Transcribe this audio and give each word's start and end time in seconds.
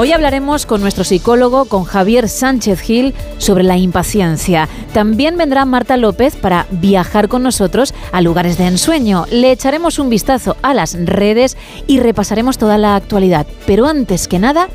Hoy 0.00 0.12
hablaremos 0.12 0.64
con 0.64 0.80
nuestro 0.80 1.02
psicólogo, 1.02 1.64
con 1.64 1.82
Javier 1.82 2.28
Sánchez 2.28 2.78
Gil, 2.78 3.14
sobre 3.38 3.64
la 3.64 3.78
impaciencia. 3.78 4.68
También 4.92 5.36
vendrá 5.36 5.64
Marta 5.64 5.96
López 5.96 6.36
para 6.36 6.68
viajar 6.70 7.26
con 7.26 7.42
nosotros 7.42 7.92
a 8.12 8.20
lugares 8.20 8.58
de 8.58 8.68
ensueño. 8.68 9.26
Le 9.32 9.50
echaremos 9.50 9.98
un 9.98 10.08
vistazo 10.08 10.56
a 10.62 10.72
las 10.72 10.94
redes 10.94 11.56
y 11.88 11.98
repasaremos 11.98 12.58
toda 12.58 12.78
la 12.78 12.94
actualidad. 12.94 13.48
Pero 13.66 13.86
antes 13.88 14.28
que 14.28 14.38
nada, 14.38 14.68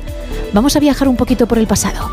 vamos 0.52 0.76
a 0.76 0.80
viajar 0.80 1.08
un 1.08 1.16
poquito 1.16 1.46
por 1.46 1.56
el 1.56 1.66
pasado. 1.66 2.10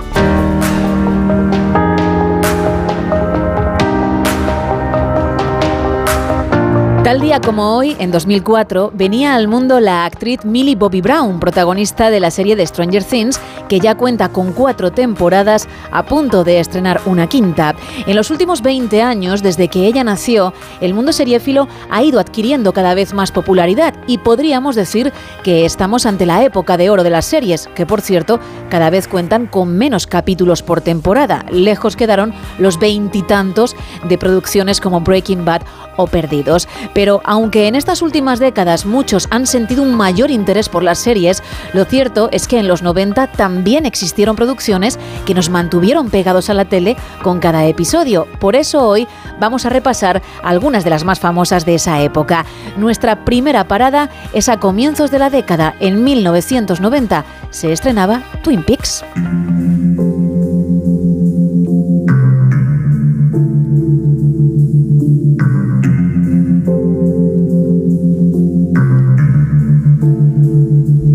Tal 7.03 7.19
día 7.19 7.41
como 7.41 7.75
hoy, 7.75 7.95
en 7.97 8.11
2004, 8.11 8.91
venía 8.93 9.33
al 9.33 9.47
mundo 9.47 9.79
la 9.79 10.05
actriz 10.05 10.45
Millie 10.45 10.75
Bobby 10.75 11.01
Brown, 11.01 11.39
protagonista 11.39 12.11
de 12.11 12.19
la 12.19 12.29
serie 12.29 12.55
de 12.55 12.67
Stranger 12.67 13.03
Things, 13.03 13.39
que 13.67 13.79
ya 13.79 13.97
cuenta 13.97 14.29
con 14.29 14.53
cuatro 14.53 14.91
temporadas 14.91 15.67
a 15.91 16.03
punto 16.03 16.43
de 16.43 16.59
estrenar 16.59 17.01
una 17.07 17.25
quinta. 17.25 17.73
En 18.05 18.15
los 18.15 18.29
últimos 18.29 18.61
20 18.61 19.01
años, 19.01 19.41
desde 19.41 19.67
que 19.67 19.87
ella 19.87 20.03
nació, 20.03 20.53
el 20.79 20.93
mundo 20.93 21.11
seriéfilo 21.11 21.67
ha 21.89 22.03
ido 22.03 22.19
adquiriendo 22.19 22.71
cada 22.71 22.93
vez 22.93 23.15
más 23.15 23.31
popularidad 23.31 23.95
y 24.05 24.19
podríamos 24.19 24.75
decir 24.75 25.11
que 25.43 25.65
estamos 25.65 26.05
ante 26.05 26.27
la 26.27 26.43
época 26.43 26.77
de 26.77 26.91
oro 26.91 27.01
de 27.03 27.09
las 27.09 27.25
series, 27.25 27.67
que 27.73 27.87
por 27.87 28.01
cierto, 28.01 28.39
cada 28.69 28.91
vez 28.91 29.07
cuentan 29.07 29.47
con 29.47 29.75
menos 29.75 30.05
capítulos 30.05 30.61
por 30.61 30.81
temporada. 30.81 31.45
Lejos 31.49 31.95
quedaron 31.95 32.31
los 32.59 32.77
veintitantos 32.77 33.75
de 34.03 34.19
producciones 34.19 34.79
como 34.79 35.01
Breaking 35.01 35.45
Bad 35.45 35.63
Perdidos. 36.07 36.67
Pero 36.93 37.21
aunque 37.23 37.67
en 37.67 37.75
estas 37.75 38.01
últimas 38.01 38.39
décadas 38.39 38.85
muchos 38.85 39.27
han 39.31 39.47
sentido 39.47 39.83
un 39.83 39.95
mayor 39.95 40.31
interés 40.31 40.69
por 40.69 40.83
las 40.83 40.99
series, 40.99 41.43
lo 41.73 41.85
cierto 41.85 42.29
es 42.31 42.47
que 42.47 42.59
en 42.59 42.67
los 42.67 42.81
90 42.81 43.27
también 43.27 43.85
existieron 43.85 44.35
producciones 44.35 44.99
que 45.25 45.33
nos 45.33 45.49
mantuvieron 45.49 46.09
pegados 46.09 46.49
a 46.49 46.53
la 46.53 46.65
tele 46.65 46.97
con 47.23 47.39
cada 47.39 47.65
episodio. 47.65 48.27
Por 48.39 48.55
eso 48.55 48.87
hoy 48.87 49.07
vamos 49.39 49.65
a 49.65 49.69
repasar 49.69 50.21
algunas 50.43 50.83
de 50.83 50.89
las 50.89 51.03
más 51.03 51.19
famosas 51.19 51.65
de 51.65 51.75
esa 51.75 52.01
época. 52.01 52.45
Nuestra 52.77 53.25
primera 53.25 53.67
parada 53.67 54.09
es 54.33 54.49
a 54.49 54.57
comienzos 54.57 55.11
de 55.11 55.19
la 55.19 55.29
década, 55.29 55.75
en 55.79 56.03
1990, 56.03 57.25
se 57.49 57.71
estrenaba 57.71 58.21
Twin 58.43 58.63
Peaks. 58.63 59.03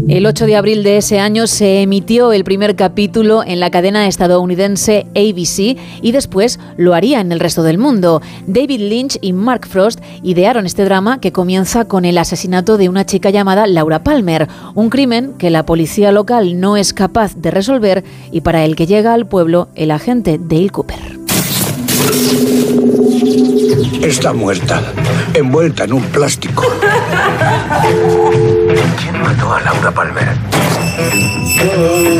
El 0.08 0.24
8 0.24 0.46
de 0.46 0.54
abril 0.54 0.84
de 0.84 0.98
ese 0.98 1.18
año 1.18 1.48
se 1.48 1.82
emitió 1.82 2.32
el 2.32 2.44
primer 2.44 2.76
capítulo 2.76 3.42
en 3.44 3.58
la 3.58 3.70
cadena 3.70 4.06
estadounidense 4.06 5.04
ABC 5.16 5.76
y 6.00 6.12
después 6.12 6.60
lo 6.76 6.94
haría 6.94 7.20
en 7.20 7.32
el 7.32 7.40
resto 7.40 7.64
del 7.64 7.76
mundo. 7.76 8.22
David 8.46 8.82
Lynch 8.82 9.18
y 9.20 9.32
Mark 9.32 9.66
Frost 9.66 9.98
idearon 10.22 10.64
este 10.64 10.84
drama 10.84 11.20
que 11.20 11.32
comienza 11.32 11.86
con 11.86 12.04
el 12.04 12.18
asesinato 12.18 12.76
de 12.76 12.88
una 12.88 13.04
chica 13.04 13.30
llamada 13.30 13.66
Laura 13.66 14.04
Palmer, 14.04 14.46
un 14.76 14.90
crimen 14.90 15.34
que 15.38 15.50
la 15.50 15.66
policía 15.66 16.12
local 16.12 16.60
no 16.60 16.76
es 16.76 16.92
capaz 16.92 17.34
de 17.34 17.50
resolver 17.50 18.04
y 18.30 18.42
para 18.42 18.64
el 18.64 18.76
que 18.76 18.86
llega 18.86 19.12
al 19.12 19.26
pueblo 19.26 19.70
el 19.74 19.90
agente 19.90 20.38
Dale 20.40 20.70
Cooper. 20.70 21.18
Está 24.02 24.32
muerta, 24.32 24.84
envuelta 25.34 25.82
en 25.82 25.94
un 25.94 26.02
plástico. 26.04 26.62
¿Quién 28.76 29.22
mató 29.22 29.54
a 29.54 29.60
Laura 29.62 29.90
Palmer? 29.90 30.36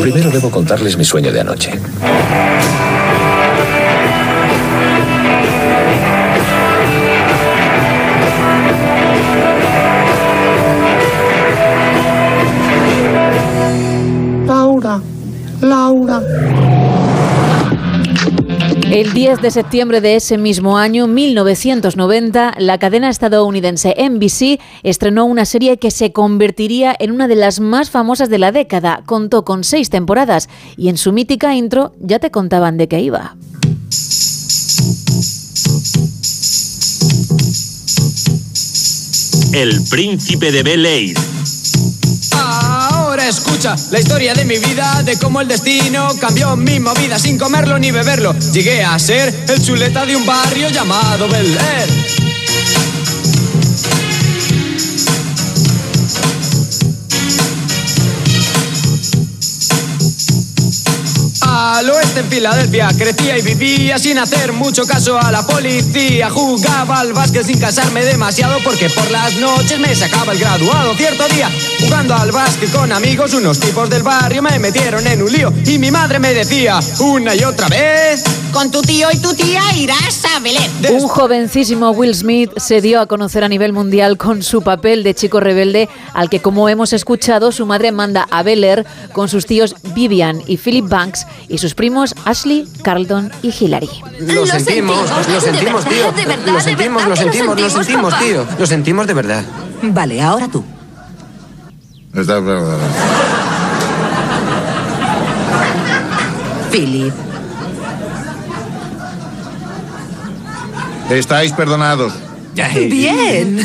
Primero 0.00 0.30
debo 0.30 0.50
contarles 0.50 0.96
mi 0.96 1.04
sueño 1.04 1.30
de 1.30 1.40
anoche. 1.40 1.78
Laura, 14.46 15.00
Laura. 15.60 16.22
El 18.96 19.12
10 19.12 19.42
de 19.42 19.50
septiembre 19.50 20.00
de 20.00 20.16
ese 20.16 20.38
mismo 20.38 20.78
año, 20.78 21.06
1990, 21.06 22.54
la 22.56 22.78
cadena 22.78 23.10
estadounidense 23.10 23.94
NBC 23.98 24.58
estrenó 24.84 25.26
una 25.26 25.44
serie 25.44 25.76
que 25.76 25.90
se 25.90 26.12
convertiría 26.12 26.96
en 26.98 27.10
una 27.10 27.28
de 27.28 27.36
las 27.36 27.60
más 27.60 27.90
famosas 27.90 28.30
de 28.30 28.38
la 28.38 28.52
década. 28.52 29.02
Contó 29.04 29.44
con 29.44 29.64
seis 29.64 29.90
temporadas 29.90 30.48
y 30.78 30.88
en 30.88 30.96
su 30.96 31.12
mítica 31.12 31.54
intro 31.54 31.92
ya 32.00 32.20
te 32.20 32.30
contaban 32.30 32.78
de 32.78 32.88
qué 32.88 33.00
iba. 33.00 33.36
El 39.52 39.84
príncipe 39.90 40.50
de 40.50 40.62
Bel 40.62 40.86
Air. 40.86 41.16
Escucha 43.26 43.74
la 43.90 43.98
historia 43.98 44.34
de 44.34 44.44
mi 44.44 44.56
vida, 44.56 45.02
de 45.02 45.18
cómo 45.18 45.40
el 45.40 45.48
destino 45.48 46.06
cambió 46.20 46.54
mi 46.54 46.78
movida 46.78 47.18
sin 47.18 47.36
comerlo 47.36 47.76
ni 47.76 47.90
beberlo. 47.90 48.32
Llegué 48.52 48.84
a 48.84 48.96
ser 49.00 49.46
el 49.48 49.60
chuleta 49.60 50.06
de 50.06 50.14
un 50.14 50.24
barrio 50.24 50.68
llamado 50.68 51.28
Bel 51.28 51.58
Air. 51.58 52.25
Al 61.76 61.90
oeste 61.90 62.20
en 62.20 62.30
Filadelfia 62.30 62.88
crecía 62.96 63.36
y 63.36 63.42
vivía 63.42 63.98
sin 63.98 64.16
hacer 64.16 64.54
mucho 64.54 64.86
caso 64.86 65.20
a 65.20 65.30
la 65.30 65.46
policía. 65.46 66.30
Jugaba 66.30 67.00
al 67.00 67.12
básquet 67.12 67.44
sin 67.44 67.60
casarme 67.60 68.02
demasiado 68.02 68.56
porque 68.64 68.88
por 68.88 69.10
las 69.10 69.34
noches 69.34 69.78
me 69.78 69.94
sacaba 69.94 70.32
el 70.32 70.38
graduado. 70.38 70.96
Cierto 70.96 71.28
día, 71.28 71.50
jugando 71.80 72.14
al 72.14 72.32
básquet 72.32 72.72
con 72.72 72.90
amigos, 72.92 73.34
unos 73.34 73.60
tipos 73.60 73.90
del 73.90 74.02
barrio 74.02 74.40
me 74.40 74.58
metieron 74.58 75.06
en 75.06 75.20
un 75.20 75.30
lío 75.30 75.52
y 75.66 75.78
mi 75.78 75.90
madre 75.90 76.18
me 76.18 76.32
decía 76.32 76.80
una 77.00 77.34
y 77.34 77.44
otra 77.44 77.68
vez. 77.68 78.24
Con 78.56 78.70
tu 78.70 78.80
tío 78.80 79.08
y 79.12 79.18
tu 79.18 79.34
tía 79.34 79.60
irás 79.76 80.24
a 80.34 80.40
Belén. 80.40 80.72
Un 80.88 81.06
jovencísimo 81.08 81.90
Will 81.90 82.14
Smith 82.14 82.50
se 82.56 82.80
dio 82.80 83.02
a 83.02 83.06
conocer 83.06 83.44
a 83.44 83.50
nivel 83.50 83.74
mundial 83.74 84.16
con 84.16 84.42
su 84.42 84.62
papel 84.62 85.02
de 85.02 85.14
chico 85.14 85.40
rebelde 85.40 85.90
al 86.14 86.30
que, 86.30 86.40
como 86.40 86.66
hemos 86.70 86.94
escuchado, 86.94 87.52
su 87.52 87.66
madre 87.66 87.92
manda 87.92 88.26
a 88.30 88.42
Bel 88.42 88.64
Air 88.64 88.86
con 89.12 89.28
sus 89.28 89.44
tíos 89.44 89.74
Vivian 89.94 90.40
y 90.46 90.56
Philip 90.56 90.88
Banks 90.88 91.26
y 91.50 91.58
sus 91.58 91.74
primos 91.74 92.14
Ashley, 92.24 92.66
Carlton 92.82 93.30
y 93.42 93.52
Hillary. 93.52 93.90
Lo, 94.20 94.46
sentimos, 94.46 95.06
lo 95.30 95.38
sentimos, 95.38 95.84
tío. 95.84 96.06
lo 96.46 96.58
sentimos, 96.58 97.06
lo 97.06 97.14
sentimos, 97.14 97.60
lo 97.60 97.68
sentimos, 97.68 98.18
tío. 98.18 98.46
Lo 98.58 98.66
sentimos 98.66 99.06
de 99.06 99.12
verdad. 99.12 99.44
Vale, 99.82 100.22
ahora 100.22 100.48
tú. 100.48 100.64
Está. 102.14 102.40
Philip. 106.70 107.25
Estáis 111.10 111.52
perdonados. 111.52 112.12
Bien. 112.88 113.60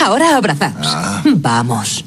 Ahora 0.00 0.36
abrazad. 0.36 0.72
Ah. 0.82 1.22
Vamos. 1.24 2.04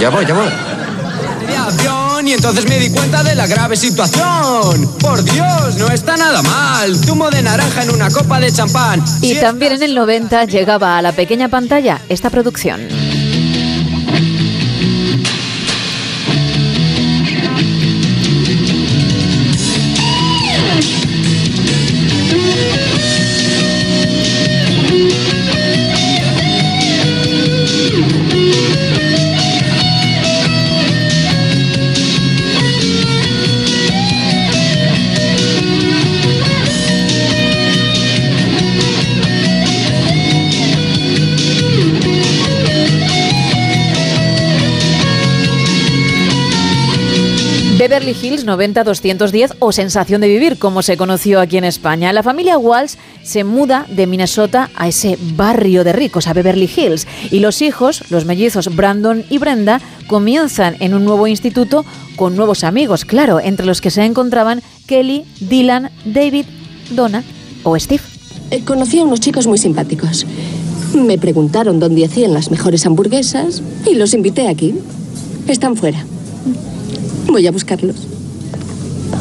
Ya 0.00 0.10
voy, 0.10 0.26
ya 0.26 0.34
voy. 0.34 0.46
De 1.46 1.56
avión 1.56 2.28
y 2.28 2.32
entonces 2.32 2.68
me 2.68 2.78
di 2.78 2.90
cuenta 2.90 3.22
de 3.22 3.34
la 3.34 3.46
grave 3.46 3.76
situación. 3.76 4.88
Por 5.00 5.22
Dios, 5.24 5.76
no 5.76 5.88
está 5.88 6.16
nada 6.16 6.42
mal. 6.42 6.96
Zumo 6.96 7.30
de 7.30 7.42
naranja 7.42 7.84
en 7.84 7.90
una 7.90 8.10
copa 8.10 8.40
de 8.40 8.52
champán. 8.52 9.02
Y 9.22 9.34
Si 9.34 9.40
también 9.40 9.72
en 9.72 9.82
el 9.82 9.94
90 9.94 10.44
llegaba 10.46 10.98
a 10.98 11.02
la 11.02 11.12
pequeña 11.12 11.48
pantalla 11.48 12.00
esta 12.08 12.30
producción. 12.30 12.80
Beverly 48.44 48.66
Hills 48.66 48.76
90-210 48.76 49.56
o 49.58 49.72
Sensación 49.72 50.20
de 50.20 50.28
Vivir, 50.28 50.58
como 50.58 50.82
se 50.82 50.96
conoció 50.96 51.40
aquí 51.40 51.56
en 51.56 51.64
España. 51.64 52.12
La 52.12 52.22
familia 52.22 52.58
Walsh 52.58 52.94
se 53.22 53.44
muda 53.44 53.86
de 53.88 54.06
Minnesota 54.06 54.70
a 54.76 54.88
ese 54.88 55.18
barrio 55.36 55.84
de 55.84 55.92
ricos, 55.92 56.26
a 56.26 56.32
Beverly 56.32 56.70
Hills, 56.74 57.06
y 57.30 57.40
los 57.40 57.62
hijos, 57.62 58.10
los 58.10 58.24
mellizos 58.24 58.74
Brandon 58.74 59.24
y 59.30 59.38
Brenda, 59.38 59.80
comienzan 60.06 60.76
en 60.80 60.94
un 60.94 61.04
nuevo 61.04 61.26
instituto 61.26 61.84
con 62.16 62.36
nuevos 62.36 62.64
amigos, 62.64 63.04
claro, 63.04 63.40
entre 63.40 63.66
los 63.66 63.80
que 63.80 63.90
se 63.90 64.04
encontraban 64.04 64.62
Kelly, 64.86 65.24
Dylan, 65.40 65.90
David, 66.04 66.46
Donna 66.90 67.24
o 67.62 67.78
Steve. 67.78 68.02
Eh, 68.50 68.62
Conocí 68.64 68.98
a 68.98 69.04
unos 69.04 69.20
chicos 69.20 69.46
muy 69.46 69.58
simpáticos. 69.58 70.26
Me 70.94 71.18
preguntaron 71.18 71.80
dónde 71.80 72.04
hacían 72.04 72.34
las 72.34 72.50
mejores 72.50 72.86
hamburguesas 72.86 73.62
y 73.90 73.94
los 73.94 74.14
invité 74.14 74.48
aquí. 74.48 74.74
Están 75.48 75.76
fuera. 75.76 76.06
Voy 77.26 77.46
a 77.46 77.52
buscarlos. 77.52 78.06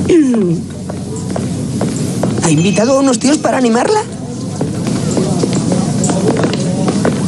¿Ha 2.43 2.51
invitado 2.51 2.93
a 2.93 2.99
unos 2.99 3.19
tíos 3.19 3.37
para 3.37 3.57
animarla? 3.57 3.99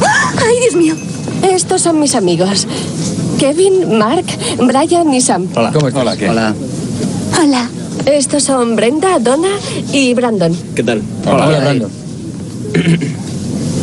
¡Ay, 0.02 0.60
Dios 0.60 0.76
mío! 0.76 0.94
Estos 1.42 1.82
son 1.82 2.00
mis 2.00 2.14
amigos. 2.14 2.66
Kevin, 3.38 3.98
Mark, 3.98 4.24
Brian 4.58 5.12
y 5.12 5.20
Sam. 5.20 5.46
Hola. 5.54 5.72
¿Cómo 5.72 5.88
estás? 5.88 6.02
Hola, 6.02 6.16
¿qué? 6.16 6.28
Hola. 6.28 6.54
Hola. 7.40 7.68
Estos 8.06 8.44
son 8.44 8.76
Brenda, 8.76 9.18
Donna 9.18 9.48
y 9.92 10.14
Brandon. 10.14 10.56
¿Qué 10.74 10.82
tal? 10.82 11.02
Hola, 11.26 11.48
Hola, 11.48 11.58
Brandon. 11.60 11.90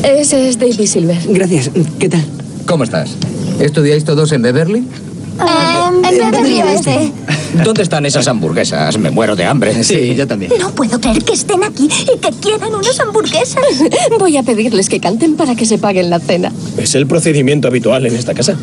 Ese 0.04 0.50
es 0.50 0.60
David 0.60 0.86
Silver. 0.86 1.18
Gracias. 1.28 1.72
¿Qué 2.00 2.10
tal? 2.10 2.24
¿Cómo 2.66 2.84
estás? 2.84 3.12
¿Estudiáis 3.60 4.04
todos 4.04 4.32
en 4.32 4.42
Beverly? 4.42 4.88
Oeste. 5.40 7.12
¿Dónde 7.64 7.84
están 7.84 8.06
esas 8.06 8.28
hamburguesas? 8.28 8.98
Me 8.98 9.12
muero 9.12 9.36
de 9.36 9.46
hambre. 9.46 9.84
Sí, 9.84 10.16
yo 10.16 10.28
también. 10.28 10.52
No 10.60 10.72
puedo 10.72 11.00
creer 11.00 11.24
que 11.24 11.34
estén 11.34 11.64
aquí 11.64 11.88
y 12.14 12.18
que 12.20 12.30
quieran 12.42 12.74
unas 12.74 13.00
hamburguesas. 13.00 13.64
Voy 14.20 14.38
a 14.38 14.44
pedirles 14.44 14.90
que 14.90 15.00
canten 15.00 15.36
para 15.36 15.56
que 15.56 15.66
se 15.66 15.78
paguen 15.78 16.10
la 16.10 16.20
cena. 16.20 16.52
Es 16.78 16.96
el 16.96 17.08
procedimiento 17.08 17.68
habitual 17.68 18.06
en 18.06 18.16
esta 18.16 18.34
casa. 18.34 18.56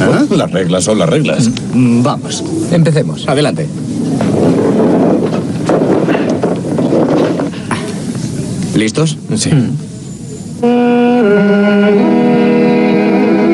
¿Ah? 0.00 0.24
Las 0.30 0.50
reglas 0.50 0.84
son 0.84 0.98
las 0.98 1.08
reglas. 1.08 1.50
Mm, 1.74 2.02
Vamos, 2.02 2.44
empecemos. 2.70 3.26
Adelante. 3.28 3.66
¿Listos? 8.74 9.18
Sí. 9.36 9.50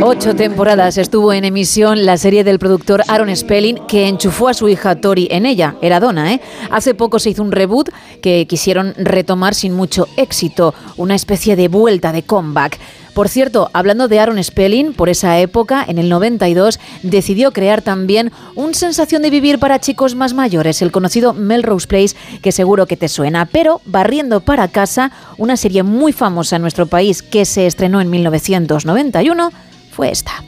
Ocho 0.06 0.37
temporadas 0.37 0.99
estuvo 0.99 1.33
en 1.33 1.47
emisión 1.47 2.05
la 2.05 2.19
serie 2.19 2.45
del 2.45 2.59
productor 2.59 3.03
Aaron 3.09 3.35
Spelling 3.35 3.87
que 3.89 4.06
enchufó 4.06 4.49
a 4.49 4.55
su 4.55 4.69
hija 4.69 4.97
Tori 4.97 5.29
en 5.31 5.47
ella. 5.47 5.77
Era 5.81 5.99
Donna, 5.99 6.35
¿eh? 6.35 6.43
Hace 6.71 6.93
poco 6.93 7.19
se 7.19 7.31
hizo 7.31 7.43
un 7.43 7.51
reboot 7.51 7.89
que 8.21 8.47
quisieron 8.47 8.93
retomar 8.99 9.55
sin 9.55 9.73
mucho 9.73 10.06
éxito. 10.19 10.75
Una 10.99 11.15
especie 11.15 11.56
de 11.56 11.69
vuelta, 11.69 12.12
de 12.12 12.23
comeback. 12.23 12.79
Por 13.15 13.31
cierto, 13.31 13.71
hablando 13.73 14.06
de 14.06 14.21
Aaron 14.21 14.45
Spelling, 14.45 14.93
por 14.93 15.09
esa 15.09 15.39
época, 15.39 15.83
en 15.89 15.97
el 15.97 16.11
92, 16.11 16.81
decidió 17.03 17.53
crear 17.53 17.81
también 17.81 18.31
un 18.57 18.75
sensación 18.75 19.23
de 19.23 19.31
vivir 19.31 19.59
para 19.59 19.81
chicos 19.81 20.15
más 20.15 20.35
mayores, 20.35 20.83
el 20.83 20.93
conocido 20.93 21.33
Melrose 21.33 21.87
Place, 21.87 22.17
que 22.43 22.53
seguro 22.53 22.85
que 22.85 22.99
te 22.99 23.09
suena. 23.09 23.47
Pero, 23.47 23.81
barriendo 23.87 24.41
para 24.41 24.69
casa, 24.69 25.12
una 25.39 25.57
serie 25.57 25.83
muy 25.83 26.12
famosa 26.12 26.57
en 26.57 26.62
nuestro 26.62 26.89
país 26.89 27.23
que 27.23 27.47
se 27.47 27.67
estrenó 27.67 28.03
en 28.03 28.11
1991 28.11 29.50
fue 29.94 30.11
esta. 30.11 30.43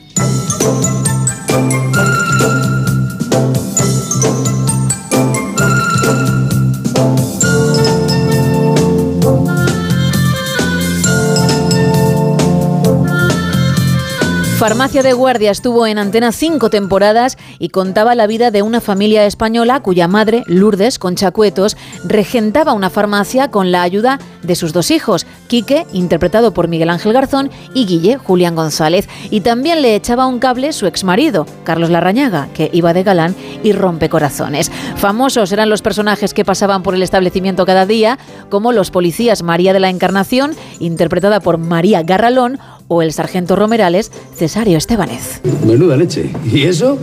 Farmacia 14.57 15.03
de 15.03 15.13
Guardia 15.13 15.51
estuvo 15.51 15.87
en 15.87 15.99
antena 15.99 16.33
cinco 16.33 16.71
temporadas 16.71 17.37
y 17.59 17.69
contaba 17.69 18.15
la 18.15 18.27
vida 18.27 18.51
de 18.51 18.63
una 18.63 18.81
familia 18.81 19.27
española 19.27 19.81
cuya 19.81 20.09
madre, 20.09 20.45
Lourdes 20.47 20.99
Conchacuetos, 20.99 21.77
regentaba 22.05 22.73
una 22.73 22.89
farmacia 22.89 23.51
con 23.51 23.71
la 23.71 23.83
ayuda 23.83 24.19
de 24.43 24.55
sus 24.55 24.73
dos 24.73 24.91
hijos, 24.91 25.27
Quique, 25.47 25.87
interpretado 25.93 26.55
por 26.55 26.69
Miguel 26.69 26.89
Ángel 26.89 27.13
Garzón, 27.13 27.51
y 27.75 27.85
Guille, 27.85 28.17
Julián 28.17 28.57
González. 28.57 29.11
Y 29.31 29.43
también 29.43 29.83
le 29.83 29.95
echaba 29.95 30.27
un 30.27 30.39
cable 30.39 30.73
su 30.73 30.87
exmarido, 30.87 31.45
Carlos 31.65 31.91
Larrañaga, 31.91 32.49
que 32.55 32.71
iba 32.73 32.95
de 32.95 33.03
galán 33.03 33.37
y 33.63 33.73
rompe 33.73 34.09
corazones. 34.09 34.73
Famosos 34.97 35.53
eran 35.53 35.69
los 35.69 35.83
personajes 35.83 36.33
que 36.33 36.47
pasaban 36.47 36.83
por 36.83 36.95
el 36.95 37.03
establecimiento 37.03 37.67
cada 37.67 37.85
día, 37.85 38.19
como 38.49 38.73
los 38.73 38.91
policías 38.91 39.43
María 39.43 39.75
de 39.75 39.81
la 39.81 39.91
Encarnación, 39.91 40.55
interpretada 40.81 41.41
por 41.41 41.59
María 41.59 42.03
Garralón, 42.03 42.59
o 42.89 43.03
el 43.03 43.13
sargento 43.13 43.57
Romerales, 43.57 44.11
Cesario 44.35 44.79
Estebanez. 44.79 45.41
Menuda 45.65 45.97
leche. 45.97 46.31
¿Y 46.45 46.65
eso? 46.65 46.99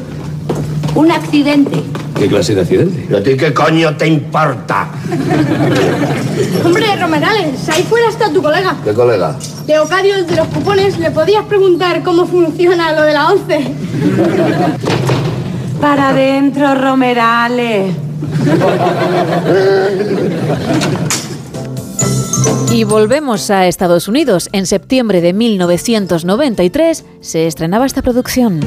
Un 0.96 1.12
accidente. 1.12 1.82
¿Qué 2.18 2.28
clase 2.28 2.56
de 2.56 2.62
accidente? 2.62 3.08
¿Y 3.10 3.16
a 3.16 3.24
ti 3.24 3.36
qué 3.36 3.54
coño 3.54 3.96
te 3.98 4.08
importa? 4.08 4.90
Hombre, 6.64 6.86
Romerales, 7.00 7.68
ahí 7.70 7.84
fuera 7.84 8.10
está 8.10 8.32
tu 8.32 8.42
colega. 8.42 8.78
¿Qué 8.84 8.94
colega? 8.94 9.36
Leocadio, 9.68 10.16
el 10.16 10.28
de 10.28 10.36
los 10.36 10.48
cupones, 10.48 11.00
le 11.00 11.12
podías 11.12 11.46
preguntar 11.46 12.04
cómo 12.04 12.26
funciona 12.28 12.94
lo 12.94 13.04
de 13.04 13.14
la 13.14 13.32
once. 13.32 13.74
Para 15.82 16.10
adentro, 16.10 16.76
Romerales. 16.76 17.96
Y 22.74 22.86
volvemos 22.86 23.52
a 23.52 23.68
Estados 23.68 24.08
Unidos. 24.08 24.50
En 24.52 24.66
septiembre 24.66 25.22
de 25.22 25.31
1993 25.31 27.06
se 27.22 27.46
estrenaba 27.46 27.86
esta 27.86 28.02
producción. 28.02 28.62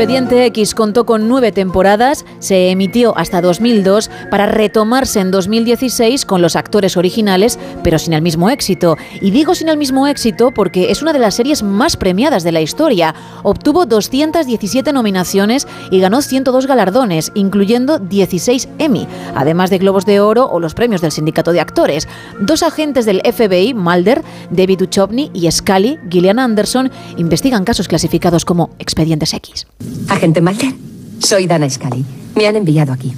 Expediente 0.00 0.46
X 0.46 0.74
contó 0.74 1.04
con 1.04 1.28
nueve 1.28 1.52
temporadas, 1.52 2.24
se 2.38 2.70
emitió 2.70 3.14
hasta 3.18 3.42
2002 3.42 4.10
para 4.30 4.46
retomarse 4.46 5.20
en 5.20 5.30
2016 5.30 6.24
con 6.24 6.40
los 6.40 6.56
actores 6.56 6.96
originales, 6.96 7.58
pero 7.84 7.98
sin 7.98 8.14
el 8.14 8.22
mismo 8.22 8.48
éxito. 8.48 8.96
Y 9.20 9.30
digo 9.30 9.54
sin 9.54 9.68
el 9.68 9.76
mismo 9.76 10.06
éxito 10.06 10.52
porque 10.52 10.90
es 10.90 11.02
una 11.02 11.12
de 11.12 11.18
las 11.18 11.34
series 11.34 11.62
más 11.62 11.98
premiadas 11.98 12.44
de 12.44 12.52
la 12.52 12.62
historia. 12.62 13.14
Obtuvo 13.42 13.84
217 13.84 14.90
nominaciones 14.94 15.68
y 15.90 16.00
ganó 16.00 16.22
102 16.22 16.66
galardones, 16.66 17.30
incluyendo 17.34 17.98
16 17.98 18.70
Emmy, 18.78 19.06
además 19.34 19.68
de 19.68 19.76
Globos 19.76 20.06
de 20.06 20.20
Oro 20.20 20.48
o 20.50 20.60
los 20.60 20.72
premios 20.72 21.02
del 21.02 21.12
Sindicato 21.12 21.52
de 21.52 21.60
Actores. 21.60 22.08
Dos 22.40 22.62
agentes 22.62 23.04
del 23.04 23.20
FBI, 23.20 23.74
Mulder, 23.74 24.24
David 24.50 24.78
Duchovny 24.78 25.30
y 25.34 25.50
Scully, 25.50 25.98
Gillian 26.08 26.38
Anderson, 26.38 26.90
investigan 27.18 27.64
casos 27.64 27.86
clasificados 27.86 28.46
como 28.46 28.70
Expedientes 28.78 29.34
X. 29.34 29.66
Agente 30.08 30.40
Mulder, 30.40 30.74
soy 31.18 31.46
Dana 31.46 31.68
Scully. 31.68 32.04
Me 32.36 32.46
han 32.46 32.56
enviado 32.56 32.92
aquí. 32.92 33.12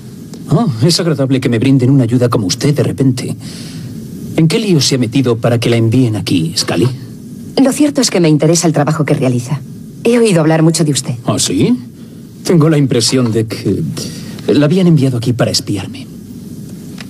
Oh, 0.50 0.71
es 0.85 0.99
agradable 1.00 1.41
que 1.41 1.49
me 1.49 1.59
brinden 1.59 1.91
una 1.91 2.05
ayuda 2.05 2.29
como 2.29 2.47
usted 2.47 2.75
de 2.75 2.83
repente. 2.83 3.37
¿En 4.37 4.49
qué 4.49 4.59
lío 4.59 4.81
se 4.81 4.97
ha 4.97 4.99
metido 4.99 5.37
para 5.37 5.59
que 5.59 5.71
la 5.71 5.76
envíen 5.76 6.17
aquí, 6.17 6.52
Scully? 6.57 6.88
Lo 7.62 7.73
cierto 7.73 8.00
es 8.00 8.11
que 8.11 8.21
me 8.21 8.29
interesa 8.29 8.67
el 8.67 8.73
trabajo 8.73 9.05
que 9.05 9.14
realiza. 9.14 9.61
He 10.05 10.19
oído 10.19 10.41
hablar 10.41 10.62
mucho 10.62 10.85
de 10.85 10.91
usted. 10.93 11.14
¿Ah, 11.26 11.38
sí? 11.38 11.76
Tengo 12.45 12.69
la 12.69 12.79
impresión 12.79 13.31
de 13.31 13.47
que 13.47 13.83
la 14.49 14.64
habían 14.64 14.87
enviado 14.87 15.19
aquí 15.19 15.33
para 15.33 15.50
espiarme. 15.50 16.07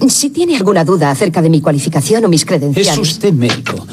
Si 0.09 0.31
tiene 0.31 0.57
alguna 0.57 0.85
duda 0.85 1.11
acerca 1.11 1.41
de 1.41 1.49
mi 1.49 1.61
cualificación 1.61 2.25
o 2.25 2.29
mis 2.29 2.45
credenciales... 2.45 2.93
Es 2.93 2.99
usted 2.99 3.33
médico. 3.33 3.87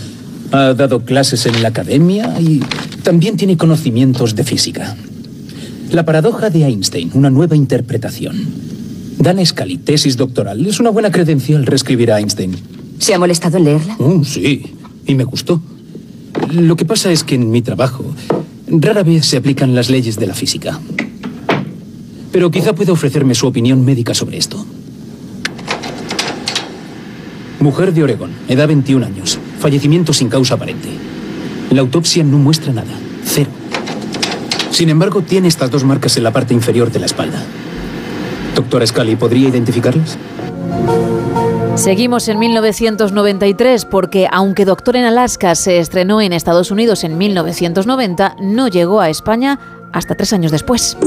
Ha 0.51 0.73
dado 0.73 1.05
clases 1.05 1.45
en 1.45 1.61
la 1.61 1.69
academia 1.69 2.39
y 2.41 2.59
también 3.03 3.38
tiene 3.38 3.55
conocimientos 3.55 4.35
de 4.35 4.43
física. 4.43 4.97
La 5.91 6.05
paradoja 6.05 6.51
de 6.51 6.65
Einstein, 6.65 7.10
una 7.15 7.31
nueva 7.31 7.55
interpretación. 7.55 8.38
Dan 9.17 9.43
Scully, 9.43 9.77
tesis 9.77 10.17
doctoral. 10.17 10.63
Es 10.67 10.79
una 10.79 10.91
buena 10.91 11.12
credencial 11.12 11.65
reescribir 11.65 12.12
a 12.12 12.19
Einstein. 12.19 12.55
¿Se 13.00 13.15
ha 13.15 13.19
molestado 13.19 13.58
en 13.58 13.63
leerla? 13.63 13.96
Oh, 13.98 14.24
sí, 14.24 14.75
y 15.08 15.15
me 15.15 15.24
gustó. 15.24 15.62
Lo 16.51 16.75
que 16.75 16.86
pasa 16.86 17.12
es 17.12 17.24
que 17.24 17.36
en 17.36 17.50
mi 17.50 17.63
trabajo 17.63 18.05
rara 18.67 19.01
vez 19.01 19.25
se 19.25 19.38
aplican 19.38 19.74
las 19.74 19.89
leyes 19.89 20.17
de 20.19 20.27
la 20.27 20.36
física. 20.36 20.79
Pero 22.31 22.51
quizá 22.51 22.74
pueda 22.74 22.93
ofrecerme 22.93 23.34
su 23.34 23.48
opinión 23.48 23.84
médica 23.84 24.13
sobre 24.13 24.38
esto. 24.38 24.63
Mujer 27.60 27.93
de 27.93 28.03
Oregón, 28.03 28.31
edad 28.48 28.67
21 28.67 29.05
años, 29.05 29.39
fallecimiento 29.60 30.13
sin 30.13 30.29
causa 30.29 30.53
aparente. 30.53 30.89
La 31.72 31.81
autopsia 31.81 32.24
no 32.24 32.38
muestra 32.38 32.72
nada, 32.74 32.93
cero. 33.25 33.50
Sin 34.71 34.89
embargo, 34.89 35.21
tiene 35.21 35.47
estas 35.47 35.71
dos 35.71 35.83
marcas 35.83 36.15
en 36.17 36.23
la 36.23 36.31
parte 36.31 36.53
inferior 36.53 36.91
de 36.91 36.99
la 36.99 37.05
espalda. 37.05 37.43
Doctora 38.55 38.85
Scully, 38.85 39.15
¿podría 39.15 39.49
identificarlas? 39.49 40.17
Seguimos 41.75 42.27
en 42.27 42.39
1993 42.39 43.85
porque 43.85 44.27
aunque 44.29 44.65
Doctor 44.65 44.97
en 44.97 45.05
Alaska 45.05 45.55
se 45.55 45.79
estrenó 45.79 46.19
en 46.19 46.33
Estados 46.33 46.71
Unidos 46.71 47.05
en 47.05 47.17
1990, 47.17 48.35
no 48.41 48.67
llegó 48.67 48.99
a 48.99 49.09
España 49.09 49.59
hasta 49.93 50.15
tres 50.15 50.33
años 50.33 50.51
después. 50.51 50.97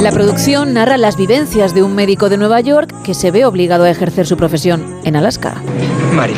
La 0.00 0.12
producción 0.12 0.74
narra 0.74 0.96
las 0.96 1.16
vivencias 1.16 1.74
de 1.74 1.82
un 1.82 1.94
médico 1.94 2.28
de 2.28 2.36
Nueva 2.36 2.60
York 2.60 2.94
que 3.02 3.14
se 3.14 3.30
ve 3.30 3.44
obligado 3.44 3.84
a 3.84 3.90
ejercer 3.90 4.26
su 4.26 4.36
profesión 4.36 5.00
en 5.04 5.16
Alaska. 5.16 5.62
Mari, 6.14 6.34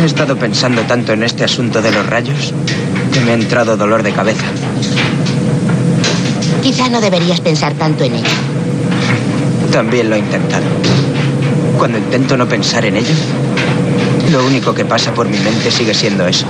he 0.00 0.04
estado 0.04 0.36
pensando 0.36 0.82
tanto 0.82 1.12
en 1.12 1.22
este 1.22 1.44
asunto 1.44 1.82
de 1.82 1.92
los 1.92 2.06
rayos 2.06 2.52
que 3.12 3.20
me 3.20 3.32
ha 3.32 3.34
entrado 3.34 3.76
dolor 3.76 4.02
de 4.02 4.12
cabeza. 4.12 4.44
Quizá 6.62 6.88
no 6.88 7.00
deberías 7.00 7.40
pensar 7.40 7.74
tanto 7.74 8.04
en 8.04 8.14
ello. 8.14 8.30
También 9.70 10.10
lo 10.10 10.16
he 10.16 10.20
intentado. 10.20 10.64
Cuando 11.78 11.98
intento 11.98 12.36
no 12.36 12.48
pensar 12.48 12.84
en 12.84 12.96
ello, 12.96 13.14
lo 14.30 14.46
único 14.46 14.74
que 14.74 14.84
pasa 14.84 15.12
por 15.12 15.28
mi 15.28 15.38
mente 15.38 15.70
sigue 15.70 15.94
siendo 15.94 16.26
eso. 16.26 16.46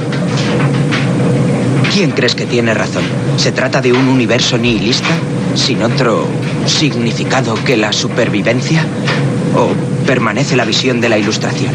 ¿Quién 1.93 2.13
crees 2.13 2.35
que 2.35 2.47
tiene 2.47 2.73
razón? 2.73 3.05
¿Se 3.37 3.53
trata 3.53 3.83
de 3.83 3.93
un 3.93 4.09
universo 4.09 4.57
nihilista 4.57 5.11
sin 5.55 5.83
otro 5.83 6.27
significado 6.65 7.55
que 7.67 7.77
la 7.77 7.93
supervivencia? 7.93 8.83
¿O 9.55 9.69
permanece 10.07 10.57
la 10.57 10.65
visión 10.65 11.03
de 11.03 11.11
la 11.11 11.19
ilustración? 11.19 11.75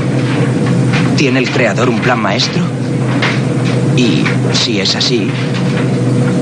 ¿Tiene 1.17 1.37
el 1.37 1.49
creador 1.51 1.89
un 1.89 1.99
plan 1.99 2.19
maestro? 2.19 2.63
Y 3.95 4.23
si 4.53 4.79
es 4.79 4.95
así, 4.95 5.29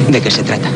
¿de 0.10 0.22
qué 0.22 0.32
se 0.32 0.44
trata? 0.44 0.70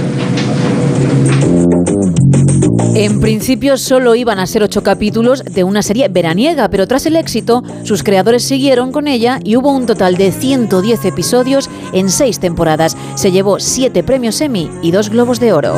En 2.96 3.20
principio 3.20 3.78
solo 3.78 4.16
iban 4.16 4.40
a 4.40 4.48
ser 4.48 4.64
ocho 4.64 4.84
capítulos 4.84 5.44
de 5.44 5.64
una 5.64 5.82
serie 5.82 6.08
veraniega, 6.10 6.70
pero 6.70 6.88
tras 6.88 7.06
el 7.06 7.16
éxito, 7.16 7.64
sus 7.84 8.04
creadores 8.04 8.44
siguieron 8.44 8.92
con 8.92 9.08
ella 9.08 9.40
y 9.44 9.56
hubo 9.56 9.72
un 9.72 9.86
total 9.86 10.16
de 10.16 10.32
110 10.32 11.06
episodios 11.06 11.70
en 11.94 12.10
seis 12.10 12.40
temporadas. 12.40 12.98
Se 13.16 13.32
llevó 13.32 13.60
siete 13.60 14.04
premios 14.04 14.42
Emmy 14.42 14.70
y 14.82 14.92
dos 14.92 15.10
Globos 15.10 15.40
de 15.40 15.54
Oro. 15.54 15.76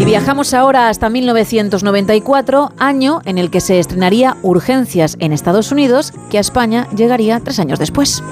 Y 0.00 0.04
viajamos 0.04 0.54
ahora 0.54 0.88
hasta 0.88 1.08
1994, 1.08 2.72
año 2.78 3.20
en 3.24 3.38
el 3.38 3.50
que 3.50 3.60
se 3.60 3.78
estrenaría 3.78 4.36
Urgencias 4.42 5.16
en 5.20 5.32
Estados 5.32 5.72
Unidos, 5.72 6.12
que 6.30 6.38
a 6.38 6.42
España 6.42 6.86
llegaría 6.94 7.40
tres 7.40 7.58
años 7.58 7.78
después. 7.78 8.22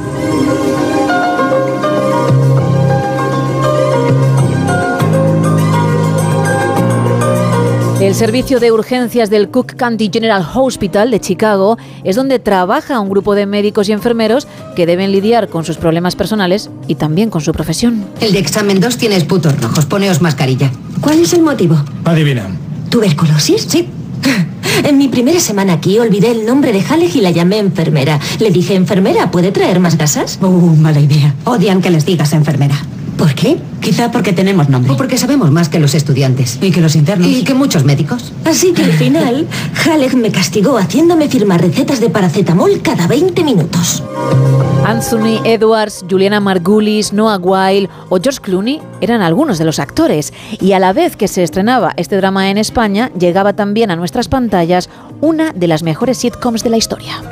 El 8.05 8.15
servicio 8.15 8.61
de 8.61 8.71
urgencias 8.71 9.31
del 9.31 9.49
Cook 9.49 9.77
County 9.77 10.11
General 10.13 10.47
Hospital 10.55 11.11
de 11.11 11.21
Chicago 11.21 11.79
es 12.05 12.17
donde 12.17 12.39
trabaja 12.39 13.01
un 13.01 13.09
grupo 13.09 13.35
de 13.35 13.47
médicos 13.47 13.89
y 13.89 13.93
enfermeros 13.93 14.47
que 14.77 14.85
deben 14.85 15.11
lidiar 15.11 15.49
con 15.49 15.65
sus 15.65 15.79
problemas 15.79 16.15
personales 16.15 16.69
y 16.87 16.97
también 16.97 17.31
con 17.31 17.41
su 17.41 17.53
profesión. 17.53 18.05
El 18.21 18.33
de 18.33 18.41
examen 18.41 18.79
2 18.79 18.99
tiene 18.99 19.17
esputos 19.17 19.59
rojos. 19.59 19.87
Poneos 19.87 20.21
mascarilla. 20.21 20.71
¿Cuál 21.01 21.21
es 21.21 21.33
el 21.33 21.41
motivo? 21.41 21.83
Adivina. 22.05 22.47
¿Tuberculosis? 22.91 23.63
Sí. 23.63 23.89
En 24.85 24.99
mi 24.99 25.09
primera 25.09 25.41
semana 25.41 25.75
aquí 25.75 25.99
olvidé 25.99 26.33
el 26.33 26.45
nombre 26.45 26.73
de 26.73 26.83
Halej 26.83 27.17
y 27.17 27.21
la 27.23 27.31
llamé 27.31 27.59
enfermera. 27.59 28.21
Le 28.39 28.51
dije, 28.51 28.75
enfermera, 28.75 29.31
¿puede 29.31 29.51
traer 29.51 29.81
más 29.81 29.97
gasas? 29.97 30.39
Uh, 30.43 30.77
mala 30.77 31.01
idea. 31.01 31.35
Odian 31.45 31.81
que 31.81 31.91
les 31.91 32.05
digas 32.05 32.35
enfermera. 32.35 32.75
¿Por 33.25 33.35
qué? 33.35 33.57
Quizá 33.81 34.11
porque 34.11 34.35
tenemos 34.35 34.69
nombre. 34.69 34.93
O 34.93 34.99
porque 34.99 35.17
sabemos 35.17 35.51
más 35.51 35.71
que 35.71 35.79
los 35.79 35.95
estudiantes. 35.95 36.59
Y 36.61 36.71
que 36.71 36.83
los 36.83 36.95
internos. 36.95 37.27
Y 37.27 37.43
que 37.43 37.55
muchos 37.55 37.83
médicos. 37.83 38.35
Así 38.45 38.75
que 38.75 38.83
al 38.85 38.93
final, 38.93 39.49
Halej 39.83 40.15
me 40.15 40.31
castigó 40.31 40.77
haciéndome 40.77 41.31
firmar 41.31 41.63
recetas 41.63 42.01
de 42.01 42.11
paracetamol 42.11 42.83
cada 42.83 43.07
20 43.07 43.43
minutos. 43.43 44.03
Anthony 44.85 45.41
Edwards, 45.45 46.05
Juliana 46.07 46.39
Margulis, 46.39 47.15
Noah 47.15 47.39
Weil 47.39 47.89
o 48.11 48.19
George 48.21 48.41
Clooney 48.43 48.83
eran 49.01 49.23
algunos 49.23 49.57
de 49.57 49.65
los 49.65 49.79
actores. 49.79 50.35
Y 50.61 50.73
a 50.73 50.79
la 50.79 50.93
vez 50.93 51.17
que 51.17 51.27
se 51.27 51.43
estrenaba 51.43 51.95
este 51.97 52.19
drama 52.19 52.51
en 52.51 52.59
España, 52.59 53.11
llegaba 53.19 53.55
también 53.55 53.91
a 53.91 53.97
nuestras 53.97 54.29
pantallas 54.29 54.91
una 55.23 55.53
de 55.53 55.67
las 55.67 55.83
mejores 55.83 56.19
sitcoms 56.19 56.63
de 56.63 56.69
la 56.69 56.77
historia. 56.77 57.23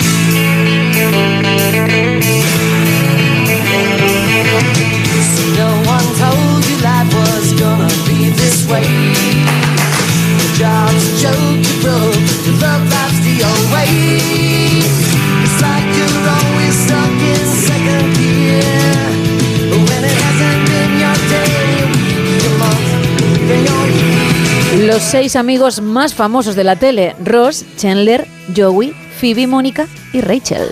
Seis 25.13 25.37
amigos 25.37 25.83
más 25.83 26.15
famosos 26.15 26.57
de 26.57 26.65
la 26.65 26.77
tele, 26.77 27.15
Ross, 27.23 27.67
Chandler, 27.77 28.27
Joey, 28.57 28.95
Phoebe, 29.21 29.47
Mónica 29.47 29.87
y 30.15 30.23
Rachel. 30.23 30.67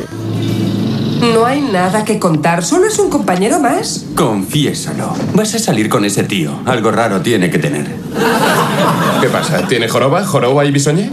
No 1.35 1.45
hay 1.45 1.61
nada 1.61 2.07
que 2.07 2.19
contar, 2.19 2.65
solo 2.65 2.87
es 2.87 2.99
un 2.99 3.11
compañero 3.11 3.61
más. 3.61 4.07
Confiésalo. 4.17 5.13
Vas 5.35 5.55
a 5.55 5.59
salir 5.59 5.91
con 5.91 6.07
ese 6.07 6.25
tío. 6.25 6.59
Algo 6.65 6.91
raro 6.91 7.21
tiene 7.21 7.51
que 7.51 7.59
tener. 7.59 7.95
¿Qué 9.21 9.29
pasa? 9.29 9.69
¿Tiene 9.69 9.89
joroba? 9.89 10.25
¿Joroba 10.25 10.65
y 10.65 10.71
bisoñé? 10.71 11.11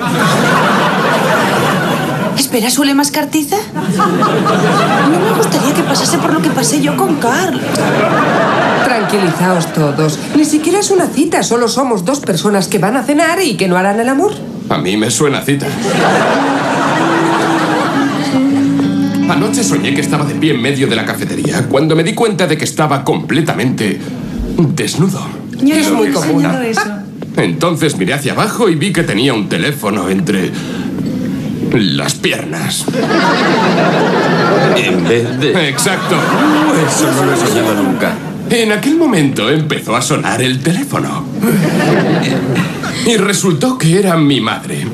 Espera, 2.38 2.70
¿suele 2.70 2.94
mascar 2.94 3.26
tiza? 3.26 3.58
No 3.74 5.20
me 5.20 5.32
gustaría 5.36 5.74
que 5.74 5.84
pasase 5.84 6.18
por 6.18 6.32
lo 6.32 6.42
que 6.42 6.50
pasé 6.50 6.80
yo 6.80 6.96
con 6.96 7.16
Carl. 7.16 7.60
Tranquilizaos 9.08 9.74
todos. 9.74 10.20
Ni 10.36 10.44
siquiera 10.44 10.80
es 10.80 10.92
una 10.92 11.08
cita, 11.08 11.42
solo 11.42 11.70
somos 11.70 12.04
dos 12.04 12.20
personas 12.20 12.68
que 12.68 12.78
van 12.78 12.98
a 12.98 13.04
cenar 13.04 13.42
y 13.42 13.56
que 13.56 13.70
no 13.70 13.78
harán 13.78 14.02
el 14.02 14.10
amor. 14.10 14.34
A 14.70 14.78
mí 14.80 14.98
me 14.98 15.10
suena 15.10 15.42
cita. 15.42 15.66
Anoche 19.30 19.64
soñé 19.64 19.94
que 19.94 20.02
estaba 20.02 20.26
de 20.26 20.36
pie 20.36 20.56
en 20.56 20.62
medio 20.62 20.88
de 20.88 20.96
la 20.98 21.06
cafetería 21.06 21.68
cuando 21.70 21.96
me 21.96 22.04
di 22.04 22.14
cuenta 22.14 22.48
de 22.48 22.58
que 22.58 22.66
estaba 22.66 23.06
completamente 23.06 23.98
desnudo. 24.76 25.26
Es 25.66 25.90
muy 25.90 26.12
común. 26.12 26.46
Entonces 27.38 27.98
miré 27.98 28.14
hacia 28.14 28.34
abajo 28.34 28.68
y 28.68 28.76
vi 28.76 28.92
que 28.92 29.04
tenía 29.04 29.34
un 29.34 29.48
teléfono 29.48 30.10
entre 30.10 30.52
las 31.72 32.14
piernas. 32.16 32.84
En 34.76 35.04
vez 35.08 35.40
de... 35.40 35.70
Exacto. 35.70 36.16
Eso 36.88 37.12
no 37.14 37.26
lo 37.26 37.34
he 37.34 37.38
soñado 37.38 37.74
nunca. 37.76 38.14
En 38.50 38.72
aquel 38.72 38.96
momento 38.96 39.50
empezó 39.50 39.96
a 39.96 40.02
sonar 40.02 40.42
el 40.42 40.62
teléfono. 40.62 41.26
Y 43.06 43.18
resultó 43.18 43.78
que 43.78 44.00
era 44.00 44.16
mi 44.18 44.42
madre. 44.42 44.88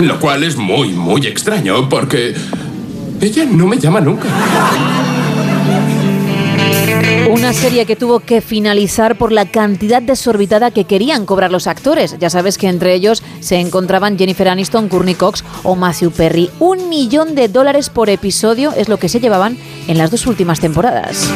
Lo 0.00 0.18
cual 0.18 0.44
es 0.44 0.56
muy, 0.56 0.90
muy 0.90 1.26
extraño 1.26 1.88
porque 1.88 2.34
ella 3.20 3.44
no 3.44 3.66
me 3.66 3.78
llama 3.78 4.00
nunca. 4.00 4.26
Una 7.48 7.54
serie 7.54 7.86
que 7.86 7.96
tuvo 7.96 8.20
que 8.20 8.42
finalizar 8.42 9.16
por 9.16 9.32
la 9.32 9.46
cantidad 9.46 10.02
desorbitada 10.02 10.70
que 10.70 10.84
querían 10.84 11.24
cobrar 11.24 11.50
los 11.50 11.66
actores. 11.66 12.18
Ya 12.18 12.28
sabes 12.28 12.58
que 12.58 12.68
entre 12.68 12.92
ellos 12.92 13.22
se 13.40 13.56
encontraban 13.56 14.18
Jennifer 14.18 14.50
Aniston, 14.50 14.90
Courtney 14.90 15.14
Cox 15.14 15.42
o 15.62 15.74
Matthew 15.74 16.10
Perry. 16.10 16.50
Un 16.58 16.90
millón 16.90 17.34
de 17.34 17.48
dólares 17.48 17.88
por 17.88 18.10
episodio 18.10 18.74
es 18.76 18.90
lo 18.90 18.98
que 18.98 19.08
se 19.08 19.18
llevaban 19.18 19.56
en 19.86 19.96
las 19.96 20.10
dos 20.10 20.26
últimas 20.26 20.60
temporadas. 20.60 21.26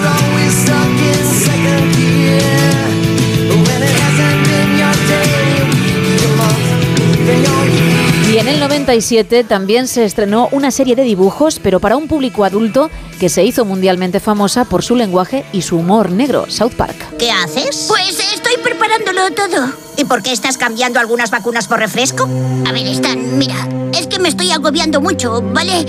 97 8.63 9.43
también 9.43 9.89
se 9.89 10.05
estrenó 10.05 10.49
una 10.53 10.71
serie 10.71 10.95
de 10.95 11.03
dibujos, 11.03 11.59
pero 11.59 11.81
para 11.81 11.97
un 11.97 12.07
público 12.07 12.45
adulto 12.45 12.91
que 13.19 13.29
se 13.29 13.43
hizo 13.43 13.65
mundialmente 13.65 14.21
famosa 14.21 14.65
por 14.65 14.85
su 14.85 14.95
lenguaje 14.95 15.45
y 15.53 15.63
su 15.63 15.79
humor 15.79 16.13
negro, 16.13 16.47
South 16.49 16.75
Park. 16.77 17.17
¿Qué 17.19 17.33
haces? 17.33 17.87
Pues 17.89 18.21
estoy 18.33 18.57
preparándolo 18.63 19.33
todo. 19.35 19.73
¿Y 19.97 20.05
por 20.05 20.23
qué 20.23 20.31
estás 20.31 20.59
cambiando 20.59 21.01
algunas 21.01 21.33
vacunas 21.33 21.67
por 21.67 21.81
refresco? 21.81 22.29
A 22.65 22.71
ver, 22.71 22.87
Stan, 22.87 23.37
mira, 23.37 23.69
es 23.99 24.07
que 24.07 24.21
me 24.21 24.29
estoy 24.29 24.53
agobiando 24.53 25.01
mucho, 25.01 25.43
¿vale? 25.43 25.85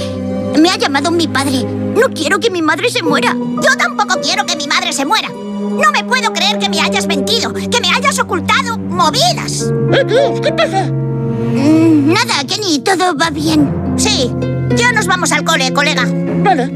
Me 0.59 0.71
ha 0.71 0.77
llamado 0.77 1.11
mi 1.11 1.27
padre. 1.27 1.63
No 1.63 2.09
quiero 2.09 2.39
que 2.39 2.49
mi 2.49 2.63
madre 2.63 2.89
se 2.89 3.03
muera. 3.03 3.35
Yo 3.35 3.77
tampoco 3.77 4.19
quiero 4.19 4.47
que 4.47 4.55
mi 4.55 4.65
madre 4.65 4.93
se 4.93 5.05
muera. 5.05 5.29
No 5.29 5.91
me 5.91 6.03
puedo 6.03 6.33
creer 6.33 6.57
que 6.57 6.69
me 6.69 6.81
hayas 6.81 7.05
mentido, 7.05 7.53
que 7.53 7.81
me 7.81 7.91
hayas 7.91 8.17
ocultado 8.17 8.79
movidas. 8.79 9.71
¿Qué 10.41 10.51
pasa? 10.51 10.91
Mm, 11.53 12.13
Nada, 12.13 12.43
Kenny, 12.47 12.79
todo 12.79 13.15
va 13.15 13.29
bien. 13.29 13.93
Sí, 13.97 14.31
ya 14.75 14.91
nos 14.91 15.05
vamos 15.07 15.31
al 15.31 15.43
cole, 15.43 15.71
colega. 15.71 16.03
Vale. 16.43 16.71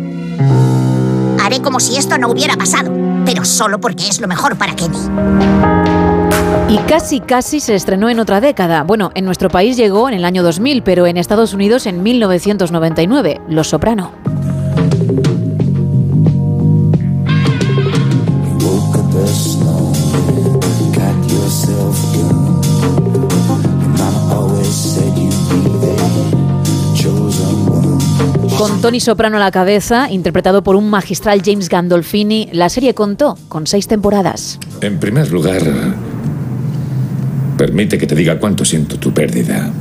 Haré 1.44 1.62
como 1.62 1.80
si 1.80 1.98
esto 1.98 2.18
no 2.18 2.30
hubiera 2.30 2.56
pasado, 2.56 2.92
pero 3.26 3.44
solo 3.46 3.80
porque 3.80 4.08
es 4.08 4.20
lo 4.22 4.28
mejor 4.28 4.56
para 4.58 4.76
Kenny. 4.76 4.98
Y 6.70 6.78
casi 6.80 7.22
casi 7.22 7.60
se 7.60 7.76
estrenó 7.76 8.10
en 8.10 8.20
otra 8.20 8.42
década. 8.42 8.84
Bueno, 8.84 9.12
en 9.16 9.26
nuestro 9.26 9.50
país 9.50 9.78
llegó 9.78 10.10
en 10.10 10.16
el 10.16 10.26
año 10.26 10.44
2000, 10.44 10.84
pero 10.84 11.08
en 11.08 11.18
Estados 11.18 11.54
Unidos 11.54 11.86
en 11.86 12.04
1999, 12.04 13.42
Los 13.50 13.70
Soprano. 13.70 14.12
Con 28.58 28.82
Tony 28.82 29.00
Soprano 29.00 29.38
a 29.38 29.40
la 29.40 29.52
cabeza, 29.52 30.10
interpretado 30.10 30.64
por 30.64 30.76
un 30.76 30.90
magistral 30.90 31.44
James 31.46 31.70
Gandolfini, 31.70 32.50
la 32.54 32.70
serie 32.70 32.96
contó 32.96 33.38
con 33.50 33.68
seis 33.68 33.86
temporadas. 33.88 34.60
En 34.82 35.00
primer 35.00 35.32
lugar, 35.32 35.62
permite 37.56 38.00
que 38.00 38.08
te 38.08 38.16
diga 38.16 38.40
cuánto 38.40 38.66
siento 38.66 38.98
tu 38.98 39.14
pérdida. 39.14 39.72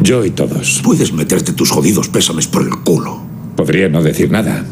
Yo 0.00 0.24
y 0.24 0.30
todos. 0.30 0.82
Puedes 0.84 1.12
meterte 1.12 1.52
tus 1.52 1.72
jodidos 1.72 2.08
pésames 2.08 2.46
por 2.46 2.62
el 2.62 2.70
culo. 2.84 3.20
Podría 3.56 3.88
no 3.88 4.04
decir 4.04 4.30
nada. 4.30 4.64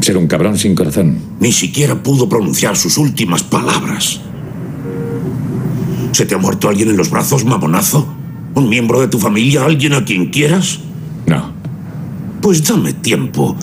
Ser 0.00 0.16
un 0.18 0.28
cabrón 0.28 0.58
sin 0.58 0.76
corazón. 0.76 1.18
Ni 1.40 1.50
siquiera 1.50 2.00
pudo 2.00 2.28
pronunciar 2.28 2.76
sus 2.76 2.96
últimas 2.96 3.42
palabras. 3.42 4.20
¿Se 6.12 6.26
te 6.26 6.36
ha 6.36 6.38
muerto 6.38 6.68
alguien 6.68 6.90
en 6.90 6.96
los 6.96 7.10
brazos, 7.10 7.44
mamonazo? 7.44 8.06
¿Un 8.54 8.68
miembro 8.68 9.00
de 9.00 9.08
tu 9.08 9.18
familia? 9.18 9.64
¿Alguien 9.64 9.94
a 9.94 10.04
quien 10.04 10.30
quieras? 10.30 10.78
Pues 12.42 12.66
dame 12.66 12.92
tiempo. 12.92 13.56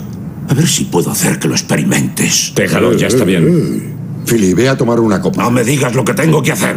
A 0.48 0.54
ver 0.54 0.66
si 0.66 0.84
puedo 0.84 1.10
hacer 1.10 1.38
que 1.38 1.46
lo 1.46 1.54
experimentes. 1.54 2.52
Déjalo, 2.56 2.96
ya 2.96 3.06
está 3.08 3.24
bien. 3.24 3.94
Philly, 4.26 4.54
ve 4.54 4.68
a 4.68 4.76
tomar 4.76 4.98
una 4.98 5.20
copa. 5.20 5.42
No 5.42 5.50
me 5.50 5.62
digas 5.62 5.94
lo 5.94 6.04
que 6.04 6.14
tengo 6.14 6.42
que 6.42 6.52
hacer. 6.52 6.76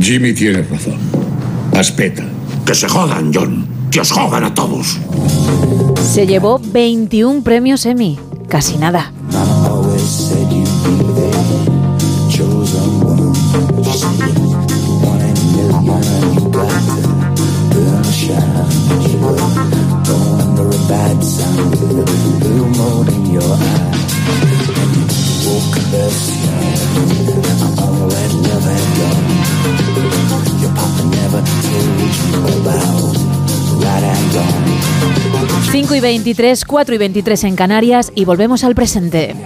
Jimmy 0.00 0.32
tiene 0.32 0.62
razón. 0.62 0.96
Aspeta. 1.74 2.24
Que 2.64 2.74
se 2.74 2.88
jodan, 2.88 3.32
John. 3.34 3.66
Que 3.90 4.00
os 4.00 4.12
jodan 4.12 4.44
a 4.44 4.54
todos. 4.54 4.98
Se 6.00 6.26
llevó 6.26 6.58
21 6.58 7.42
premios 7.42 7.84
Emmy. 7.86 8.18
Casi 8.48 8.78
nada. 8.78 9.12
5 35.76 35.94
y 35.94 36.00
23, 36.00 36.64
4 36.64 36.94
y 36.94 36.98
23 36.98 37.44
en 37.44 37.54
Canarias 37.54 38.10
y 38.14 38.24
volvemos 38.24 38.64
al 38.64 38.74
presente. 38.74 39.36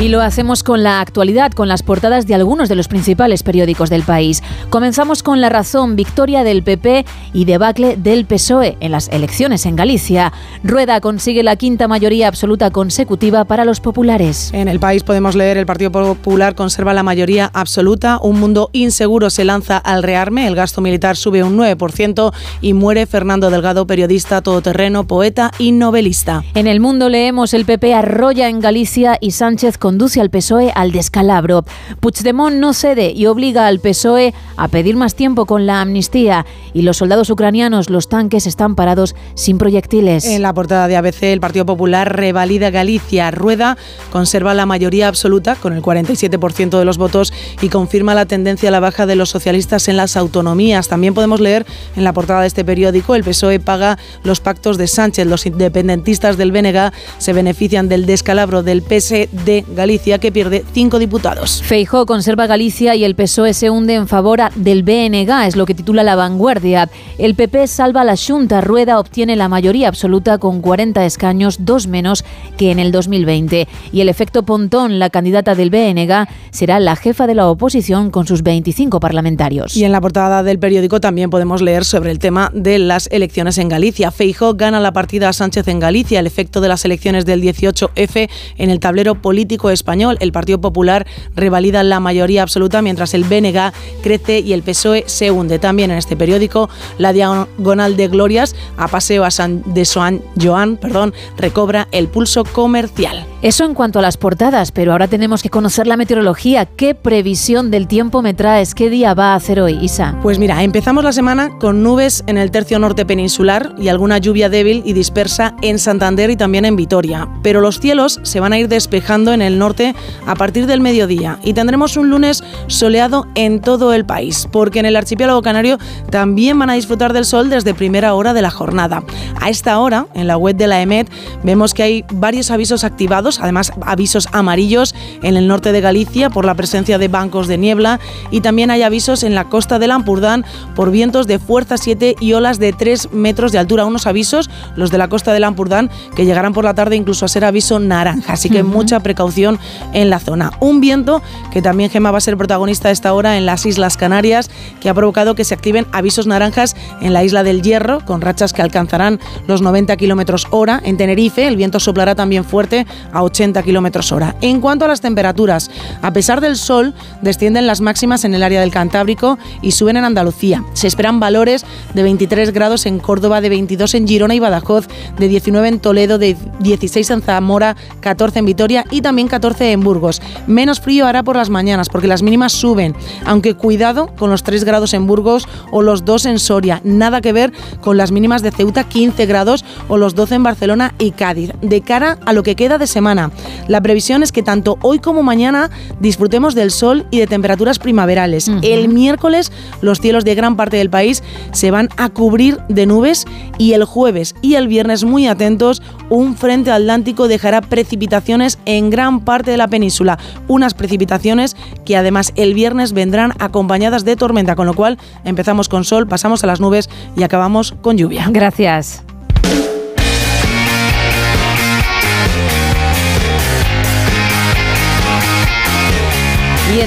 Y 0.00 0.08
lo 0.08 0.22
hacemos 0.22 0.64
con 0.64 0.82
la 0.82 1.00
actualidad, 1.00 1.52
con 1.52 1.68
las 1.68 1.84
portadas 1.84 2.26
de 2.26 2.34
algunos 2.34 2.68
de 2.68 2.74
los 2.74 2.88
principales 2.88 3.44
periódicos 3.44 3.90
del 3.90 4.02
país. 4.02 4.42
Comenzamos 4.68 5.22
con 5.22 5.40
La 5.40 5.50
Razón, 5.50 5.94
victoria 5.94 6.42
del 6.42 6.64
PP 6.64 7.06
y 7.32 7.44
debacle 7.44 7.96
del 7.96 8.26
PSOE 8.26 8.76
en 8.80 8.90
las 8.90 9.06
elecciones 9.08 9.66
en 9.66 9.76
Galicia. 9.76 10.32
Rueda 10.64 11.00
consigue 11.00 11.44
la 11.44 11.54
quinta 11.54 11.86
mayoría 11.86 12.26
absoluta 12.26 12.72
consecutiva 12.72 13.44
para 13.44 13.64
los 13.64 13.78
populares. 13.78 14.50
En 14.52 14.66
el 14.66 14.80
país 14.80 15.04
podemos 15.04 15.36
leer 15.36 15.58
el 15.58 15.66
Partido 15.66 15.92
Popular 15.92 16.56
conserva 16.56 16.92
la 16.92 17.04
mayoría 17.04 17.48
absoluta, 17.54 18.18
un 18.20 18.40
mundo 18.40 18.70
inseguro 18.72 19.30
se 19.30 19.44
lanza 19.44 19.78
al 19.78 20.02
rearme, 20.02 20.48
el 20.48 20.56
gasto 20.56 20.80
militar 20.80 21.16
sube 21.16 21.44
un 21.44 21.56
9% 21.56 22.32
y 22.60 22.72
muere 22.72 23.06
Fernando 23.06 23.48
Delgado, 23.48 23.86
periodista 23.86 24.42
todoterreno, 24.42 25.06
poeta 25.06 25.52
y 25.56 25.70
novelista. 25.70 26.42
En 26.54 26.66
el 26.66 26.80
mundo 26.80 27.08
leemos 27.08 27.54
el 27.54 27.64
PP 27.64 27.94
arrolla 27.94 28.48
en 28.48 28.58
Galicia 28.58 29.18
y 29.20 29.30
Sánchez 29.30 29.78
conduce 29.84 30.18
al 30.22 30.30
PSOE 30.30 30.72
al 30.74 30.92
descalabro. 30.92 31.66
Puigdemont 32.00 32.56
no 32.56 32.72
cede 32.72 33.10
y 33.10 33.26
obliga 33.26 33.66
al 33.66 33.80
PSOE 33.80 34.32
a 34.56 34.68
pedir 34.68 34.96
más 34.96 35.14
tiempo 35.14 35.44
con 35.44 35.66
la 35.66 35.82
amnistía 35.82 36.46
y 36.72 36.80
los 36.80 36.96
soldados 36.96 37.28
ucranianos, 37.28 37.90
los 37.90 38.08
tanques 38.08 38.46
están 38.46 38.76
parados 38.76 39.14
sin 39.34 39.58
proyectiles. 39.58 40.24
En 40.24 40.40
la 40.40 40.54
portada 40.54 40.88
de 40.88 40.96
ABC, 40.96 41.24
el 41.24 41.40
Partido 41.40 41.66
Popular 41.66 42.16
revalida 42.16 42.70
Galicia. 42.70 43.30
Rueda 43.30 43.76
conserva 44.10 44.54
la 44.54 44.64
mayoría 44.64 45.06
absoluta 45.06 45.54
con 45.54 45.74
el 45.74 45.82
47% 45.82 46.78
de 46.78 46.84
los 46.86 46.96
votos 46.96 47.34
y 47.60 47.68
confirma 47.68 48.14
la 48.14 48.24
tendencia 48.24 48.70
a 48.70 48.72
la 48.72 48.80
baja 48.80 49.04
de 49.04 49.16
los 49.16 49.28
socialistas 49.28 49.88
en 49.88 49.98
las 49.98 50.16
autonomías. 50.16 50.88
También 50.88 51.12
podemos 51.12 51.40
leer 51.40 51.66
en 51.94 52.04
la 52.04 52.14
portada 52.14 52.40
de 52.40 52.46
este 52.46 52.64
periódico, 52.64 53.16
el 53.16 53.22
PSOE 53.22 53.60
paga 53.60 53.98
los 54.22 54.40
pactos 54.40 54.78
de 54.78 54.86
Sánchez. 54.86 55.26
Los 55.26 55.44
independentistas 55.44 56.38
del 56.38 56.52
BNG 56.52 56.90
se 57.18 57.34
benefician 57.34 57.90
del 57.90 58.06
descalabro 58.06 58.62
del 58.62 58.80
PSD 58.80 59.73
Galicia, 59.74 60.18
que 60.18 60.32
pierde 60.32 60.64
cinco 60.72 60.98
diputados. 60.98 61.62
Feijó 61.62 62.06
conserva 62.06 62.46
Galicia 62.46 62.94
y 62.94 63.04
el 63.04 63.14
PSOE 63.14 63.54
se 63.54 63.70
hunde 63.70 63.94
en 63.94 64.08
favor 64.08 64.34
del 64.54 64.82
BNG, 64.82 65.46
es 65.46 65.54
lo 65.54 65.66
que 65.66 65.74
titula 65.74 66.02
La 66.02 66.16
Vanguardia. 66.16 66.88
El 67.18 67.34
PP 67.34 67.66
salva 67.66 68.04
la 68.04 68.16
Junta, 68.16 68.60
Rueda 68.60 68.98
obtiene 68.98 69.36
la 69.36 69.48
mayoría 69.48 69.88
absoluta 69.88 70.38
con 70.38 70.60
40 70.60 71.04
escaños, 71.04 71.58
dos 71.60 71.86
menos 71.86 72.24
que 72.56 72.70
en 72.70 72.78
el 72.78 72.90
2020. 72.90 73.68
Y 73.92 74.00
el 74.00 74.08
efecto 74.08 74.42
Pontón, 74.42 74.98
la 74.98 75.10
candidata 75.10 75.54
del 75.54 75.70
BNG, 75.70 76.26
será 76.50 76.80
la 76.80 76.96
jefa 76.96 77.26
de 77.26 77.34
la 77.34 77.48
oposición 77.48 78.10
con 78.10 78.26
sus 78.26 78.42
25 78.42 79.00
parlamentarios. 79.00 79.76
Y 79.76 79.84
en 79.84 79.92
la 79.92 80.00
portada 80.00 80.42
del 80.42 80.58
periódico 80.58 81.00
también 81.00 81.30
podemos 81.30 81.62
leer 81.62 81.84
sobre 81.84 82.10
el 82.10 82.18
tema 82.18 82.50
de 82.54 82.78
las 82.78 83.08
elecciones 83.12 83.58
en 83.58 83.68
Galicia. 83.68 84.10
Feijó 84.10 84.54
gana 84.54 84.80
la 84.80 84.92
partida 84.92 85.28
a 85.28 85.32
Sánchez 85.32 85.68
en 85.68 85.80
Galicia, 85.80 86.20
el 86.20 86.26
efecto 86.26 86.60
de 86.60 86.68
las 86.68 86.84
elecciones 86.84 87.26
del 87.26 87.42
18F 87.42 88.28
en 88.56 88.70
el 88.70 88.80
tablero 88.80 89.14
político 89.16 89.63
español. 89.70 90.16
El 90.20 90.32
Partido 90.32 90.60
Popular 90.60 91.06
revalida 91.34 91.82
la 91.82 92.00
mayoría 92.00 92.42
absoluta 92.42 92.82
mientras 92.82 93.14
el 93.14 93.24
BNG 93.24 93.72
crece 94.02 94.40
y 94.40 94.52
el 94.52 94.62
PSOE 94.62 95.04
se 95.06 95.30
hunde. 95.30 95.58
También 95.58 95.90
en 95.90 95.98
este 95.98 96.16
periódico 96.16 96.68
la 96.98 97.12
diagonal 97.12 97.96
de 97.96 98.08
glorias 98.08 98.54
a 98.76 98.88
paseo 98.88 99.24
a 99.24 99.30
San 99.30 99.62
de 99.66 99.84
San 99.84 100.22
Joan, 100.40 100.76
perdón, 100.76 101.14
recobra 101.36 101.88
el 101.92 102.08
pulso 102.08 102.44
comercial. 102.44 103.26
Eso 103.42 103.64
en 103.64 103.74
cuanto 103.74 103.98
a 103.98 104.02
las 104.02 104.16
portadas, 104.16 104.72
pero 104.72 104.92
ahora 104.92 105.08
tenemos 105.08 105.42
que 105.42 105.50
conocer 105.50 105.86
la 105.86 105.96
meteorología. 105.96 106.64
¿Qué 106.64 106.94
previsión 106.94 107.70
del 107.70 107.86
tiempo 107.86 108.22
me 108.22 108.32
traes? 108.32 108.74
¿Qué 108.74 108.88
día 108.88 109.12
va 109.14 109.32
a 109.32 109.34
hacer 109.34 109.60
hoy, 109.60 109.78
Isa? 109.82 110.18
Pues 110.22 110.38
mira, 110.38 110.62
empezamos 110.62 111.04
la 111.04 111.12
semana 111.12 111.50
con 111.58 111.82
nubes 111.82 112.24
en 112.26 112.38
el 112.38 112.50
tercio 112.50 112.78
norte 112.78 113.04
peninsular 113.04 113.74
y 113.78 113.88
alguna 113.88 114.18
lluvia 114.18 114.48
débil 114.48 114.82
y 114.86 114.94
dispersa 114.94 115.56
en 115.62 115.78
Santander 115.78 116.30
y 116.30 116.36
también 116.36 116.64
en 116.64 116.76
Vitoria. 116.76 117.28
Pero 117.42 117.60
los 117.60 117.80
cielos 117.80 118.20
se 118.22 118.40
van 118.40 118.52
a 118.52 118.58
ir 118.58 118.68
despejando 118.68 119.32
en 119.32 119.42
el 119.42 119.53
norte 119.58 119.94
a 120.26 120.34
partir 120.34 120.66
del 120.66 120.80
mediodía 120.80 121.38
y 121.42 121.54
tendremos 121.54 121.96
un 121.96 122.10
lunes 122.10 122.42
soleado 122.66 123.26
en 123.34 123.60
todo 123.60 123.92
el 123.92 124.04
país, 124.04 124.48
porque 124.50 124.80
en 124.80 124.86
el 124.86 124.96
archipiélago 124.96 125.42
canario 125.42 125.78
también 126.10 126.58
van 126.58 126.70
a 126.70 126.74
disfrutar 126.74 127.12
del 127.12 127.24
sol 127.24 127.50
desde 127.50 127.74
primera 127.74 128.14
hora 128.14 128.32
de 128.32 128.42
la 128.42 128.50
jornada. 128.50 129.02
A 129.40 129.50
esta 129.50 129.78
hora, 129.78 130.06
en 130.14 130.26
la 130.26 130.36
web 130.36 130.56
de 130.56 130.66
la 130.66 130.80
EMET, 130.80 131.10
vemos 131.42 131.74
que 131.74 131.82
hay 131.82 132.04
varios 132.12 132.50
avisos 132.50 132.84
activados, 132.84 133.40
además 133.40 133.72
avisos 133.82 134.28
amarillos 134.32 134.94
en 135.22 135.36
el 135.36 135.48
norte 135.48 135.72
de 135.72 135.80
Galicia 135.80 136.30
por 136.30 136.44
la 136.44 136.54
presencia 136.54 136.98
de 136.98 137.08
bancos 137.08 137.48
de 137.48 137.58
niebla 137.58 138.00
y 138.30 138.40
también 138.40 138.70
hay 138.70 138.82
avisos 138.82 139.22
en 139.22 139.34
la 139.34 139.44
costa 139.44 139.78
del 139.78 139.90
Ampurdán 139.90 140.44
por 140.74 140.90
vientos 140.90 141.26
de 141.26 141.38
fuerza 141.38 141.76
7 141.76 142.16
y 142.20 142.32
olas 142.32 142.58
de 142.58 142.72
3 142.72 143.12
metros 143.12 143.52
de 143.52 143.58
altura. 143.58 143.84
Unos 143.84 144.06
avisos, 144.06 144.50
los 144.76 144.90
de 144.90 144.98
la 144.98 145.08
costa 145.08 145.32
del 145.32 145.44
Ampurdán, 145.44 145.90
que 146.16 146.24
llegarán 146.24 146.52
por 146.52 146.64
la 146.64 146.74
tarde 146.74 146.96
incluso 146.96 147.24
a 147.24 147.28
ser 147.28 147.44
aviso 147.44 147.78
naranja, 147.78 148.32
así 148.32 148.48
que 148.50 148.62
mucha 148.62 149.00
precaución 149.00 149.43
en 149.92 150.10
la 150.10 150.18
zona. 150.18 150.52
Un 150.60 150.80
viento 150.80 151.22
que 151.52 151.62
también 151.62 151.90
Gema 151.90 152.10
va 152.10 152.18
a 152.18 152.20
ser 152.20 152.36
protagonista 152.36 152.88
a 152.88 152.92
esta 152.92 153.12
hora 153.12 153.36
en 153.36 153.46
las 153.46 153.66
Islas 153.66 153.96
Canarias, 153.96 154.50
que 154.80 154.88
ha 154.88 154.94
provocado 154.94 155.34
que 155.34 155.44
se 155.44 155.54
activen 155.54 155.86
avisos 155.92 156.26
naranjas 156.26 156.76
en 157.00 157.12
la 157.12 157.24
isla 157.24 157.42
del 157.42 157.62
Hierro, 157.62 158.04
con 158.04 158.20
rachas 158.20 158.52
que 158.52 158.62
alcanzarán 158.62 159.20
los 159.46 159.62
90 159.62 159.96
kilómetros 159.96 160.46
hora. 160.50 160.80
En 160.84 160.96
Tenerife, 160.96 161.46
el 161.46 161.56
viento 161.56 161.80
soplará 161.80 162.14
también 162.14 162.44
fuerte 162.44 162.86
a 163.12 163.22
80 163.22 163.62
kilómetros 163.62 164.12
hora. 164.12 164.36
En 164.40 164.60
cuanto 164.60 164.84
a 164.84 164.88
las 164.88 165.00
temperaturas, 165.00 165.70
a 166.02 166.12
pesar 166.12 166.40
del 166.40 166.56
sol, 166.56 166.94
descienden 167.22 167.66
las 167.66 167.80
máximas 167.80 168.24
en 168.24 168.34
el 168.34 168.42
área 168.42 168.60
del 168.60 168.70
Cantábrico 168.70 169.38
y 169.62 169.72
suben 169.72 169.96
en 169.96 170.04
Andalucía. 170.04 170.64
Se 170.72 170.86
esperan 170.86 171.20
valores 171.20 171.64
de 171.94 172.02
23 172.02 172.52
grados 172.52 172.86
en 172.86 172.98
Córdoba, 172.98 173.40
de 173.40 173.48
22 173.48 173.94
en 173.94 174.08
Girona 174.08 174.34
y 174.34 174.40
Badajoz, 174.40 174.88
de 175.18 175.28
19 175.28 175.68
en 175.68 175.80
Toledo, 175.80 176.18
de 176.18 176.36
16 176.60 177.10
en 177.10 177.22
Zamora, 177.22 177.76
14 178.00 178.38
en 178.38 178.46
Vitoria 178.46 178.84
y 178.90 179.00
también 179.00 179.28
14 179.34 179.72
en 179.72 179.80
Burgos. 179.80 180.22
Menos 180.46 180.78
frío 180.78 181.06
hará 181.06 181.24
por 181.24 181.34
las 181.34 181.50
mañanas 181.50 181.88
porque 181.88 182.06
las 182.06 182.22
mínimas 182.22 182.52
suben, 182.52 182.94
aunque 183.26 183.54
cuidado 183.54 184.14
con 184.16 184.30
los 184.30 184.44
3 184.44 184.62
grados 184.62 184.94
en 184.94 185.08
Burgos 185.08 185.48
o 185.72 185.82
los 185.82 186.04
2 186.04 186.26
en 186.26 186.38
Soria. 186.38 186.80
Nada 186.84 187.20
que 187.20 187.32
ver 187.32 187.52
con 187.80 187.96
las 187.96 188.12
mínimas 188.12 188.42
de 188.42 188.52
Ceuta, 188.52 188.84
15 188.84 189.26
grados 189.26 189.64
o 189.88 189.96
los 189.96 190.14
12 190.14 190.36
en 190.36 190.42
Barcelona 190.44 190.94
y 191.00 191.10
Cádiz. 191.10 191.50
De 191.62 191.80
cara 191.80 192.16
a 192.24 192.32
lo 192.32 192.44
que 192.44 192.54
queda 192.54 192.78
de 192.78 192.86
semana, 192.86 193.32
la 193.66 193.80
previsión 193.80 194.22
es 194.22 194.30
que 194.30 194.44
tanto 194.44 194.78
hoy 194.82 195.00
como 195.00 195.24
mañana 195.24 195.68
disfrutemos 195.98 196.54
del 196.54 196.70
sol 196.70 197.04
y 197.10 197.18
de 197.18 197.26
temperaturas 197.26 197.80
primaverales. 197.80 198.48
El 198.62 198.88
miércoles 198.88 199.50
los 199.80 200.00
cielos 200.00 200.24
de 200.24 200.36
gran 200.36 200.54
parte 200.54 200.76
del 200.76 200.90
país 200.90 201.24
se 201.50 201.72
van 201.72 201.88
a 201.96 202.08
cubrir 202.08 202.58
de 202.68 202.86
nubes 202.86 203.24
y 203.58 203.72
el 203.72 203.82
jueves 203.82 204.36
y 204.42 204.54
el 204.54 204.68
viernes 204.68 205.02
muy 205.02 205.26
atentos, 205.26 205.82
un 206.08 206.36
frente 206.36 206.70
atlántico 206.70 207.28
dejará 207.28 207.60
precipitaciones 207.60 208.58
en 208.64 208.90
gran 208.90 209.23
parte 209.24 209.50
de 209.50 209.56
la 209.56 209.68
península, 209.68 210.18
unas 210.48 210.74
precipitaciones 210.74 211.56
que 211.84 211.96
además 211.96 212.32
el 212.36 212.54
viernes 212.54 212.92
vendrán 212.92 213.32
acompañadas 213.38 214.04
de 214.04 214.16
tormenta, 214.16 214.56
con 214.56 214.66
lo 214.66 214.74
cual 214.74 214.98
empezamos 215.24 215.68
con 215.68 215.84
sol, 215.84 216.06
pasamos 216.06 216.44
a 216.44 216.46
las 216.46 216.60
nubes 216.60 216.88
y 217.16 217.22
acabamos 217.22 217.74
con 217.82 217.96
lluvia. 217.96 218.26
Gracias. 218.30 219.04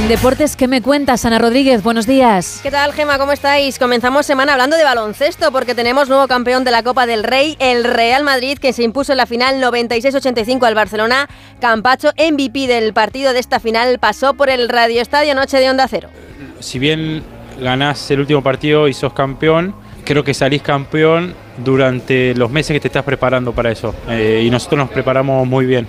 Deportes, 0.07 0.55
¿qué 0.55 0.69
me 0.69 0.81
cuentas, 0.81 1.25
Ana 1.25 1.37
Rodríguez? 1.37 1.83
Buenos 1.83 2.07
días. 2.07 2.61
¿Qué 2.63 2.71
tal, 2.71 2.93
Gema? 2.93 3.17
¿Cómo 3.17 3.33
estáis? 3.33 3.77
Comenzamos 3.77 4.25
semana 4.25 4.53
hablando 4.53 4.77
de 4.77 4.85
baloncesto 4.85 5.51
porque 5.51 5.75
tenemos 5.75 6.07
nuevo 6.07 6.27
campeón 6.27 6.63
de 6.63 6.71
la 6.71 6.81
Copa 6.81 7.05
del 7.05 7.25
Rey, 7.25 7.57
el 7.59 7.83
Real 7.83 8.23
Madrid, 8.23 8.57
que 8.57 8.71
se 8.71 8.83
impuso 8.83 9.11
en 9.11 9.17
la 9.17 9.25
final 9.25 9.61
96-85 9.61 10.65
al 10.65 10.75
Barcelona. 10.75 11.27
Campacho, 11.59 12.11
MVP 12.17 12.67
del 12.67 12.93
partido 12.93 13.33
de 13.33 13.39
esta 13.39 13.59
final, 13.59 13.99
pasó 13.99 14.33
por 14.33 14.49
el 14.49 14.69
Radio 14.69 15.01
Estadio 15.01 15.35
Noche 15.35 15.57
de 15.57 15.69
Onda 15.69 15.87
Cero. 15.89 16.09
Si 16.59 16.79
bien 16.79 17.23
ganás 17.59 18.09
el 18.09 18.21
último 18.21 18.41
partido 18.41 18.87
y 18.87 18.93
sos 18.93 19.11
campeón, 19.11 19.75
creo 20.05 20.23
que 20.23 20.33
salís 20.33 20.61
campeón 20.61 21.35
durante 21.57 22.33
los 22.35 22.49
meses 22.49 22.73
que 22.73 22.79
te 22.79 22.87
estás 22.87 23.03
preparando 23.03 23.51
para 23.51 23.71
eso. 23.71 23.93
Eh, 24.07 24.43
y 24.45 24.49
nosotros 24.49 24.79
nos 24.79 24.89
preparamos 24.89 25.45
muy 25.45 25.65
bien. 25.65 25.85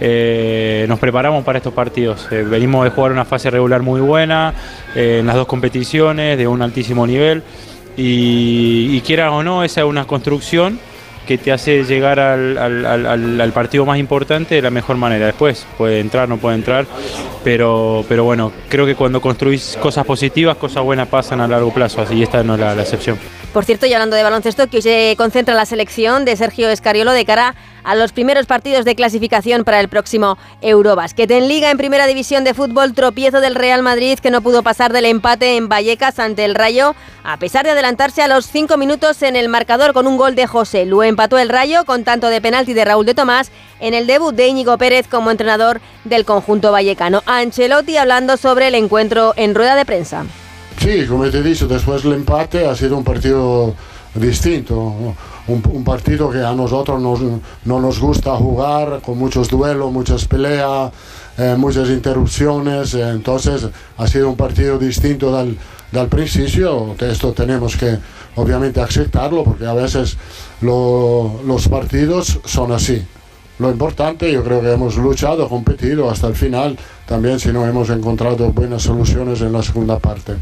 Eh, 0.00 0.86
nos 0.88 0.98
preparamos 0.98 1.44
para 1.44 1.58
estos 1.58 1.74
partidos. 1.74 2.28
Eh, 2.30 2.42
venimos 2.42 2.84
de 2.84 2.90
jugar 2.90 3.12
una 3.12 3.24
fase 3.24 3.50
regular 3.50 3.82
muy 3.82 4.00
buena 4.00 4.54
eh, 4.94 5.18
en 5.20 5.26
las 5.26 5.36
dos 5.36 5.46
competiciones, 5.46 6.38
de 6.38 6.46
un 6.46 6.62
altísimo 6.62 7.06
nivel. 7.06 7.42
Y, 7.96 8.96
y 8.96 9.00
quieras 9.00 9.32
o 9.32 9.42
no, 9.42 9.64
esa 9.64 9.80
es 9.80 9.86
una 9.86 10.06
construcción 10.06 10.78
que 11.28 11.36
te 11.36 11.52
hace 11.52 11.84
llegar 11.84 12.18
al, 12.18 13.52
partido 13.52 13.84
más 13.84 13.98
importante 13.98 14.54
de 14.54 14.62
la 14.62 14.70
mejor 14.70 14.96
manera. 14.96 15.26
Después 15.26 15.66
puede 15.76 16.00
entrar, 16.00 16.26
no 16.26 16.38
puede 16.38 16.56
entrar, 16.56 16.86
pero, 17.44 18.02
pero 18.08 18.24
bueno, 18.24 18.50
creo 18.70 18.86
que 18.86 18.94
cuando 18.94 19.20
construís 19.20 19.76
cosas 19.78 20.06
positivas, 20.06 20.56
cosas 20.56 20.82
buenas 20.82 21.06
pasan 21.08 21.42
a 21.42 21.46
largo 21.46 21.70
plazo, 21.70 22.00
así 22.00 22.22
esta 22.22 22.42
no 22.42 22.54
es 22.54 22.60
la 22.60 22.80
excepción. 22.80 23.18
Por 23.52 23.64
cierto, 23.64 23.86
y 23.86 23.94
hablando 23.94 24.14
de 24.14 24.22
baloncesto, 24.22 24.68
que 24.68 24.76
hoy 24.76 24.82
se 24.82 25.14
concentra 25.16 25.54
la 25.54 25.64
selección 25.64 26.26
de 26.26 26.36
Sergio 26.36 26.68
Escariolo 26.68 27.12
de 27.12 27.24
cara 27.24 27.54
a 27.82 27.94
los 27.94 28.12
primeros 28.12 28.44
partidos 28.44 28.84
de 28.84 28.94
clasificación 28.94 29.64
para 29.64 29.80
el 29.80 29.88
próximo 29.88 30.36
Eurobasket. 30.60 31.30
En 31.30 31.48
Liga, 31.48 31.70
en 31.70 31.78
Primera 31.78 32.06
División 32.06 32.44
de 32.44 32.52
Fútbol, 32.52 32.92
tropiezo 32.92 33.40
del 33.40 33.54
Real 33.54 33.82
Madrid 33.82 34.18
que 34.18 34.30
no 34.30 34.42
pudo 34.42 34.62
pasar 34.62 34.92
del 34.92 35.06
empate 35.06 35.56
en 35.56 35.70
Vallecas 35.70 36.18
ante 36.18 36.44
el 36.44 36.54
Rayo, 36.54 36.94
a 37.24 37.38
pesar 37.38 37.64
de 37.64 37.70
adelantarse 37.70 38.20
a 38.20 38.28
los 38.28 38.46
cinco 38.46 38.76
minutos 38.76 39.22
en 39.22 39.34
el 39.34 39.48
marcador 39.48 39.94
con 39.94 40.06
un 40.06 40.18
gol 40.18 40.34
de 40.34 40.46
José. 40.46 40.84
Lo 40.84 41.02
empató 41.02 41.38
el 41.38 41.48
Rayo 41.48 41.86
con 41.86 42.04
tanto 42.04 42.28
de 42.28 42.42
penalti 42.42 42.74
de 42.74 42.84
Raúl 42.84 43.06
de 43.06 43.14
Tomás 43.14 43.50
en 43.80 43.94
el 43.94 44.06
debut 44.06 44.34
de 44.34 44.46
Íñigo 44.46 44.76
Pérez 44.76 45.08
como 45.08 45.30
entrenador 45.30 45.80
del 46.04 46.26
conjunto 46.26 46.70
vallecano. 46.70 47.22
Ancelotti 47.24 47.96
hablando 47.96 48.36
sobre 48.36 48.68
el 48.68 48.74
encuentro 48.74 49.32
en 49.36 49.54
rueda 49.54 49.74
de 49.74 49.86
prensa. 49.86 50.26
Sí, 50.80 51.06
como 51.06 51.28
te 51.28 51.38
he 51.38 51.42
dicho, 51.42 51.66
después 51.66 52.02
del 52.04 52.12
empate 52.14 52.66
ha 52.66 52.74
sido 52.74 52.96
un 52.96 53.04
partido 53.04 53.74
distinto, 54.14 54.76
un, 55.48 55.62
un 55.72 55.84
partido 55.84 56.30
que 56.30 56.38
a 56.38 56.52
nosotros 56.54 57.00
nos- 57.00 57.20
no 57.64 57.80
nos 57.80 57.98
gusta 58.00 58.36
jugar, 58.36 59.00
con 59.04 59.18
muchos 59.18 59.48
duelos, 59.48 59.90
muchas 59.92 60.24
peleas, 60.26 60.92
eh, 61.36 61.54
muchas 61.58 61.88
interrupciones, 61.88 62.94
entonces 62.94 63.66
ha 63.96 64.06
sido 64.06 64.28
un 64.30 64.36
partido 64.36 64.78
distinto 64.78 65.36
del, 65.36 65.58
del 65.92 66.06
principio, 66.08 66.94
esto 67.00 67.32
tenemos 67.32 67.76
que 67.76 67.98
obviamente 68.36 68.80
aceptarlo 68.80 69.42
porque 69.44 69.66
a 69.66 69.74
veces 69.74 70.16
lo- 70.60 71.40
los 71.44 71.66
partidos 71.68 72.38
son 72.44 72.72
así. 72.72 73.04
Lo 73.58 73.70
importante, 73.70 74.30
yo 74.32 74.44
creo 74.44 74.60
que 74.60 74.72
hemos 74.72 74.96
luchado, 74.96 75.48
competido 75.48 76.08
hasta 76.08 76.28
el 76.28 76.36
final, 76.36 76.78
también 77.06 77.40
si 77.40 77.48
no 77.48 77.66
hemos 77.66 77.90
encontrado 77.90 78.52
buenas 78.52 78.82
soluciones 78.82 79.40
en 79.40 79.52
la 79.52 79.62
segunda 79.64 79.98
parte. 79.98 80.34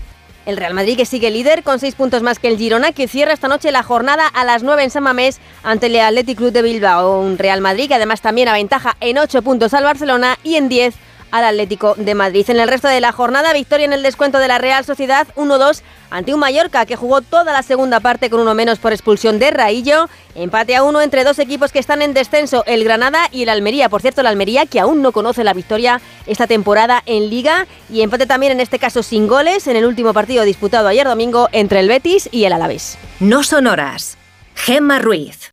El 0.46 0.56
Real 0.56 0.74
Madrid 0.74 0.96
que 0.96 1.06
sigue 1.06 1.32
líder 1.32 1.64
con 1.64 1.80
seis 1.80 1.96
puntos 1.96 2.22
más 2.22 2.38
que 2.38 2.46
el 2.46 2.56
Girona, 2.56 2.92
que 2.92 3.09
cierra 3.09 3.32
esta 3.32 3.48
noche 3.48 3.72
la 3.72 3.82
jornada 3.82 4.28
a 4.28 4.44
las 4.44 4.62
9 4.62 4.85
en 4.85 4.90
San 4.90 5.02
Mamés 5.02 5.40
ante 5.64 5.87
el 5.87 5.96
Athletic 5.96 6.38
Club 6.38 6.52
de 6.52 6.62
Bilbao. 6.62 7.20
Un 7.20 7.37
Real 7.37 7.61
Madrid 7.61 7.88
que 7.88 7.96
además 7.96 8.20
también 8.20 8.46
aventaja 8.46 8.96
en 9.00 9.18
8 9.18 9.42
puntos 9.42 9.74
al 9.74 9.82
Barcelona 9.82 10.38
y 10.44 10.54
en 10.54 10.68
10 10.68 10.94
al 11.38 11.44
Atlético 11.44 11.94
de 11.96 12.14
Madrid. 12.14 12.44
En 12.49 12.61
el 12.61 12.68
resto 12.68 12.88
de 12.88 13.01
la 13.01 13.12
jornada, 13.12 13.53
victoria 13.53 13.87
en 13.87 13.92
el 13.92 14.03
descuento 14.03 14.38
de 14.38 14.49
la 14.49 14.59
Real 14.59 14.85
Sociedad 14.85 15.27
1-2 15.37 15.83
ante 16.11 16.33
un 16.33 16.40
Mallorca 16.40 16.87
que 16.87 16.96
jugó 16.96 17.20
toda 17.20 17.53
la 17.53 17.62
segunda 17.62 18.01
parte 18.01 18.31
con 18.31 18.40
uno 18.40 18.55
menos 18.55 18.79
por 18.79 18.92
expulsión 18.92 19.38
de 19.38 19.51
Raillo. 19.51 20.09
Empate 20.35 20.77
a 20.77 20.83
uno 20.83 21.01
entre 21.01 21.25
dos 21.25 21.38
equipos 21.38 21.72
que 21.72 21.79
están 21.79 22.03
en 22.03 22.14
descenso, 22.14 22.64
el 22.66 22.85
Granada 22.85 23.29
y 23.33 23.42
el 23.42 23.49
Almería. 23.49 23.88
Por 23.88 24.03
cierto, 24.03 24.20
el 24.20 24.27
Almería 24.27 24.66
que 24.66 24.81
aún 24.81 25.03
no 25.03 25.12
conoce 25.12 25.44
la 25.44 25.55
victoria 25.55 26.01
esta 26.27 26.46
temporada 26.46 27.03
en 27.07 27.31
Liga 27.31 27.66
y 27.90 28.03
empate 28.03 28.27
también 28.27 28.53
en 28.53 28.61
este 28.61 28.79
caso 28.79 29.03
sin 29.03 29.27
goles 29.27 29.66
en 29.66 29.77
el 29.77 29.87
último 29.87 30.12
partido 30.12 30.44
disputado 30.44 30.88
ayer 30.88 31.07
domingo 31.07 31.49
entre 31.53 31.81
el 31.81 31.88
Betis 31.88 32.29
y 32.33 32.44
el 32.44 32.53
Alavés. 32.53 32.99
No 33.20 33.42
son 33.42 33.66
horas. 33.66 34.16
Gemma 34.55 34.99
Ruiz. 34.99 35.53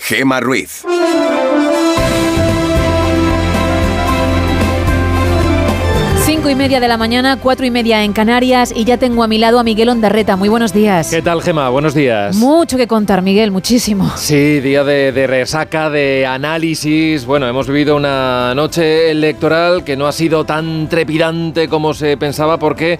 Gema 0.00 0.40
Ruiz. 0.40 0.82
Cinco 6.24 6.48
y 6.48 6.54
media 6.54 6.80
de 6.80 6.88
la 6.88 6.96
mañana, 6.96 7.38
cuatro 7.40 7.66
y 7.66 7.70
media 7.70 8.02
en 8.02 8.12
Canarias 8.12 8.72
y 8.74 8.84
ya 8.84 8.96
tengo 8.98 9.22
a 9.22 9.28
mi 9.28 9.38
lado 9.38 9.58
a 9.58 9.62
Miguel 9.64 9.88
Ondarreta. 9.90 10.36
Muy 10.36 10.48
buenos 10.48 10.72
días. 10.72 11.10
¿Qué 11.10 11.20
tal, 11.22 11.42
Gema? 11.42 11.68
Buenos 11.68 11.92
días. 11.94 12.36
Mucho 12.36 12.76
que 12.76 12.86
contar, 12.86 13.20
Miguel, 13.20 13.50
muchísimo. 13.50 14.10
Sí, 14.16 14.60
día 14.60 14.82
de, 14.84 15.12
de 15.12 15.26
resaca, 15.26 15.90
de 15.90 16.24
análisis. 16.26 17.24
Bueno, 17.26 17.46
hemos 17.46 17.66
vivido 17.66 17.96
una 17.96 18.54
noche 18.54 19.10
electoral 19.10 19.84
que 19.84 19.96
no 19.96 20.06
ha 20.06 20.12
sido 20.12 20.44
tan 20.44 20.88
trepidante 20.88 21.68
como 21.68 21.94
se 21.94 22.16
pensaba 22.16 22.58
porque... 22.58 22.98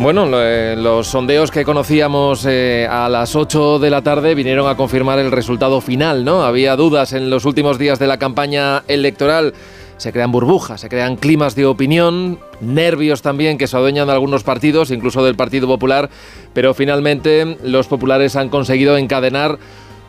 Bueno, 0.00 0.26
eh, 0.32 0.76
los 0.78 1.08
sondeos 1.08 1.50
que 1.50 1.62
conocíamos 1.62 2.46
eh, 2.48 2.88
a 2.90 3.10
las 3.10 3.36
8 3.36 3.78
de 3.78 3.90
la 3.90 4.00
tarde 4.00 4.34
vinieron 4.34 4.66
a 4.66 4.74
confirmar 4.74 5.18
el 5.18 5.30
resultado 5.30 5.82
final, 5.82 6.24
¿no? 6.24 6.42
Había 6.42 6.74
dudas 6.74 7.12
en 7.12 7.28
los 7.28 7.44
últimos 7.44 7.78
días 7.78 7.98
de 7.98 8.06
la 8.06 8.16
campaña 8.16 8.82
electoral. 8.88 9.52
Se 9.98 10.10
crean 10.10 10.32
burbujas, 10.32 10.80
se 10.80 10.88
crean 10.88 11.16
climas 11.16 11.54
de 11.54 11.66
opinión, 11.66 12.38
nervios 12.62 13.20
también 13.20 13.58
que 13.58 13.66
se 13.66 13.76
adueñan 13.76 14.06
de 14.06 14.14
algunos 14.14 14.42
partidos, 14.42 14.90
incluso 14.90 15.22
del 15.22 15.36
Partido 15.36 15.66
Popular, 15.66 16.08
pero 16.54 16.72
finalmente 16.72 17.58
los 17.62 17.86
populares 17.86 18.36
han 18.36 18.48
conseguido 18.48 18.96
encadenar 18.96 19.58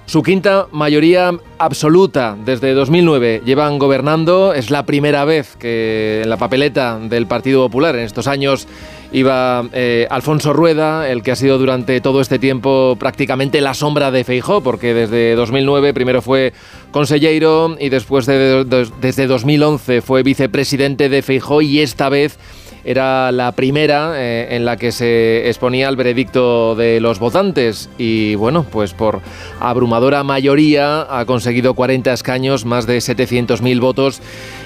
su 0.05 0.23
quinta 0.23 0.67
mayoría 0.71 1.31
absoluta 1.57 2.35
desde 2.43 2.73
2009 2.73 3.43
llevan 3.45 3.79
gobernando. 3.79 4.53
Es 4.53 4.69
la 4.69 4.85
primera 4.85 5.23
vez 5.25 5.55
que 5.57 6.21
en 6.23 6.29
la 6.29 6.37
papeleta 6.37 6.99
del 6.99 7.27
Partido 7.27 7.63
Popular 7.63 7.95
en 7.95 8.03
estos 8.03 8.27
años 8.27 8.67
iba 9.11 9.65
eh, 9.73 10.07
Alfonso 10.09 10.53
Rueda, 10.53 11.09
el 11.09 11.21
que 11.21 11.31
ha 11.31 11.35
sido 11.35 11.57
durante 11.57 11.99
todo 12.01 12.21
este 12.21 12.39
tiempo 12.39 12.95
prácticamente 12.99 13.59
la 13.61 13.73
sombra 13.73 14.09
de 14.11 14.23
Feijó, 14.23 14.61
porque 14.61 14.93
desde 14.93 15.35
2009 15.35 15.93
primero 15.93 16.21
fue 16.21 16.53
consellero 16.91 17.75
y 17.79 17.89
después 17.89 18.25
de- 18.25 18.63
de- 18.63 18.89
desde 19.01 19.27
2011 19.27 20.01
fue 20.01 20.23
vicepresidente 20.23 21.09
de 21.09 21.21
Feijó 21.21 21.61
y 21.61 21.79
esta 21.81 22.09
vez 22.09 22.37
era 22.83 23.31
la 23.31 23.53
primera 23.53 24.13
eh, 24.15 24.55
en 24.55 24.65
la 24.65 24.77
que 24.77 24.91
se 24.91 25.47
exponía 25.47 25.89
el 25.89 25.95
veredicto 25.95 26.75
de 26.75 26.99
los 26.99 27.19
votantes. 27.19 27.89
Y 27.97 28.35
bueno, 28.35 28.63
pues 28.69 28.93
por 28.93 29.21
abrumadora 29.59 30.23
mayoría 30.23 31.07
ha 31.09 31.25
conseguido 31.25 31.73
40 31.73 32.13
escaños, 32.13 32.65
más 32.65 32.85
de 32.87 32.97
700.000 32.97 33.79
votos 33.79 34.21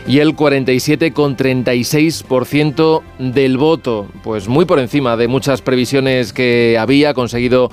y 0.08 0.18
el 0.20 0.36
47,36% 0.36 3.02
del 3.20 3.58
voto, 3.58 4.08
pues 4.24 4.48
muy 4.48 4.64
por 4.66 4.80
encima 4.80 5.18
de 5.18 5.28
muchas 5.28 5.62
previsiones 5.62 6.34
que 6.34 6.78
había 6.80 7.14
conseguido 7.14 7.70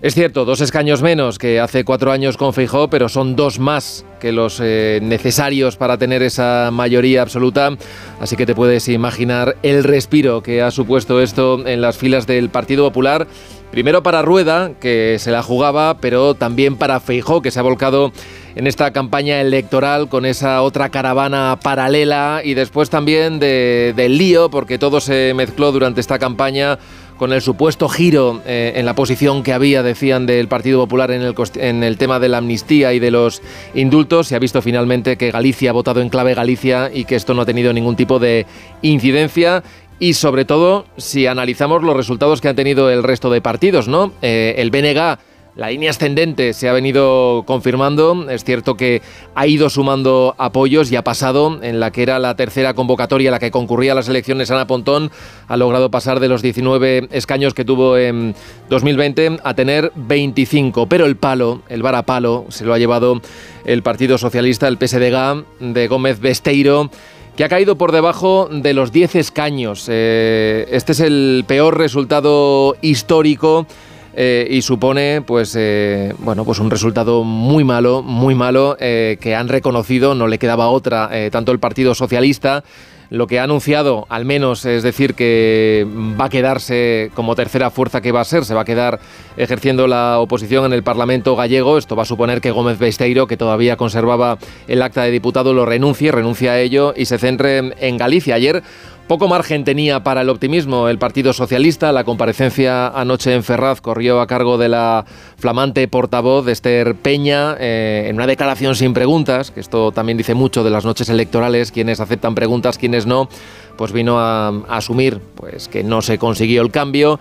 es 0.00 0.14
cierto, 0.14 0.44
dos 0.44 0.60
escaños 0.60 1.02
menos 1.02 1.38
que 1.38 1.58
hace 1.58 1.84
cuatro 1.84 2.12
años 2.12 2.36
con 2.36 2.52
Feijó, 2.54 2.88
pero 2.88 3.08
son 3.08 3.34
dos 3.34 3.58
más 3.58 4.04
que 4.20 4.30
los 4.30 4.60
eh, 4.62 5.00
necesarios 5.02 5.76
para 5.76 5.98
tener 5.98 6.22
esa 6.22 6.70
mayoría 6.72 7.22
absoluta. 7.22 7.76
Así 8.20 8.36
que 8.36 8.46
te 8.46 8.54
puedes 8.54 8.88
imaginar 8.88 9.56
el 9.62 9.82
respiro 9.82 10.42
que 10.42 10.62
ha 10.62 10.70
supuesto 10.70 11.20
esto 11.20 11.66
en 11.66 11.80
las 11.80 11.96
filas 11.96 12.26
del 12.28 12.48
Partido 12.48 12.84
Popular. 12.84 13.26
Primero 13.72 14.02
para 14.02 14.22
Rueda, 14.22 14.70
que 14.80 15.16
se 15.18 15.30
la 15.30 15.42
jugaba, 15.42 15.98
pero 16.00 16.34
también 16.34 16.76
para 16.76 17.00
Feijó, 17.00 17.42
que 17.42 17.50
se 17.50 17.58
ha 17.58 17.62
volcado 17.62 18.12
en 18.54 18.66
esta 18.66 18.92
campaña 18.92 19.40
electoral 19.40 20.08
con 20.08 20.24
esa 20.24 20.62
otra 20.62 20.88
caravana 20.88 21.58
paralela 21.62 22.40
y 22.42 22.54
después 22.54 22.88
también 22.88 23.38
de, 23.38 23.92
del 23.94 24.16
lío, 24.16 24.48
porque 24.48 24.78
todo 24.78 25.00
se 25.00 25.32
mezcló 25.34 25.70
durante 25.70 26.00
esta 26.00 26.18
campaña 26.18 26.78
con 27.18 27.32
el 27.32 27.42
supuesto 27.42 27.88
giro 27.88 28.40
eh, 28.46 28.72
en 28.76 28.86
la 28.86 28.94
posición 28.94 29.42
que 29.42 29.52
había, 29.52 29.82
decían, 29.82 30.24
del 30.24 30.48
Partido 30.48 30.78
Popular 30.78 31.10
en 31.10 31.22
el, 31.22 31.34
en 31.56 31.82
el 31.82 31.98
tema 31.98 32.18
de 32.20 32.28
la 32.28 32.38
amnistía 32.38 32.94
y 32.94 33.00
de 33.00 33.10
los 33.10 33.42
indultos. 33.74 34.28
Se 34.28 34.36
ha 34.36 34.38
visto 34.38 34.62
finalmente 34.62 35.18
que 35.18 35.30
Galicia 35.30 35.70
ha 35.70 35.72
votado 35.74 36.00
en 36.00 36.08
clave 36.08 36.34
Galicia 36.34 36.90
y 36.92 37.04
que 37.04 37.16
esto 37.16 37.34
no 37.34 37.42
ha 37.42 37.46
tenido 37.46 37.72
ningún 37.72 37.96
tipo 37.96 38.18
de 38.18 38.46
incidencia 38.82 39.62
y 39.98 40.14
sobre 40.14 40.44
todo 40.44 40.86
si 40.96 41.26
analizamos 41.26 41.82
los 41.82 41.96
resultados 41.96 42.40
que 42.40 42.48
han 42.48 42.56
tenido 42.56 42.88
el 42.90 43.02
resto 43.02 43.30
de 43.30 43.40
partidos, 43.40 43.88
¿no? 43.88 44.12
Eh, 44.22 44.54
el 44.58 44.70
BNG 44.70 45.18
la 45.58 45.70
línea 45.70 45.90
ascendente 45.90 46.52
se 46.52 46.68
ha 46.68 46.72
venido 46.72 47.42
confirmando. 47.44 48.30
Es 48.30 48.44
cierto 48.44 48.76
que 48.76 49.02
ha 49.34 49.48
ido 49.48 49.68
sumando 49.68 50.36
apoyos 50.38 50.92
y 50.92 50.94
ha 50.94 51.02
pasado 51.02 51.58
en 51.62 51.80
la 51.80 51.90
que 51.90 52.04
era 52.04 52.20
la 52.20 52.36
tercera 52.36 52.74
convocatoria, 52.74 53.32
la 53.32 53.40
que 53.40 53.50
concurría 53.50 53.92
las 53.96 54.08
elecciones, 54.08 54.52
Ana 54.52 54.68
Pontón 54.68 55.10
ha 55.48 55.56
logrado 55.56 55.90
pasar 55.90 56.20
de 56.20 56.28
los 56.28 56.42
19 56.42 57.08
escaños 57.10 57.54
que 57.54 57.64
tuvo 57.64 57.98
en 57.98 58.36
2020 58.70 59.40
a 59.42 59.54
tener 59.54 59.90
25. 59.96 60.86
Pero 60.86 61.06
el 61.06 61.16
palo, 61.16 61.62
el 61.68 61.82
varapalo, 61.82 62.46
se 62.50 62.64
lo 62.64 62.72
ha 62.72 62.78
llevado 62.78 63.20
el 63.64 63.82
Partido 63.82 64.16
Socialista, 64.16 64.68
el 64.68 64.78
PSDG 64.78 65.44
de 65.58 65.88
Gómez 65.88 66.20
Besteiro 66.20 66.88
que 67.36 67.44
ha 67.44 67.48
caído 67.48 67.78
por 67.78 67.92
debajo 67.92 68.48
de 68.50 68.74
los 68.74 68.90
10 68.90 69.14
escaños. 69.14 69.86
Eh, 69.88 70.66
este 70.72 70.90
es 70.90 70.98
el 70.98 71.44
peor 71.46 71.78
resultado 71.78 72.76
histórico 72.80 73.64
eh, 74.20 74.48
y 74.50 74.62
supone 74.62 75.22
pues 75.24 75.54
eh, 75.56 76.12
bueno 76.18 76.44
pues 76.44 76.58
un 76.58 76.72
resultado 76.72 77.22
muy 77.22 77.62
malo 77.62 78.02
muy 78.02 78.34
malo 78.34 78.76
eh, 78.80 79.16
que 79.20 79.36
han 79.36 79.46
reconocido 79.46 80.16
no 80.16 80.26
le 80.26 80.40
quedaba 80.40 80.66
otra 80.70 81.08
tanto 81.30 81.52
el 81.52 81.60
Partido 81.60 81.94
Socialista 81.94 82.64
lo 83.10 83.26
que 83.26 83.38
ha 83.38 83.44
anunciado, 83.44 84.06
al 84.10 84.24
menos, 84.24 84.64
es 84.66 84.82
decir, 84.82 85.14
que 85.14 85.86
va 86.20 86.26
a 86.26 86.28
quedarse 86.28 87.10
como 87.14 87.34
tercera 87.34 87.70
fuerza 87.70 88.00
que 88.00 88.12
va 88.12 88.20
a 88.20 88.24
ser, 88.24 88.44
se 88.44 88.54
va 88.54 88.62
a 88.62 88.64
quedar 88.64 89.00
ejerciendo 89.36 89.86
la 89.86 90.18
oposición 90.18 90.66
en 90.66 90.72
el 90.74 90.82
Parlamento 90.82 91.34
gallego. 91.34 91.78
Esto 91.78 91.96
va 91.96 92.02
a 92.02 92.06
suponer 92.06 92.40
que 92.40 92.50
Gómez 92.50 92.78
Besteiro, 92.78 93.26
que 93.26 93.36
todavía 93.36 93.76
conservaba 93.76 94.38
el 94.66 94.82
acta 94.82 95.04
de 95.04 95.10
diputado, 95.10 95.54
lo 95.54 95.64
renuncie, 95.64 96.12
renuncia 96.12 96.52
a 96.52 96.60
ello 96.60 96.92
y 96.96 97.06
se 97.06 97.18
centre 97.18 97.72
en 97.78 97.96
Galicia. 97.96 98.34
Ayer 98.34 98.62
poco 99.08 99.26
margen 99.26 99.64
tenía 99.64 100.04
para 100.04 100.20
el 100.20 100.28
optimismo 100.28 100.88
el 100.88 100.98
Partido 100.98 101.32
Socialista. 101.32 101.92
La 101.92 102.04
comparecencia 102.04 102.88
anoche 102.88 103.34
en 103.34 103.42
Ferraz 103.42 103.80
corrió 103.80 104.20
a 104.20 104.26
cargo 104.26 104.58
de 104.58 104.68
la 104.68 105.06
flamante 105.38 105.88
portavoz 105.88 106.46
Esther 106.46 106.94
Peña 106.94 107.56
eh, 107.58 108.06
en 108.08 108.16
una 108.16 108.26
declaración 108.26 108.76
sin 108.76 108.92
preguntas, 108.92 109.50
que 109.50 109.60
esto 109.60 109.92
también 109.92 110.18
dice 110.18 110.34
mucho 110.34 110.62
de 110.62 110.70
las 110.70 110.84
noches 110.84 111.08
electorales, 111.08 111.72
quienes 111.72 112.00
aceptan 112.00 112.34
preguntas, 112.34 112.76
quienes 112.76 113.06
no, 113.06 113.30
pues 113.78 113.92
vino 113.92 114.20
a, 114.20 114.48
a 114.48 114.76
asumir 114.76 115.20
pues, 115.36 115.68
que 115.68 115.82
no 115.82 116.02
se 116.02 116.18
consiguió 116.18 116.60
el 116.60 116.70
cambio 116.70 117.18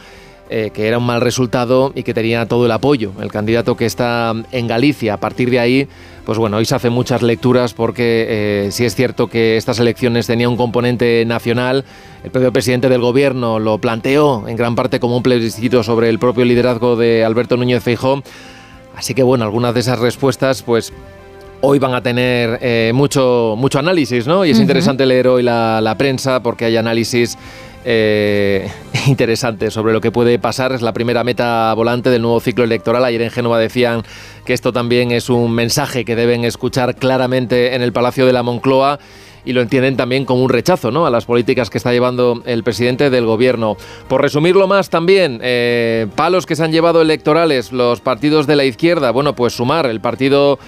eh, 0.49 0.71
que 0.73 0.88
era 0.88 0.97
un 0.97 1.05
mal 1.05 1.21
resultado 1.21 1.91
y 1.95 2.03
que 2.03 2.13
tenía 2.13 2.45
todo 2.45 2.65
el 2.65 2.71
apoyo. 2.71 3.12
El 3.21 3.31
candidato 3.31 3.75
que 3.75 3.86
está 3.86 4.33
en 4.51 4.67
Galicia, 4.67 5.15
a 5.15 5.17
partir 5.17 5.49
de 5.49 5.60
ahí, 5.60 5.88
pues 6.25 6.38
bueno, 6.38 6.57
hoy 6.57 6.65
se 6.65 6.75
hacen 6.75 6.93
muchas 6.93 7.21
lecturas 7.21 7.73
porque 7.73 8.25
eh, 8.29 8.71
si 8.71 8.86
es 8.86 8.95
cierto 8.95 9.27
que 9.27 9.57
estas 9.57 9.79
elecciones 9.79 10.27
tenían 10.27 10.49
un 10.51 10.57
componente 10.57 11.23
nacional. 11.25 11.86
El 12.23 12.31
propio 12.31 12.51
presidente 12.51 12.89
del 12.89 13.01
gobierno 13.01 13.60
lo 13.60 13.77
planteó 13.77 14.47
en 14.47 14.57
gran 14.57 14.75
parte 14.75 14.99
como 14.99 15.17
un 15.17 15.23
plebiscito 15.23 15.83
sobre 15.83 16.10
el 16.10 16.19
propio 16.19 16.45
liderazgo 16.45 16.95
de 16.95 17.23
Alberto 17.23 17.57
Núñez 17.57 17.83
Feijó. 17.83 18.23
Así 18.95 19.13
que 19.13 19.23
bueno, 19.23 19.45
algunas 19.45 19.73
de 19.73 19.79
esas 19.79 19.99
respuestas, 19.99 20.63
pues 20.63 20.91
hoy 21.62 21.79
van 21.79 21.93
a 21.93 22.01
tener 22.01 22.60
eh, 22.62 22.91
mucho, 22.93 23.55
mucho 23.57 23.79
análisis, 23.79 24.27
¿no? 24.27 24.45
Y 24.45 24.51
es 24.51 24.60
interesante 24.60 25.05
leer 25.05 25.27
hoy 25.27 25.43
la, 25.43 25.81
la, 25.81 25.97
prensa 25.97 26.41
porque 26.41 26.65
hay 26.65 26.77
análisis 26.77 27.38
eh, 27.89 28.69
interesante 29.08 29.71
sobre 29.71 29.93
lo 29.93 30.02
que 30.02 30.12
puede 30.12 30.39
pasar. 30.39 30.73
Es 30.73 30.82
la 30.82 30.91
primera 30.91 31.23
meta 31.23 31.73
volante 31.73 32.10
del 32.10 32.21
nuevo 32.21 32.41
ciclo 32.41 32.65
electoral. 32.65 33.06
Ayer 33.06 33.21
en 33.21 33.32
Génova 33.32 33.58
decían 33.60 34.04
que 34.45 34.52
esto 34.52 34.73
también 34.73 35.12
es 35.12 35.30
un 35.30 35.54
mensaje 35.54 36.04
que 36.04 36.17
deben 36.17 36.43
escuchar 36.43 36.95
claramente 36.95 37.76
en 37.76 37.82
el 37.82 37.93
Palacio 37.93 38.26
de 38.26 38.34
la 38.34 38.43
Moncloa 38.43 39.00
y 39.45 39.54
lo 39.54 39.62
entienden 39.62 39.95
también 39.95 40.26
como 40.26 40.43
un 40.43 40.50
rechazo 40.50 40.91
¿no? 40.91 41.06
a 41.06 41.10
las 41.10 41.23
políticas 41.23 41.69
que 41.69 41.78
está 41.78 41.93
llevando 41.93 42.43
el 42.45 42.62
presidente 42.62 43.10
del 43.10 43.26
gobierno. 43.26 43.78
Por 44.10 44.21
resumirlo 44.21 44.67
más 44.67 44.89
también, 44.89 45.39
eh, 45.41 46.08
palos 46.17 46.45
que 46.45 46.58
se 46.58 46.65
han 46.65 46.73
llevado 46.73 47.02
electorales 47.02 47.71
los 47.71 48.02
partidos 48.02 48.47
de 48.47 48.58
la 48.58 48.65
izquierda, 48.65 49.12
bueno, 49.12 49.34
pues 49.34 49.54
sumar 49.54 49.86
el 49.86 50.02
partido 50.02 50.60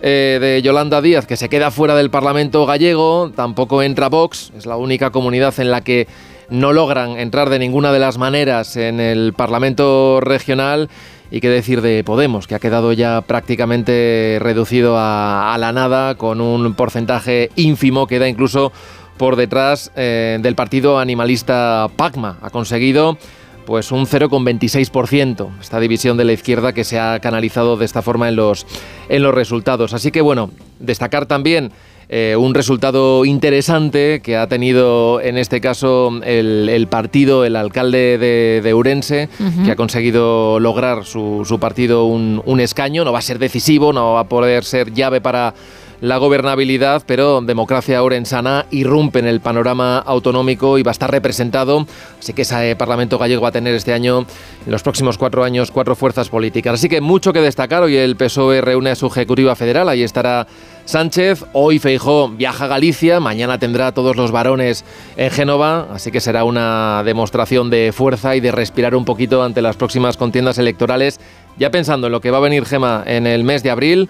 eh, 0.00 0.38
de 0.40 0.62
Yolanda 0.62 1.02
Díaz 1.02 1.26
que 1.26 1.36
se 1.36 1.48
queda 1.48 1.72
fuera 1.72 1.96
del 1.96 2.10
Parlamento 2.10 2.64
gallego, 2.66 3.32
tampoco 3.34 3.82
entra 3.82 4.08
Vox, 4.08 4.52
es 4.56 4.64
la 4.64 4.76
única 4.76 5.10
comunidad 5.10 5.58
en 5.58 5.72
la 5.72 5.80
que 5.80 6.06
no 6.50 6.72
logran 6.72 7.18
entrar 7.18 7.50
de 7.50 7.58
ninguna 7.58 7.92
de 7.92 7.98
las 7.98 8.18
maneras 8.18 8.76
en 8.76 9.00
el 9.00 9.32
Parlamento 9.32 10.20
regional. 10.20 10.88
Y 11.30 11.40
qué 11.40 11.50
decir 11.50 11.82
de 11.82 12.04
Podemos, 12.04 12.46
que 12.46 12.54
ha 12.54 12.58
quedado 12.58 12.92
ya 12.94 13.20
prácticamente 13.20 14.38
reducido 14.40 14.94
a, 14.96 15.54
la 15.58 15.72
nada, 15.72 16.14
con 16.14 16.40
un 16.40 16.72
porcentaje 16.74 17.50
ínfimo, 17.54 18.06
que 18.06 18.18
da 18.18 18.28
incluso 18.28 18.72
por 19.18 19.36
detrás 19.36 19.92
eh, 19.94 20.38
del 20.40 20.54
partido 20.54 20.98
animalista 20.98 21.88
PACMA. 21.96 22.38
Ha 22.40 22.48
conseguido 22.48 23.18
pues 23.66 23.92
un 23.92 24.06
0,26%, 24.06 25.60
esta 25.60 25.78
división 25.78 26.16
de 26.16 26.24
la 26.24 26.32
izquierda 26.32 26.72
que 26.72 26.84
se 26.84 26.98
ha 26.98 27.20
canalizado 27.20 27.76
de 27.76 27.84
esta 27.84 28.00
forma 28.00 28.30
en 28.30 28.36
los, 28.36 28.66
en 29.10 29.22
los 29.22 29.34
resultados. 29.34 29.92
Así 29.92 30.10
que 30.10 30.22
bueno, 30.22 30.50
destacar 30.78 31.26
también 31.26 31.72
eh, 32.10 32.36
un 32.38 32.54
resultado 32.54 33.24
interesante 33.26 34.20
que 34.22 34.36
ha 34.36 34.46
tenido 34.46 35.20
en 35.20 35.36
este 35.36 35.60
caso 35.60 36.10
el, 36.24 36.86
partido, 36.88 37.44
el 37.44 37.54
alcalde 37.54 38.16
de, 38.16 38.60
de 38.62 38.74
Urense, 38.74 39.28
que 39.64 39.70
ha 39.72 39.76
conseguido 39.76 40.58
lograr 40.58 41.04
su, 41.04 41.44
su 41.46 41.60
partido 41.60 42.06
un, 42.06 42.42
un 42.46 42.60
escaño. 42.60 43.04
No 43.04 43.12
va 43.12 43.18
a 43.18 43.22
ser 43.22 43.38
decisivo, 43.38 43.92
no 43.92 44.14
va 44.14 44.20
a 44.20 44.28
poder 44.28 44.64
ser 44.64 44.92
llave 44.94 45.20
para 45.20 45.54
la 46.00 46.16
gobernabilidad, 46.18 47.02
pero 47.06 47.40
Democracia 47.40 48.02
Orensana 48.02 48.66
irrumpe 48.70 49.18
en 49.18 49.26
el 49.26 49.40
panorama 49.40 49.98
autonómico 49.98 50.78
y 50.78 50.82
va 50.82 50.90
a 50.90 50.92
estar 50.92 51.10
representado. 51.10 51.86
Así 52.18 52.32
que 52.32 52.42
ese 52.42 52.76
Parlamento 52.76 53.18
gallego 53.18 53.42
va 53.42 53.48
a 53.48 53.52
tener 53.52 53.74
este 53.74 53.92
año, 53.92 54.26
en 54.64 54.72
los 54.72 54.82
próximos 54.82 55.18
cuatro 55.18 55.42
años, 55.42 55.70
cuatro 55.70 55.96
fuerzas 55.96 56.28
políticas. 56.28 56.74
Así 56.74 56.88
que 56.88 57.00
mucho 57.00 57.32
que 57.32 57.40
destacar. 57.40 57.82
Hoy 57.82 57.96
el 57.96 58.16
PSOE 58.16 58.60
reúne 58.60 58.90
a 58.90 58.94
su 58.94 59.06
ejecutiva 59.06 59.56
federal. 59.56 59.88
Ahí 59.88 60.02
estará 60.02 60.46
Sánchez. 60.84 61.44
Hoy 61.52 61.78
Feijó 61.78 62.28
viaja 62.28 62.64
a 62.66 62.68
Galicia. 62.68 63.20
Mañana 63.20 63.58
tendrá 63.58 63.88
a 63.88 63.92
todos 63.92 64.16
los 64.16 64.30
varones 64.30 64.84
en 65.16 65.30
Génova. 65.30 65.88
Así 65.92 66.12
que 66.12 66.20
será 66.20 66.44
una 66.44 67.02
demostración 67.04 67.70
de 67.70 67.92
fuerza 67.92 68.36
y 68.36 68.40
de 68.40 68.52
respirar 68.52 68.94
un 68.94 69.04
poquito 69.04 69.42
ante 69.42 69.62
las 69.62 69.76
próximas 69.76 70.16
contiendas 70.16 70.58
electorales. 70.58 71.18
Ya 71.58 71.70
pensando 71.70 72.06
en 72.06 72.12
lo 72.12 72.20
que 72.20 72.30
va 72.30 72.38
a 72.38 72.40
venir 72.40 72.64
Gema 72.64 73.02
en 73.04 73.26
el 73.26 73.42
mes 73.42 73.62
de 73.64 73.70
abril 73.70 74.08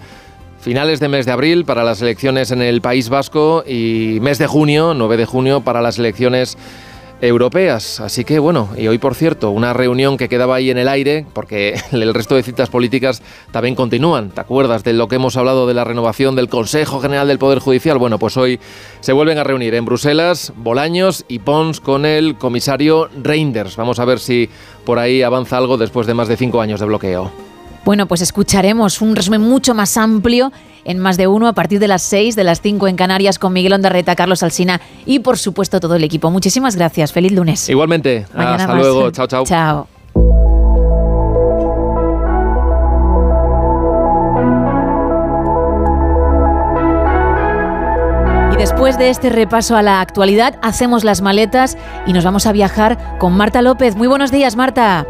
finales 0.69 0.99
de 0.99 1.07
mes 1.07 1.25
de 1.25 1.31
abril 1.31 1.65
para 1.65 1.83
las 1.83 1.99
elecciones 1.99 2.51
en 2.51 2.61
el 2.61 2.79
País 2.79 3.09
Vasco 3.09 3.63
y 3.65 4.19
mes 4.21 4.37
de 4.37 4.45
junio, 4.45 4.93
9 4.93 5.17
de 5.17 5.25
junio, 5.25 5.61
para 5.61 5.81
las 5.81 5.97
elecciones 5.97 6.59
europeas. 7.21 7.99
Así 7.99 8.23
que 8.23 8.37
bueno, 8.37 8.69
y 8.77 8.87
hoy 8.87 8.99
por 8.99 9.15
cierto, 9.15 9.49
una 9.49 9.73
reunión 9.73 10.15
que 10.15 10.29
quedaba 10.29 10.57
ahí 10.57 10.69
en 10.69 10.77
el 10.77 10.87
aire, 10.87 11.25
porque 11.33 11.73
el 11.91 12.13
resto 12.13 12.35
de 12.35 12.43
citas 12.43 12.69
políticas 12.69 13.23
también 13.49 13.73
continúan. 13.73 14.29
¿Te 14.29 14.41
acuerdas 14.41 14.83
de 14.83 14.93
lo 14.93 15.07
que 15.07 15.15
hemos 15.15 15.37
hablado 15.37 15.65
de 15.65 15.73
la 15.73 15.85
renovación 15.85 16.35
del 16.35 16.49
Consejo 16.49 16.99
General 16.99 17.27
del 17.27 17.39
Poder 17.39 17.57
Judicial? 17.57 17.97
Bueno, 17.97 18.19
pues 18.19 18.37
hoy 18.37 18.59
se 18.99 19.11
vuelven 19.11 19.39
a 19.39 19.43
reunir 19.43 19.73
en 19.73 19.85
Bruselas 19.85 20.53
Bolaños 20.55 21.25
y 21.27 21.39
Pons 21.39 21.79
con 21.79 22.05
el 22.05 22.35
comisario 22.35 23.09
Reinders. 23.23 23.75
Vamos 23.75 23.97
a 23.97 24.05
ver 24.05 24.19
si 24.19 24.51
por 24.85 24.99
ahí 24.99 25.23
avanza 25.23 25.57
algo 25.57 25.79
después 25.79 26.05
de 26.05 26.13
más 26.13 26.27
de 26.27 26.37
cinco 26.37 26.61
años 26.61 26.79
de 26.79 26.85
bloqueo. 26.85 27.48
Bueno, 27.89 28.05
pues 28.05 28.21
escucharemos 28.21 29.01
un 29.01 29.15
resumen 29.15 29.41
mucho 29.41 29.73
más 29.73 29.97
amplio 29.97 30.51
en 30.85 30.99
más 30.99 31.17
de 31.17 31.25
uno 31.25 31.47
a 31.47 31.53
partir 31.53 31.79
de 31.79 31.87
las 31.87 32.03
6, 32.03 32.35
de 32.35 32.43
las 32.43 32.61
5 32.61 32.87
en 32.87 32.95
Canarias 32.95 33.39
con 33.39 33.51
Miguel 33.51 33.73
Ondarreta, 33.73 34.15
Carlos 34.15 34.43
Alsina 34.43 34.79
y 35.07 35.21
por 35.21 35.39
supuesto 35.39 35.79
todo 35.79 35.95
el 35.95 36.03
equipo. 36.03 36.29
Muchísimas 36.29 36.75
gracias. 36.75 37.11
Feliz 37.11 37.31
lunes. 37.31 37.67
Igualmente. 37.67 38.27
Mañana 38.35 38.57
Hasta 38.57 38.67
más. 38.67 38.77
luego. 38.77 39.09
Chao, 39.09 39.25
chao. 39.25 39.43
Chao. 39.43 39.87
Y 48.53 48.57
Después 48.57 48.99
de 48.99 49.09
este 49.09 49.31
repaso 49.31 49.75
a 49.75 49.81
la 49.81 49.99
actualidad, 49.99 50.59
hacemos 50.61 51.03
las 51.03 51.23
maletas 51.23 51.75
y 52.05 52.13
nos 52.13 52.23
vamos 52.23 52.45
a 52.45 52.51
viajar 52.51 53.17
con 53.17 53.35
Marta 53.35 53.63
López. 53.63 53.95
Muy 53.95 54.07
buenos 54.07 54.31
días, 54.31 54.55
Marta. 54.55 55.07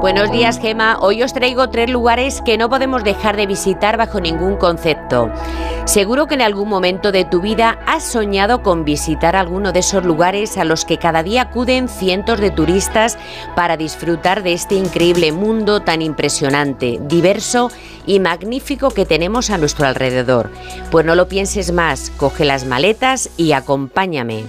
Buenos 0.00 0.32
días, 0.32 0.58
Gema. 0.58 0.96
Hoy 1.02 1.22
os 1.22 1.34
traigo 1.34 1.68
tres 1.68 1.90
lugares 1.90 2.40
que 2.40 2.56
no 2.56 2.70
podemos 2.70 3.04
dejar 3.04 3.36
de 3.36 3.46
visitar 3.46 3.98
bajo 3.98 4.18
ningún 4.18 4.56
concepto. 4.56 5.30
Seguro 5.84 6.26
que 6.26 6.36
en 6.36 6.40
algún 6.40 6.70
momento 6.70 7.12
de 7.12 7.26
tu 7.26 7.42
vida 7.42 7.78
has 7.86 8.04
soñado 8.04 8.62
con 8.62 8.86
visitar 8.86 9.36
alguno 9.36 9.72
de 9.72 9.80
esos 9.80 10.02
lugares 10.02 10.56
a 10.56 10.64
los 10.64 10.86
que 10.86 10.96
cada 10.96 11.22
día 11.22 11.42
acuden 11.42 11.86
cientos 11.86 12.40
de 12.40 12.50
turistas 12.50 13.18
para 13.54 13.76
disfrutar 13.76 14.42
de 14.42 14.54
este 14.54 14.74
increíble 14.74 15.32
mundo 15.32 15.80
tan 15.80 16.00
impresionante, 16.00 16.98
diverso 17.02 17.70
y 18.06 18.20
magnífico 18.20 18.92
que 18.92 19.04
tenemos 19.04 19.50
a 19.50 19.58
nuestro 19.58 19.86
alrededor. 19.86 20.50
Pues 20.90 21.04
no 21.04 21.14
lo 21.14 21.28
pienses 21.28 21.72
más, 21.72 22.10
coge 22.16 22.46
las 22.46 22.64
maletas 22.64 23.28
y 23.36 23.52
acompáñame. 23.52 24.44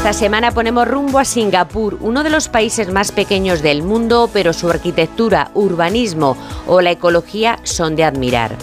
Esta 0.00 0.14
semana 0.14 0.50
ponemos 0.50 0.88
rumbo 0.88 1.18
a 1.18 1.26
Singapur, 1.26 1.98
uno 2.00 2.22
de 2.22 2.30
los 2.30 2.48
países 2.48 2.90
más 2.90 3.12
pequeños 3.12 3.60
del 3.60 3.82
mundo, 3.82 4.30
pero 4.32 4.54
su 4.54 4.70
arquitectura, 4.70 5.50
urbanismo 5.52 6.38
o 6.66 6.80
la 6.80 6.92
ecología 6.92 7.58
son 7.64 7.96
de 7.96 8.04
admirar. 8.04 8.56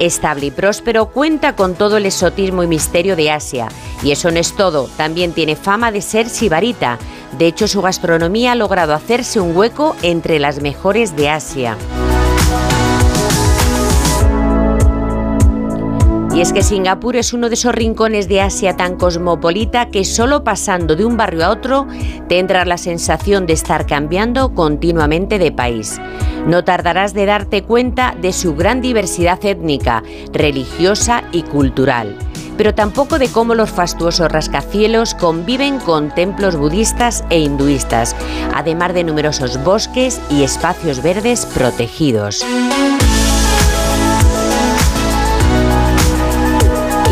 Estable 0.00 0.46
y 0.46 0.50
próspero, 0.50 1.06
cuenta 1.06 1.54
con 1.54 1.76
todo 1.76 1.96
el 1.96 2.06
exotismo 2.06 2.64
y 2.64 2.66
misterio 2.66 3.14
de 3.14 3.30
Asia. 3.30 3.68
Y 4.02 4.10
eso 4.10 4.32
no 4.32 4.40
es 4.40 4.56
todo, 4.56 4.88
también 4.96 5.32
tiene 5.32 5.54
fama 5.54 5.92
de 5.92 6.02
ser 6.02 6.28
sibarita. 6.28 6.98
De 7.38 7.46
hecho, 7.46 7.68
su 7.68 7.80
gastronomía 7.82 8.50
ha 8.50 8.56
logrado 8.56 8.92
hacerse 8.92 9.38
un 9.38 9.56
hueco 9.56 9.94
entre 10.02 10.40
las 10.40 10.60
mejores 10.60 11.14
de 11.14 11.28
Asia. 11.28 11.76
Y 16.32 16.40
es 16.40 16.52
que 16.52 16.62
Singapur 16.62 17.16
es 17.16 17.32
uno 17.32 17.48
de 17.48 17.54
esos 17.54 17.74
rincones 17.74 18.28
de 18.28 18.40
Asia 18.40 18.76
tan 18.76 18.96
cosmopolita 18.96 19.88
que 19.88 20.04
solo 20.04 20.44
pasando 20.44 20.94
de 20.94 21.04
un 21.04 21.16
barrio 21.16 21.44
a 21.44 21.50
otro 21.50 21.88
tendrás 22.28 22.68
la 22.68 22.78
sensación 22.78 23.46
de 23.46 23.54
estar 23.54 23.84
cambiando 23.84 24.54
continuamente 24.54 25.38
de 25.38 25.50
país. 25.50 26.00
No 26.46 26.62
tardarás 26.62 27.14
de 27.14 27.26
darte 27.26 27.64
cuenta 27.64 28.14
de 28.20 28.32
su 28.32 28.54
gran 28.54 28.80
diversidad 28.80 29.44
étnica, 29.44 30.04
religiosa 30.32 31.24
y 31.32 31.42
cultural, 31.42 32.16
pero 32.56 32.74
tampoco 32.74 33.18
de 33.18 33.28
cómo 33.28 33.56
los 33.56 33.70
fastuosos 33.70 34.30
rascacielos 34.30 35.14
conviven 35.14 35.80
con 35.80 36.14
templos 36.14 36.56
budistas 36.56 37.24
e 37.30 37.40
hinduistas, 37.40 38.14
además 38.54 38.94
de 38.94 39.02
numerosos 39.02 39.62
bosques 39.64 40.20
y 40.30 40.44
espacios 40.44 41.02
verdes 41.02 41.44
protegidos. 41.46 42.44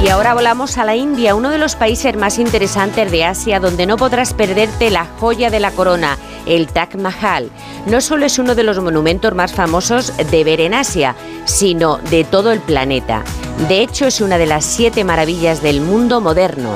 Y 0.09 0.11
ahora 0.11 0.33
volamos 0.33 0.79
a 0.79 0.87
la 0.87 0.97
India, 0.97 1.35
uno 1.35 1.51
de 1.51 1.59
los 1.59 1.77
países 1.77 2.17
más 2.17 2.39
interesantes 2.39 3.11
de 3.11 3.27
Asia, 3.27 3.61
donde 3.61 3.85
no 3.85 3.99
podrás 3.99 4.33
perderte 4.33 4.89
la 4.89 5.05
joya 5.05 5.51
de 5.51 5.61
la 5.61 5.71
corona, 5.71 6.17
el 6.47 6.67
Taj 6.67 6.95
Mahal. 6.95 7.51
No 7.85 8.01
solo 8.01 8.25
es 8.25 8.39
uno 8.39 8.55
de 8.55 8.63
los 8.63 8.81
monumentos 8.81 9.35
más 9.35 9.53
famosos 9.53 10.17
de 10.17 10.45
ver 10.45 10.63
en 10.63 10.73
Asia, 10.73 11.15
sino 11.45 11.99
de 11.99 12.25
todo 12.25 12.53
el 12.53 12.61
planeta. 12.61 13.23
De 13.69 13.83
hecho, 13.83 14.07
es 14.07 14.23
una 14.23 14.39
de 14.39 14.47
las 14.47 14.65
siete 14.65 15.05
maravillas 15.05 15.61
del 15.61 15.83
mundo 15.83 16.23
moderno. 16.23 16.71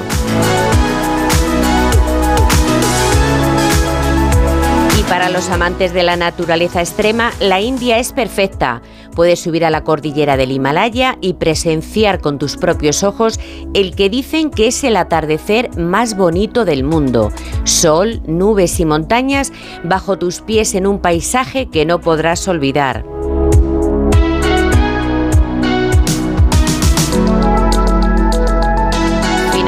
Para 5.12 5.28
los 5.28 5.50
amantes 5.50 5.92
de 5.92 6.02
la 6.02 6.16
naturaleza 6.16 6.80
extrema, 6.80 7.32
la 7.38 7.60
India 7.60 7.98
es 7.98 8.14
perfecta. 8.14 8.80
Puedes 9.14 9.40
subir 9.40 9.64
a 9.64 9.70
la 9.70 9.84
cordillera 9.84 10.36
del 10.36 10.52
Himalaya 10.52 11.18
y 11.20 11.34
presenciar 11.34 12.20
con 12.20 12.38
tus 12.38 12.56
propios 12.56 13.02
ojos 13.02 13.38
el 13.74 13.94
que 13.94 14.10
dicen 14.10 14.50
que 14.50 14.68
es 14.68 14.84
el 14.84 14.96
atardecer 14.96 15.76
más 15.78 16.16
bonito 16.16 16.64
del 16.64 16.84
mundo. 16.84 17.30
Sol, 17.64 18.22
nubes 18.26 18.80
y 18.80 18.84
montañas 18.84 19.52
bajo 19.84 20.18
tus 20.18 20.40
pies 20.40 20.74
en 20.74 20.86
un 20.86 20.98
paisaje 20.98 21.66
que 21.66 21.84
no 21.84 22.00
podrás 22.00 22.48
olvidar. 22.48 23.04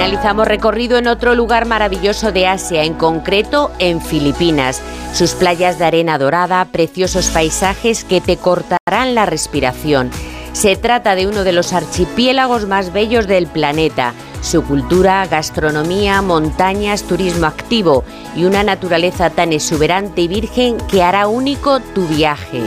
Finalizamos 0.04 0.46
recorrido 0.46 0.98
en 0.98 1.06
otro 1.06 1.34
lugar 1.34 1.64
maravilloso 1.64 2.30
de 2.30 2.46
Asia, 2.46 2.84
en 2.84 2.92
concreto 2.92 3.70
en 3.78 4.02
Filipinas. 4.02 4.82
Sus 5.14 5.32
playas 5.32 5.78
de 5.78 5.86
arena 5.86 6.18
dorada, 6.18 6.62
preciosos 6.66 7.30
paisajes 7.30 8.04
que 8.04 8.20
te 8.20 8.36
cortarán 8.36 9.14
la 9.14 9.24
respiración. 9.24 10.10
Se 10.52 10.76
trata 10.76 11.14
de 11.14 11.26
uno 11.26 11.42
de 11.42 11.52
los 11.52 11.72
archipiélagos 11.72 12.66
más 12.66 12.92
bellos 12.92 13.26
del 13.26 13.46
planeta. 13.46 14.12
Su 14.42 14.62
cultura, 14.62 15.26
gastronomía, 15.26 16.20
montañas, 16.20 17.04
turismo 17.04 17.46
activo 17.46 18.04
y 18.36 18.44
una 18.44 18.62
naturaleza 18.62 19.30
tan 19.30 19.54
exuberante 19.54 20.20
y 20.20 20.28
virgen 20.28 20.76
que 20.86 21.02
hará 21.02 21.28
único 21.28 21.80
tu 21.80 22.06
viaje. 22.08 22.60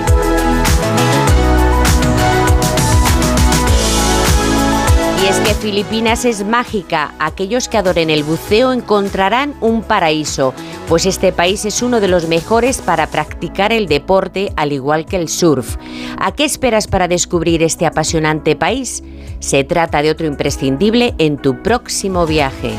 Es 5.27 5.41
que 5.41 5.53
Filipinas 5.55 6.23
es 6.23 6.45
mágica. 6.45 7.13
Aquellos 7.19 7.67
que 7.67 7.77
adoren 7.77 8.09
el 8.09 8.23
buceo 8.23 8.71
encontrarán 8.71 9.55
un 9.59 9.83
paraíso, 9.83 10.53
pues 10.87 11.05
este 11.05 11.33
país 11.33 11.65
es 11.65 11.81
uno 11.81 11.99
de 11.99 12.07
los 12.07 12.29
mejores 12.29 12.77
para 12.77 13.07
practicar 13.07 13.73
el 13.73 13.87
deporte, 13.87 14.53
al 14.55 14.71
igual 14.71 15.05
que 15.05 15.17
el 15.17 15.27
surf. 15.27 15.75
¿A 16.17 16.31
qué 16.31 16.45
esperas 16.45 16.87
para 16.87 17.09
descubrir 17.09 17.61
este 17.61 17.85
apasionante 17.85 18.55
país? 18.55 19.03
Se 19.39 19.65
trata 19.65 20.01
de 20.01 20.11
otro 20.11 20.27
imprescindible 20.27 21.13
en 21.17 21.35
tu 21.37 21.61
próximo 21.61 22.25
viaje. 22.25 22.71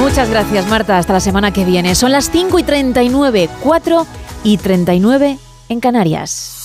Muchas 0.00 0.28
gracias, 0.30 0.66
Marta. 0.66 0.98
Hasta 0.98 1.12
la 1.12 1.20
semana 1.20 1.52
que 1.52 1.64
viene. 1.64 1.94
Son 1.94 2.10
las 2.10 2.28
5 2.32 2.58
y 2.58 2.64
39, 2.64 3.48
4 3.62 4.06
y 4.42 4.56
39 4.56 5.38
en 5.68 5.78
Canarias. 5.78 6.57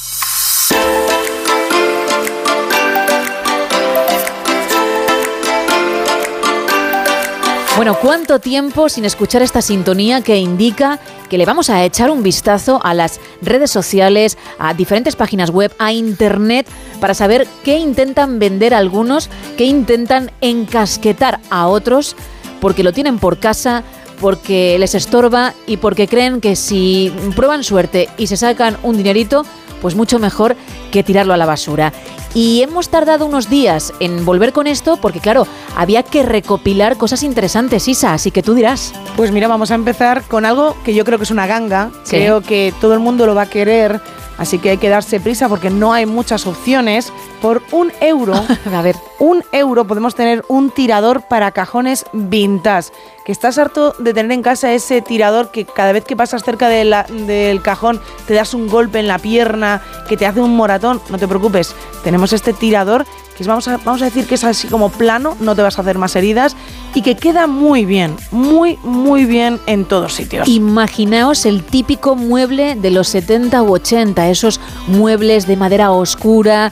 Bueno, 7.75 7.97
¿cuánto 7.99 8.37
tiempo 8.37 8.87
sin 8.87 9.03
escuchar 9.03 9.41
esta 9.41 9.63
sintonía 9.63 10.21
que 10.21 10.37
indica 10.37 10.99
que 11.27 11.39
le 11.39 11.45
vamos 11.45 11.71
a 11.71 11.83
echar 11.83 12.11
un 12.11 12.21
vistazo 12.21 12.79
a 12.83 12.93
las 12.93 13.19
redes 13.41 13.71
sociales, 13.71 14.37
a 14.59 14.75
diferentes 14.75 15.15
páginas 15.15 15.49
web, 15.49 15.73
a 15.79 15.91
Internet, 15.91 16.67
para 16.99 17.15
saber 17.15 17.47
qué 17.63 17.79
intentan 17.79 18.37
vender 18.37 18.75
algunos, 18.75 19.27
qué 19.57 19.65
intentan 19.65 20.29
encasquetar 20.41 21.39
a 21.49 21.67
otros, 21.67 22.15
porque 22.61 22.83
lo 22.83 22.93
tienen 22.93 23.17
por 23.17 23.39
casa, 23.39 23.83
porque 24.21 24.77
les 24.77 24.93
estorba 24.93 25.55
y 25.65 25.77
porque 25.77 26.07
creen 26.07 26.41
que 26.41 26.55
si 26.55 27.11
prueban 27.35 27.63
suerte 27.63 28.07
y 28.19 28.27
se 28.27 28.37
sacan 28.37 28.77
un 28.83 28.97
dinerito, 28.97 29.47
pues 29.83 29.95
mucho 29.95 30.17
mejor 30.17 30.55
que 30.91 31.03
tirarlo 31.03 31.33
a 31.33 31.37
la 31.37 31.45
basura. 31.45 31.91
Y 32.33 32.63
hemos 32.63 32.89
tardado 32.89 33.27
unos 33.27 33.49
días 33.49 33.93
en 33.99 34.25
volver 34.25 34.53
con 34.53 34.65
esto 34.65 34.97
porque, 34.97 35.19
claro, 35.19 35.45
había 35.75 36.01
que 36.01 36.23
recopilar 36.23 36.97
cosas 36.97 37.21
interesantes, 37.21 37.87
Isa, 37.87 38.13
así 38.13 38.31
que 38.31 38.41
tú 38.41 38.55
dirás. 38.55 38.93
Pues 39.15 39.31
mira, 39.31 39.47
vamos 39.47 39.69
a 39.69 39.75
empezar 39.75 40.23
con 40.23 40.45
algo 40.45 40.75
que 40.83 40.95
yo 40.95 41.03
creo 41.03 41.19
que 41.19 41.25
es 41.25 41.31
una 41.31 41.45
ganga. 41.45 41.91
Sí. 42.03 42.15
Creo 42.15 42.41
que 42.41 42.73
todo 42.81 42.93
el 42.93 43.01
mundo 43.01 43.27
lo 43.27 43.35
va 43.35 43.43
a 43.43 43.49
querer, 43.49 44.01
así 44.37 44.59
que 44.59 44.71
hay 44.71 44.77
que 44.77 44.89
darse 44.89 45.19
prisa 45.19 45.47
porque 45.49 45.69
no 45.69 45.93
hay 45.93 46.05
muchas 46.05 46.45
opciones. 46.47 47.11
Por 47.41 47.61
un 47.71 47.91
euro, 48.01 48.33
a 48.73 48.81
ver, 48.81 48.95
un 49.19 49.43
euro 49.51 49.85
podemos 49.85 50.15
tener 50.15 50.43
un 50.47 50.69
tirador 50.71 51.23
para 51.27 51.51
cajones 51.51 52.05
vintage. 52.13 52.91
Que 53.25 53.31
estás 53.31 53.57
harto 53.57 53.95
de 53.99 54.13
tener 54.13 54.31
en 54.33 54.41
casa 54.41 54.73
ese 54.73 55.01
tirador 55.01 55.49
que 55.51 55.65
cada 55.65 55.91
vez 55.93 56.03
que 56.05 56.15
pasas 56.15 56.43
cerca 56.43 56.67
de 56.69 56.83
la- 56.85 57.03
del 57.03 57.61
cajón 57.61 58.01
te 58.27 58.33
das 58.33 58.53
un 58.53 58.67
golpe 58.67 58.99
en 58.99 59.07
la 59.07 59.17
pierna, 59.19 59.81
que 60.09 60.17
te 60.17 60.25
hace 60.25 60.41
un 60.41 60.55
moratón. 60.55 61.01
No 61.09 61.17
te 61.17 61.27
preocupes, 61.27 61.73
tenemos 62.03 62.33
este 62.33 62.53
tirador 62.53 63.05
que 63.37 63.41
es, 63.41 63.47
vamos, 63.47 63.67
a, 63.67 63.77
vamos 63.77 64.01
a 64.03 64.05
decir 64.05 64.27
que 64.27 64.35
es 64.35 64.43
así 64.43 64.67
como 64.67 64.89
plano, 64.91 65.35
no 65.39 65.55
te 65.55 65.63
vas 65.63 65.79
a 65.79 65.81
hacer 65.81 65.97
más 65.97 66.15
heridas 66.15 66.55
y 66.95 67.01
que 67.01 67.15
queda 67.15 67.47
muy 67.47 67.85
bien, 67.85 68.15
muy, 68.31 68.77
muy 68.83 69.25
bien 69.25 69.59
en 69.65 69.85
todos 69.85 70.13
sitios. 70.13 70.47
Imaginaos 70.47 71.45
el 71.45 71.63
típico 71.63 72.15
mueble 72.15 72.75
de 72.75 72.91
los 72.91 73.07
70 73.09 73.63
u 73.63 73.73
80, 73.73 74.29
esos 74.29 74.59
muebles 74.87 75.47
de 75.47 75.57
madera 75.57 75.91
oscura 75.91 76.71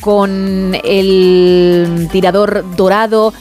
con 0.00 0.76
el 0.84 2.08
tirador 2.10 2.64
dorado. 2.76 3.32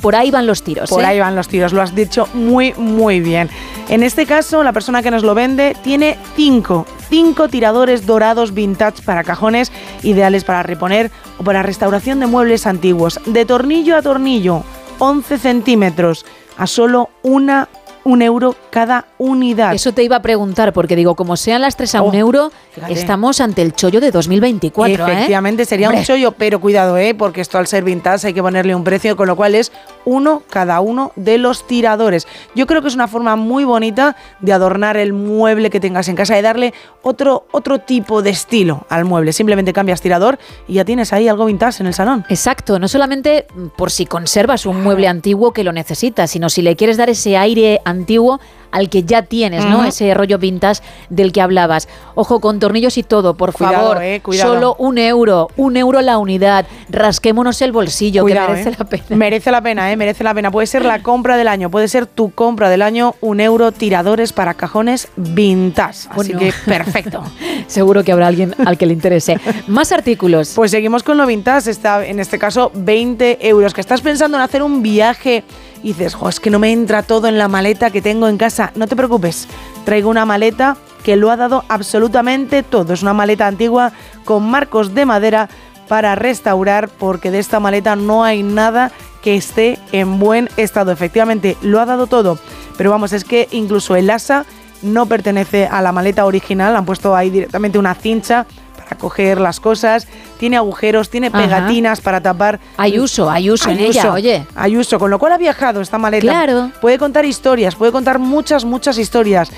por 0.00 0.14
ahí 0.14 0.30
van 0.30 0.46
los 0.46 0.62
tiros. 0.62 0.90
Por 0.90 1.02
¿eh? 1.02 1.06
ahí 1.06 1.18
van 1.18 1.34
los 1.34 1.48
tiros, 1.48 1.72
lo 1.72 1.82
has 1.82 1.94
dicho 1.94 2.28
muy, 2.34 2.74
muy 2.74 3.20
bien. 3.20 3.48
En 3.88 4.02
este 4.02 4.26
caso, 4.26 4.62
la 4.62 4.72
persona 4.72 5.02
que 5.02 5.10
nos 5.10 5.24
lo 5.24 5.34
vende 5.34 5.76
tiene 5.82 6.18
cinco, 6.36 6.86
cinco 7.08 7.48
tiradores 7.48 8.06
dorados 8.06 8.52
vintage 8.54 9.02
para 9.02 9.24
cajones, 9.24 9.72
ideales 10.02 10.44
para 10.44 10.62
reponer 10.62 11.10
o 11.38 11.44
para 11.44 11.62
restauración 11.62 12.20
de 12.20 12.26
muebles 12.26 12.66
antiguos. 12.66 13.18
De 13.26 13.44
tornillo 13.44 13.96
a 13.96 14.02
tornillo, 14.02 14.62
11 14.98 15.38
centímetros, 15.38 16.24
a 16.56 16.66
solo 16.66 17.10
una 17.22 17.68
un 18.04 18.22
euro 18.22 18.54
cada 18.70 19.06
unidad. 19.18 19.74
Eso 19.74 19.92
te 19.92 20.02
iba 20.02 20.16
a 20.16 20.22
preguntar, 20.22 20.72
porque 20.72 20.94
digo, 20.96 21.14
como 21.14 21.36
sean 21.36 21.62
las 21.62 21.76
tres 21.76 21.94
a 21.94 22.02
un 22.02 22.14
Oh, 22.14 22.18
euro, 22.18 22.52
fíjate. 22.72 22.92
estamos 22.92 23.40
ante 23.40 23.62
el 23.62 23.74
chollo 23.74 24.00
de 24.00 24.10
2024. 24.10 25.06
¿eh? 25.06 25.12
Efectivamente, 25.12 25.64
sería 25.64 25.90
un 25.90 26.02
chollo, 26.02 26.32
pero 26.32 26.60
cuidado, 26.60 26.96
¿eh? 26.98 27.14
porque 27.14 27.40
esto 27.40 27.58
al 27.58 27.66
ser 27.66 27.82
vintage 27.84 28.26
hay 28.28 28.34
que 28.34 28.42
ponerle 28.42 28.74
un 28.74 28.84
precio, 28.84 29.16
con 29.16 29.26
lo 29.26 29.36
cual 29.36 29.54
es 29.54 29.72
uno 30.04 30.42
cada 30.50 30.80
uno 30.80 31.12
de 31.16 31.38
los 31.38 31.66
tiradores. 31.66 32.26
Yo 32.54 32.66
creo 32.66 32.82
que 32.82 32.88
es 32.88 32.94
una 32.94 33.08
forma 33.08 33.36
muy 33.36 33.64
bonita 33.64 34.16
de 34.40 34.52
adornar 34.52 34.96
el 34.96 35.12
mueble 35.14 35.70
que 35.70 35.80
tengas 35.80 36.08
en 36.08 36.16
casa 36.16 36.38
y 36.38 36.42
darle 36.42 36.74
otro, 37.02 37.46
otro 37.52 37.78
tipo 37.80 38.20
de 38.22 38.30
estilo 38.30 38.86
al 38.90 39.04
mueble. 39.06 39.32
Simplemente 39.32 39.72
cambias 39.72 40.00
tirador 40.02 40.38
y 40.68 40.74
ya 40.74 40.84
tienes 40.84 41.12
ahí 41.12 41.26
algo 41.26 41.46
vintage 41.46 41.82
en 41.82 41.86
el 41.86 41.94
salón. 41.94 42.24
Exacto, 42.28 42.78
no 42.78 42.86
solamente 42.88 43.46
por 43.76 43.90
si 43.90 44.04
conservas 44.04 44.66
un 44.66 44.82
mueble 44.82 45.08
antiguo 45.08 45.52
que 45.52 45.64
lo 45.64 45.72
necesitas, 45.72 46.30
sino 46.30 46.50
si 46.50 46.60
le 46.60 46.76
quieres 46.76 46.96
dar 46.98 47.08
ese 47.08 47.36
aire 47.38 47.80
antiguo 47.84 47.93
antiguo 47.94 48.40
al 48.74 48.90
que 48.90 49.04
ya 49.04 49.22
tienes, 49.22 49.64
¿no? 49.64 49.84
Ese 49.84 50.12
rollo 50.14 50.36
vintage 50.38 50.82
del 51.08 51.30
que 51.32 51.40
hablabas. 51.40 51.88
Ojo, 52.16 52.40
con 52.40 52.58
tornillos 52.58 52.98
y 52.98 53.04
todo, 53.04 53.34
por 53.34 53.52
Cuidado, 53.52 53.76
favor. 53.92 54.02
eh, 54.02 54.20
cuidado. 54.20 54.54
Solo 54.54 54.74
un 54.78 54.98
euro, 54.98 55.48
un 55.56 55.76
euro 55.76 56.00
la 56.02 56.18
unidad. 56.18 56.66
Rasquémonos 56.88 57.62
el 57.62 57.70
bolsillo, 57.72 58.22
Cuidado, 58.22 58.48
que 58.48 58.52
merece 58.54 58.70
¿eh? 58.70 58.76
la 58.78 58.84
pena. 58.84 59.04
Merece 59.10 59.50
la 59.52 59.60
pena, 59.62 59.92
¿eh? 59.92 59.96
Merece 59.96 60.24
la 60.24 60.34
pena. 60.34 60.50
Puede 60.50 60.66
ser 60.66 60.84
la 60.84 61.02
compra 61.02 61.36
del 61.36 61.46
año, 61.48 61.70
puede 61.70 61.86
ser 61.88 62.06
tu 62.06 62.30
compra 62.32 62.68
del 62.68 62.82
año, 62.82 63.14
un 63.20 63.40
euro 63.40 63.70
tiradores 63.72 64.32
para 64.32 64.54
cajones 64.54 65.08
vintage. 65.16 66.08
Así 66.08 66.32
Bueno. 66.32 66.38
que 66.40 66.52
perfecto. 66.66 67.22
Seguro 67.68 68.02
que 68.02 68.10
habrá 68.12 68.26
alguien 68.26 68.54
al 68.66 68.76
que 68.76 68.86
le 68.86 68.92
interese. 68.92 69.38
Más 69.68 69.92
artículos. 69.92 70.52
Pues 70.56 70.70
seguimos 70.72 71.02
con 71.04 71.16
lo 71.16 71.26
vintage, 71.26 71.70
está 71.70 72.04
en 72.04 72.18
este 72.18 72.38
caso 72.38 72.72
20 72.74 73.46
euros. 73.48 73.72
Que 73.72 73.80
estás 73.80 74.00
pensando 74.00 74.36
en 74.36 74.42
hacer 74.42 74.62
un 74.62 74.82
viaje 74.82 75.44
y 75.82 75.88
dices, 75.88 76.14
jo, 76.14 76.28
es 76.28 76.40
que 76.40 76.48
no 76.50 76.58
me 76.58 76.72
entra 76.72 77.02
todo 77.02 77.28
en 77.28 77.36
la 77.38 77.46
maleta 77.46 77.90
que 77.90 78.00
tengo 78.00 78.26
en 78.28 78.38
casa. 78.38 78.63
No 78.74 78.86
te 78.86 78.96
preocupes, 78.96 79.48
traigo 79.84 80.10
una 80.10 80.24
maleta 80.24 80.76
que 81.02 81.16
lo 81.16 81.30
ha 81.30 81.36
dado 81.36 81.64
absolutamente 81.68 82.62
todo. 82.62 82.94
Es 82.94 83.02
una 83.02 83.12
maleta 83.12 83.46
antigua 83.46 83.92
con 84.24 84.48
marcos 84.48 84.94
de 84.94 85.04
madera 85.04 85.48
para 85.88 86.14
restaurar, 86.14 86.88
porque 86.88 87.30
de 87.30 87.38
esta 87.38 87.60
maleta 87.60 87.94
no 87.94 88.24
hay 88.24 88.42
nada 88.42 88.90
que 89.22 89.36
esté 89.36 89.78
en 89.92 90.18
buen 90.18 90.48
estado. 90.56 90.92
Efectivamente, 90.92 91.56
lo 91.62 91.80
ha 91.80 91.86
dado 91.86 92.06
todo. 92.06 92.38
Pero 92.76 92.90
vamos, 92.90 93.12
es 93.12 93.24
que 93.24 93.48
incluso 93.52 93.96
el 93.96 94.10
asa 94.10 94.46
no 94.82 95.06
pertenece 95.06 95.66
a 95.66 95.80
la 95.82 95.92
maleta 95.92 96.26
original, 96.26 96.76
han 96.76 96.84
puesto 96.84 97.14
ahí 97.14 97.30
directamente 97.30 97.78
una 97.78 97.94
cincha 97.94 98.46
para 98.84 98.96
coger 98.96 99.40
las 99.40 99.60
cosas, 99.60 100.06
tiene 100.38 100.56
agujeros, 100.56 101.10
tiene 101.10 101.28
Ajá. 101.28 101.38
pegatinas 101.42 102.00
para 102.00 102.20
tapar. 102.20 102.60
Hay 102.76 102.98
uso, 102.98 103.30
hay 103.30 103.50
uso 103.50 103.70
en 103.70 103.80
ella, 103.80 104.12
oye. 104.12 104.46
Hay 104.54 104.76
uso, 104.76 104.98
con 104.98 105.10
lo 105.10 105.18
cual 105.18 105.32
ha 105.32 105.38
viajado 105.38 105.80
esta 105.80 105.98
maleta. 105.98 106.22
Claro. 106.22 106.70
Puede 106.80 106.98
contar 106.98 107.24
historias, 107.24 107.74
puede 107.74 107.92
contar 107.92 108.18
muchas, 108.18 108.64
muchas 108.64 108.98
historias. 108.98 109.50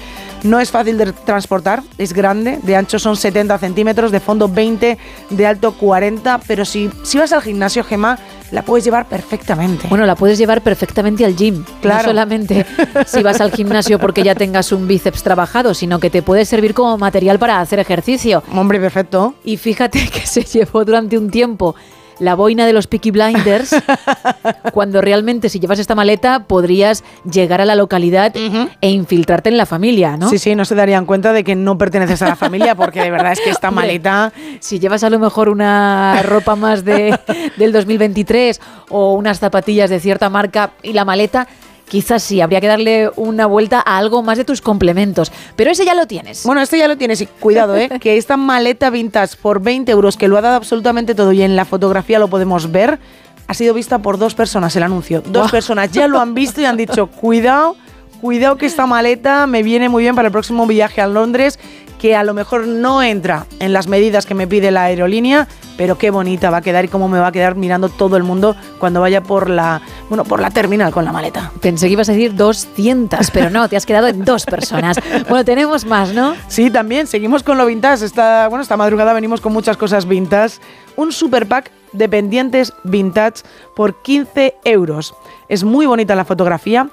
No 0.42 0.60
es 0.60 0.70
fácil 0.70 0.98
de 0.98 1.12
transportar, 1.12 1.82
es 1.98 2.12
grande, 2.12 2.60
de 2.62 2.76
ancho 2.76 2.98
son 2.98 3.16
70 3.16 3.58
centímetros, 3.58 4.12
de 4.12 4.20
fondo 4.20 4.48
20, 4.48 4.98
de 5.30 5.46
alto 5.46 5.72
40, 5.72 6.40
pero 6.46 6.64
si, 6.64 6.90
si 7.02 7.18
vas 7.18 7.32
al 7.32 7.42
gimnasio, 7.42 7.82
Gemma, 7.82 8.18
la 8.50 8.62
puedes 8.62 8.84
llevar 8.84 9.08
perfectamente. 9.08 9.88
Bueno, 9.88 10.06
la 10.06 10.14
puedes 10.14 10.38
llevar 10.38 10.62
perfectamente 10.62 11.24
al 11.24 11.36
gym. 11.36 11.64
Claro. 11.80 12.02
No 12.02 12.08
solamente 12.10 12.66
si 13.06 13.22
vas 13.22 13.40
al 13.40 13.52
gimnasio 13.52 13.98
porque 13.98 14.22
ya 14.22 14.34
tengas 14.34 14.72
un 14.72 14.86
bíceps 14.86 15.22
trabajado, 15.22 15.74
sino 15.74 15.98
que 15.98 16.10
te 16.10 16.22
puede 16.22 16.44
servir 16.44 16.74
como 16.74 16.96
material 16.98 17.38
para 17.38 17.60
hacer 17.60 17.78
ejercicio. 17.78 18.42
Hombre, 18.52 18.78
perfecto. 18.78 19.34
Y 19.44 19.56
fíjate 19.56 20.08
que 20.12 20.26
se 20.26 20.42
llevó 20.42 20.84
durante 20.84 21.18
un 21.18 21.30
tiempo 21.30 21.74
la 22.18 22.34
boina 22.34 22.66
de 22.66 22.72
los 22.72 22.86
Peaky 22.86 23.10
Blinders, 23.10 23.74
cuando 24.72 25.00
realmente 25.00 25.48
si 25.48 25.60
llevas 25.60 25.78
esta 25.78 25.94
maleta 25.94 26.44
podrías 26.44 27.04
llegar 27.30 27.60
a 27.60 27.64
la 27.64 27.74
localidad 27.74 28.34
e 28.34 28.90
infiltrarte 28.90 29.48
en 29.48 29.56
la 29.56 29.66
familia, 29.66 30.16
¿no? 30.16 30.28
Sí, 30.30 30.38
sí, 30.38 30.54
no 30.54 30.64
se 30.64 30.74
darían 30.74 31.06
cuenta 31.06 31.32
de 31.32 31.44
que 31.44 31.54
no 31.54 31.78
perteneces 31.78 32.22
a 32.22 32.28
la 32.28 32.36
familia 32.36 32.74
porque 32.74 33.02
de 33.02 33.10
verdad 33.10 33.32
es 33.32 33.40
que 33.40 33.50
esta 33.50 33.68
Hombre, 33.68 33.86
maleta... 33.86 34.32
Si 34.60 34.78
llevas 34.78 35.04
a 35.04 35.10
lo 35.10 35.18
mejor 35.18 35.48
una 35.48 36.22
ropa 36.22 36.56
más 36.56 36.84
de, 36.84 37.18
del 37.56 37.72
2023 37.72 38.60
o 38.90 39.14
unas 39.14 39.38
zapatillas 39.38 39.90
de 39.90 40.00
cierta 40.00 40.30
marca 40.30 40.72
y 40.82 40.92
la 40.92 41.04
maleta, 41.04 41.46
quizás 41.88 42.22
sí, 42.22 42.40
habría 42.40 42.60
que 42.60 42.66
darle 42.66 43.10
una 43.16 43.46
vuelta 43.46 43.82
a 43.84 43.96
algo 43.96 44.22
más 44.22 44.38
de 44.38 44.44
tus 44.44 44.60
complementos. 44.60 45.32
Pero 45.56 45.70
ese 45.70 45.84
ya 45.84 45.94
lo 45.94 46.06
tienes. 46.06 46.44
Bueno, 46.44 46.60
esto 46.60 46.76
ya 46.76 46.88
lo 46.88 46.96
tienes 46.96 47.20
y 47.20 47.26
cuidado, 47.26 47.76
¿eh? 47.76 47.88
que 48.00 48.16
esta 48.16 48.36
maleta 48.36 48.90
vintage 48.90 49.36
por 49.40 49.60
20 49.60 49.90
euros, 49.92 50.16
que 50.16 50.28
lo 50.28 50.36
ha 50.36 50.40
dado 50.40 50.56
absolutamente 50.56 51.14
todo 51.14 51.32
y 51.32 51.42
en 51.42 51.56
la 51.56 51.64
fotografía 51.64 52.18
lo 52.18 52.28
podemos 52.28 52.70
ver, 52.70 52.98
ha 53.46 53.54
sido 53.54 53.74
vista 53.74 53.98
por 54.00 54.18
dos 54.18 54.34
personas 54.34 54.74
el 54.76 54.82
anuncio. 54.82 55.22
Dos 55.24 55.50
personas 55.50 55.90
ya 55.92 56.08
lo 56.08 56.18
han 56.18 56.34
visto 56.34 56.60
y 56.60 56.64
han 56.64 56.76
dicho, 56.76 57.06
cuidado, 57.06 57.76
cuidado 58.20 58.56
que 58.56 58.66
esta 58.66 58.86
maleta 58.86 59.46
me 59.46 59.62
viene 59.62 59.88
muy 59.88 60.02
bien 60.02 60.16
para 60.16 60.28
el 60.28 60.32
próximo 60.32 60.66
viaje 60.66 61.00
a 61.00 61.06
Londres, 61.06 61.58
que 61.98 62.16
a 62.16 62.24
lo 62.24 62.34
mejor 62.34 62.66
no 62.66 63.02
entra 63.02 63.46
en 63.60 63.72
las 63.72 63.86
medidas 63.86 64.26
que 64.26 64.34
me 64.34 64.46
pide 64.46 64.70
la 64.70 64.84
aerolínea, 64.84 65.48
pero 65.76 65.98
qué 65.98 66.10
bonita 66.10 66.50
va 66.50 66.58
a 66.58 66.62
quedar 66.62 66.84
y 66.84 66.88
cómo 66.88 67.08
me 67.08 67.18
va 67.18 67.28
a 67.28 67.32
quedar 67.32 67.54
mirando 67.54 67.88
todo 67.88 68.16
el 68.16 68.22
mundo 68.22 68.56
cuando 68.78 69.00
vaya 69.00 69.22
por 69.22 69.50
la, 69.50 69.82
bueno, 70.08 70.24
por 70.24 70.40
la 70.40 70.50
terminal 70.50 70.92
con 70.92 71.04
la 71.04 71.12
maleta. 71.12 71.52
Pensé 71.60 71.86
que 71.86 71.92
ibas 71.92 72.08
a 72.08 72.12
decir 72.12 72.34
200, 72.34 73.30
pero 73.30 73.50
no, 73.50 73.68
te 73.68 73.76
has 73.76 73.86
quedado 73.86 74.08
en 74.08 74.24
dos 74.24 74.44
personas. 74.44 74.98
Bueno, 75.28 75.44
tenemos 75.44 75.84
más, 75.84 76.12
¿no? 76.12 76.34
Sí, 76.48 76.70
también 76.70 77.06
seguimos 77.06 77.42
con 77.42 77.58
lo 77.58 77.66
vintage. 77.66 78.04
Esta, 78.04 78.48
bueno, 78.48 78.62
esta 78.62 78.76
madrugada 78.76 79.12
venimos 79.12 79.40
con 79.40 79.52
muchas 79.52 79.76
cosas 79.76 80.06
vintage. 80.06 80.58
Un 80.96 81.12
super 81.12 81.46
pack 81.46 81.70
de 81.92 82.08
pendientes 82.08 82.72
vintage 82.84 83.42
por 83.74 84.02
15 84.02 84.54
euros. 84.64 85.14
Es 85.48 85.64
muy 85.64 85.86
bonita 85.86 86.14
la 86.14 86.24
fotografía. 86.24 86.88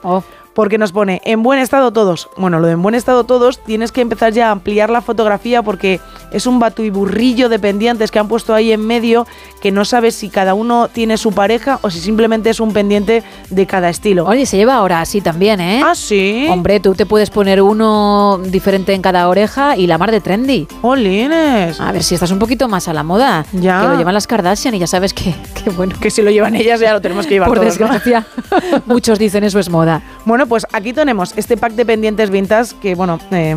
Porque 0.53 0.77
nos 0.77 0.91
pone 0.91 1.21
en 1.25 1.43
buen 1.43 1.59
estado 1.59 1.91
todos. 1.91 2.29
Bueno, 2.37 2.59
lo 2.59 2.67
de 2.67 2.73
en 2.73 2.81
buen 2.81 2.95
estado 2.95 3.23
todos, 3.23 3.59
tienes 3.63 3.91
que 3.91 4.01
empezar 4.01 4.33
ya 4.33 4.49
a 4.49 4.51
ampliar 4.51 4.89
la 4.89 5.01
fotografía 5.01 5.63
porque 5.63 5.99
es 6.33 6.47
un 6.47 6.59
batuiburrillo 6.59 7.47
de 7.47 7.59
pendientes 7.59 8.11
que 8.11 8.19
han 8.19 8.27
puesto 8.27 8.53
ahí 8.53 8.71
en 8.71 8.85
medio 8.85 9.25
que 9.61 9.71
no 9.71 9.85
sabes 9.85 10.15
si 10.15 10.29
cada 10.29 10.53
uno 10.53 10.89
tiene 10.89 11.17
su 11.17 11.31
pareja 11.31 11.79
o 11.81 11.89
si 11.89 11.99
simplemente 11.99 12.49
es 12.49 12.59
un 12.59 12.73
pendiente 12.73 13.23
de 13.49 13.65
cada 13.65 13.89
estilo. 13.89 14.25
Oye, 14.25 14.45
se 14.45 14.57
lleva 14.57 14.75
ahora 14.75 14.99
así 14.99 15.21
también, 15.21 15.61
¿eh? 15.61 15.81
Ah, 15.83 15.95
sí. 15.95 16.47
Hombre, 16.49 16.79
tú 16.79 16.95
te 16.95 17.05
puedes 17.05 17.29
poner 17.29 17.61
uno 17.61 18.41
diferente 18.43 18.93
en 18.93 19.01
cada 19.01 19.29
oreja 19.29 19.77
y 19.77 19.87
la 19.87 19.97
mar 19.97 20.11
de 20.11 20.19
trendy. 20.19 20.67
¡Olines! 20.81 21.79
A 21.79 21.91
ver 21.91 22.03
si 22.03 22.15
estás 22.15 22.31
un 22.31 22.39
poquito 22.39 22.67
más 22.67 22.87
a 22.87 22.93
la 22.93 23.03
moda. 23.03 23.45
Ya. 23.53 23.81
Que 23.81 23.87
lo 23.87 23.97
llevan 23.97 24.13
las 24.13 24.27
Kardashian 24.27 24.75
y 24.75 24.79
ya 24.79 24.87
sabes 24.87 25.13
que, 25.13 25.33
que 25.63 25.69
bueno. 25.69 25.95
Que 25.99 26.09
si 26.09 26.21
lo 26.21 26.31
llevan 26.31 26.55
ellas 26.55 26.79
ya 26.79 26.91
lo 26.93 27.01
tenemos 27.01 27.25
que 27.25 27.35
llevar 27.35 27.47
Por 27.47 27.59
todos, 27.59 27.79
¿no? 27.79 27.87
desgracia, 27.87 28.25
muchos 28.85 29.19
dicen 29.19 29.43
eso 29.43 29.59
es 29.59 29.69
moda. 29.69 30.01
Bueno, 30.25 30.47
pues 30.47 30.65
aquí 30.73 30.93
tenemos 30.93 31.33
este 31.37 31.57
pack 31.57 31.73
de 31.73 31.85
pendientes 31.85 32.29
vintage 32.29 32.75
que, 32.81 32.95
bueno, 32.95 33.19
eh, 33.31 33.55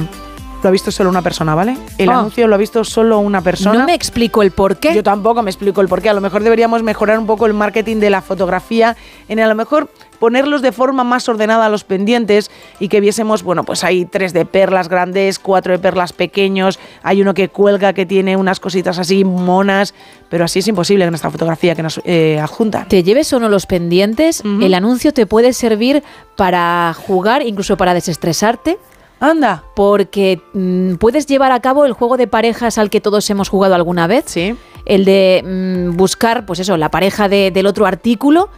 lo 0.63 0.69
ha 0.69 0.73
visto 0.73 0.91
solo 0.91 1.11
una 1.11 1.23
persona, 1.23 1.55
¿vale? 1.55 1.77
El 1.99 2.09
Ah. 2.11 2.19
anuncio 2.21 2.47
lo 2.49 2.55
ha 2.55 2.59
visto 2.59 2.83
solo 2.83 3.19
una 3.21 3.41
persona. 3.41 3.79
No 3.81 3.87
me 3.87 3.95
explico 3.95 4.43
el 4.43 4.51
por 4.51 4.79
qué. 4.79 4.95
Yo 4.95 5.03
tampoco 5.03 5.43
me 5.43 5.51
explico 5.51 5.81
el 5.81 5.87
por 5.89 6.03
qué. 6.03 6.09
A 6.09 6.13
lo 6.15 6.21
mejor 6.21 6.43
deberíamos 6.43 6.83
mejorar 6.83 7.19
un 7.19 7.27
poco 7.27 7.47
el 7.47 7.55
marketing 7.55 7.99
de 7.99 8.11
la 8.11 8.21
fotografía, 8.23 8.97
en 9.29 9.39
a 9.39 9.47
lo 9.47 9.55
mejor 9.55 9.89
ponerlos 10.19 10.63
de 10.63 10.73
forma 10.73 11.05
más 11.05 11.29
ordenada 11.29 11.67
a 11.67 11.69
los 11.69 11.85
pendientes 11.85 12.51
y 12.81 12.89
que 12.89 13.01
viésemos, 13.01 13.43
bueno, 13.43 13.65
pues 13.65 13.85
hay 13.85 14.07
tres 14.07 14.33
de 14.33 14.47
perlas 14.47 14.89
grandes, 14.89 15.39
cuatro 15.39 15.73
de 15.73 15.79
perlas 15.79 16.13
pequeños, 16.15 16.79
hay 17.03 17.21
uno 17.21 17.35
que 17.35 17.49
cuelga 17.51 17.93
que 17.93 18.07
tiene 18.07 18.37
unas 18.37 18.59
cositas 18.59 18.99
así 18.99 19.25
monas, 19.25 19.95
pero 20.31 20.47
así 20.47 20.61
es 20.61 20.69
imposible 20.69 21.05
en 21.05 21.15
esta 21.15 21.31
fotografía 21.31 21.75
que 21.75 21.83
nos 21.83 22.01
eh, 22.05 22.41
adjunta. 22.43 22.87
Te 22.89 23.03
lleves 23.03 23.31
o 23.35 23.39
no 23.39 23.49
los 23.51 23.67
pendientes, 23.67 24.43
el 24.45 24.73
anuncio 24.75 25.13
te 25.13 25.27
puede 25.27 25.53
servir 25.53 26.03
para 26.35 26.93
jugar, 27.07 27.43
incluso 27.43 27.77
para 27.77 27.93
desestresarte. 27.95 28.79
Anda. 29.21 29.65
Porque 29.75 30.41
mm, 30.53 30.95
puedes 30.97 31.27
llevar 31.27 31.53
a 31.53 31.61
cabo 31.61 31.85
el 31.85 31.93
juego 31.93 32.17
de 32.17 32.27
parejas 32.27 32.79
al 32.79 32.91
que 32.91 33.01
todos 33.01 33.29
hemos 33.31 33.49
jugado 33.49 33.75
alguna 33.75 34.07
vez. 34.07 34.25
Sí. 34.27 34.55
El 34.85 35.05
de 35.05 35.43
mm, 35.45 35.97
buscar, 35.97 36.47
pues 36.47 36.61
eso, 36.61 36.77
la 36.77 36.91
pareja 36.91 37.29
de- 37.29 37.51
del 37.51 37.67
otro 37.67 37.87
artículo. 37.87 38.49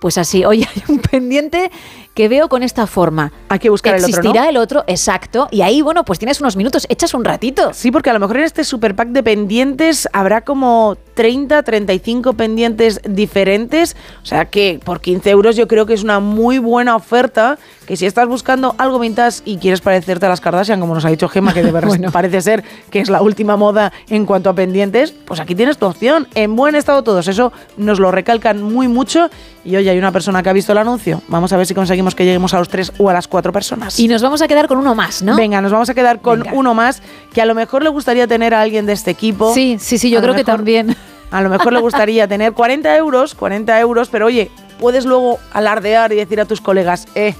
Pues 0.00 0.16
así, 0.18 0.44
oye, 0.46 0.66
hay 0.74 0.82
un 0.88 0.98
pendiente 1.00 1.70
que 2.14 2.28
veo 2.28 2.48
con 2.48 2.62
esta 2.62 2.86
forma. 2.86 3.32
Hay 3.48 3.58
que 3.58 3.70
buscar 3.70 3.94
el 3.94 4.00
otro. 4.00 4.08
Existirá 4.08 4.48
el 4.48 4.56
otro, 4.56 4.84
exacto. 4.86 5.48
Y 5.50 5.62
ahí, 5.62 5.80
bueno, 5.82 6.04
pues 6.04 6.18
tienes 6.18 6.40
unos 6.40 6.56
minutos, 6.56 6.86
echas 6.88 7.14
un 7.14 7.24
ratito. 7.24 7.72
Sí, 7.72 7.90
porque 7.90 8.10
a 8.10 8.12
lo 8.12 8.20
mejor 8.20 8.38
en 8.38 8.44
este 8.44 8.64
super 8.64 8.94
pack 8.94 9.08
de 9.08 9.22
pendientes 9.22 10.08
habrá 10.12 10.42
como 10.42 10.96
30, 11.14 11.62
35 11.62 12.32
pendientes 12.34 13.00
diferentes. 13.08 13.96
O 14.22 14.26
sea 14.26 14.46
que 14.46 14.80
por 14.84 15.00
15 15.00 15.30
euros 15.30 15.56
yo 15.56 15.68
creo 15.68 15.86
que 15.86 15.94
es 15.94 16.02
una 16.02 16.20
muy 16.20 16.58
buena 16.58 16.96
oferta. 16.96 17.58
Que 17.86 17.96
si 17.96 18.06
estás 18.06 18.28
buscando 18.28 18.74
algo 18.78 19.00
vintage 19.00 19.42
y 19.44 19.56
quieres 19.56 19.80
parecerte 19.80 20.26
a 20.26 20.28
las 20.28 20.40
Kardashian, 20.40 20.78
como 20.78 20.94
nos 20.94 21.04
ha 21.04 21.08
dicho 21.08 21.28
Gemma, 21.28 21.52
que 21.52 21.62
de 21.62 21.72
verdad 21.72 21.96
parece 22.12 22.40
ser 22.40 22.64
que 22.90 23.00
es 23.00 23.10
la 23.10 23.20
última 23.20 23.56
moda 23.56 23.92
en 24.08 24.26
cuanto 24.26 24.48
a 24.48 24.54
pendientes, 24.54 25.12
pues 25.12 25.40
aquí 25.40 25.54
tienes 25.54 25.78
tu 25.78 25.86
opción. 25.86 26.28
En 26.34 26.54
buen 26.54 26.74
estado 26.74 27.02
todos. 27.02 27.28
Eso 27.28 27.52
nos 27.76 27.98
lo 27.98 28.10
recalcan 28.10 28.62
muy 28.62 28.88
mucho. 28.88 29.28
Y 29.64 29.76
oye, 29.76 29.90
hay 29.90 29.98
una 29.98 30.12
persona 30.12 30.42
que 30.42 30.48
ha 30.48 30.52
visto 30.52 30.72
el 30.72 30.78
anuncio. 30.78 31.22
Vamos 31.28 31.52
a 31.52 31.56
ver 31.56 31.66
si 31.66 31.74
conseguimos 31.74 31.99
que 32.14 32.24
lleguemos 32.24 32.54
a 32.54 32.58
los 32.58 32.68
tres 32.68 32.92
o 32.98 33.10
a 33.10 33.12
las 33.12 33.28
cuatro 33.28 33.52
personas. 33.52 33.98
Y 33.98 34.08
nos 34.08 34.22
vamos 34.22 34.42
a 34.42 34.48
quedar 34.48 34.66
con 34.68 34.78
uno 34.78 34.94
más, 34.94 35.22
¿no? 35.22 35.36
Venga, 35.36 35.60
nos 35.60 35.72
vamos 35.72 35.88
a 35.90 35.94
quedar 35.94 36.20
con 36.20 36.44
uno 36.52 36.74
más 36.74 37.02
que 37.32 37.40
a 37.40 37.46
lo 37.46 37.54
mejor 37.54 37.82
le 37.82 37.90
gustaría 37.90 38.26
tener 38.26 38.54
a 38.54 38.60
alguien 38.62 38.86
de 38.86 38.92
este 38.92 39.10
equipo. 39.10 39.54
Sí, 39.54 39.76
sí, 39.78 39.98
sí, 39.98 40.10
yo 40.10 40.18
A 40.18 40.22
creo 40.22 40.34
que 40.34 40.44
también. 40.44 40.96
A 41.30 41.42
lo 41.42 41.48
mejor 41.48 41.72
le 41.72 41.78
gustaría 41.78 42.26
tener 42.26 42.54
40 42.54 42.96
euros, 42.96 43.36
40 43.36 43.78
euros, 43.78 44.08
pero 44.08 44.26
oye, 44.26 44.50
puedes 44.80 45.04
luego 45.04 45.38
alardear 45.52 46.12
y 46.12 46.16
decir 46.16 46.40
a 46.40 46.44
tus 46.44 46.60
colegas, 46.60 47.06
eh, 47.14 47.36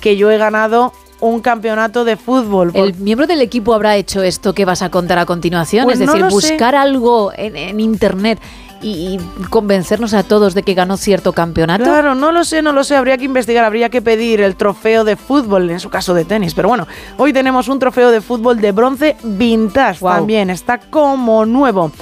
que 0.00 0.16
yo 0.16 0.30
he 0.30 0.38
ganado 0.38 0.92
un 1.18 1.40
campeonato 1.40 2.04
de 2.04 2.16
fútbol. 2.16 2.70
¿El 2.74 2.94
miembro 2.94 3.26
del 3.26 3.40
equipo 3.40 3.74
habrá 3.74 3.96
hecho 3.96 4.22
esto 4.22 4.54
que 4.54 4.64
vas 4.64 4.82
a 4.82 4.90
contar 4.90 5.18
a 5.18 5.26
continuación? 5.26 5.84
Pues 5.84 6.00
es 6.00 6.06
no 6.06 6.12
decir, 6.14 6.28
sé. 6.28 6.34
buscar 6.34 6.76
algo 6.76 7.32
en, 7.34 7.56
en 7.56 7.80
internet 7.80 8.38
y, 8.82 9.18
y 9.18 9.44
convencernos 9.48 10.12
a 10.14 10.22
todos 10.22 10.54
de 10.54 10.62
que 10.62 10.74
ganó 10.74 10.96
cierto 10.96 11.32
campeonato. 11.32 11.84
Claro, 11.84 12.14
no 12.14 12.32
lo 12.32 12.44
sé, 12.44 12.62
no 12.62 12.72
lo 12.72 12.84
sé, 12.84 12.96
habría 12.96 13.16
que 13.16 13.24
investigar, 13.24 13.64
habría 13.64 13.88
que 13.88 14.02
pedir 14.02 14.40
el 14.40 14.56
trofeo 14.56 15.04
de 15.04 15.16
fútbol, 15.16 15.70
en 15.70 15.80
su 15.80 15.88
caso 15.90 16.14
de 16.14 16.24
tenis. 16.24 16.54
Pero 16.54 16.68
bueno, 16.68 16.86
hoy 17.16 17.32
tenemos 17.32 17.68
un 17.68 17.78
trofeo 17.78 18.10
de 18.10 18.20
fútbol 18.20 18.60
de 18.60 18.72
bronce 18.72 19.16
vintage 19.22 20.00
también, 20.00 20.50
está 20.50 20.78
como 20.78 21.46
nuevo. 21.46 21.92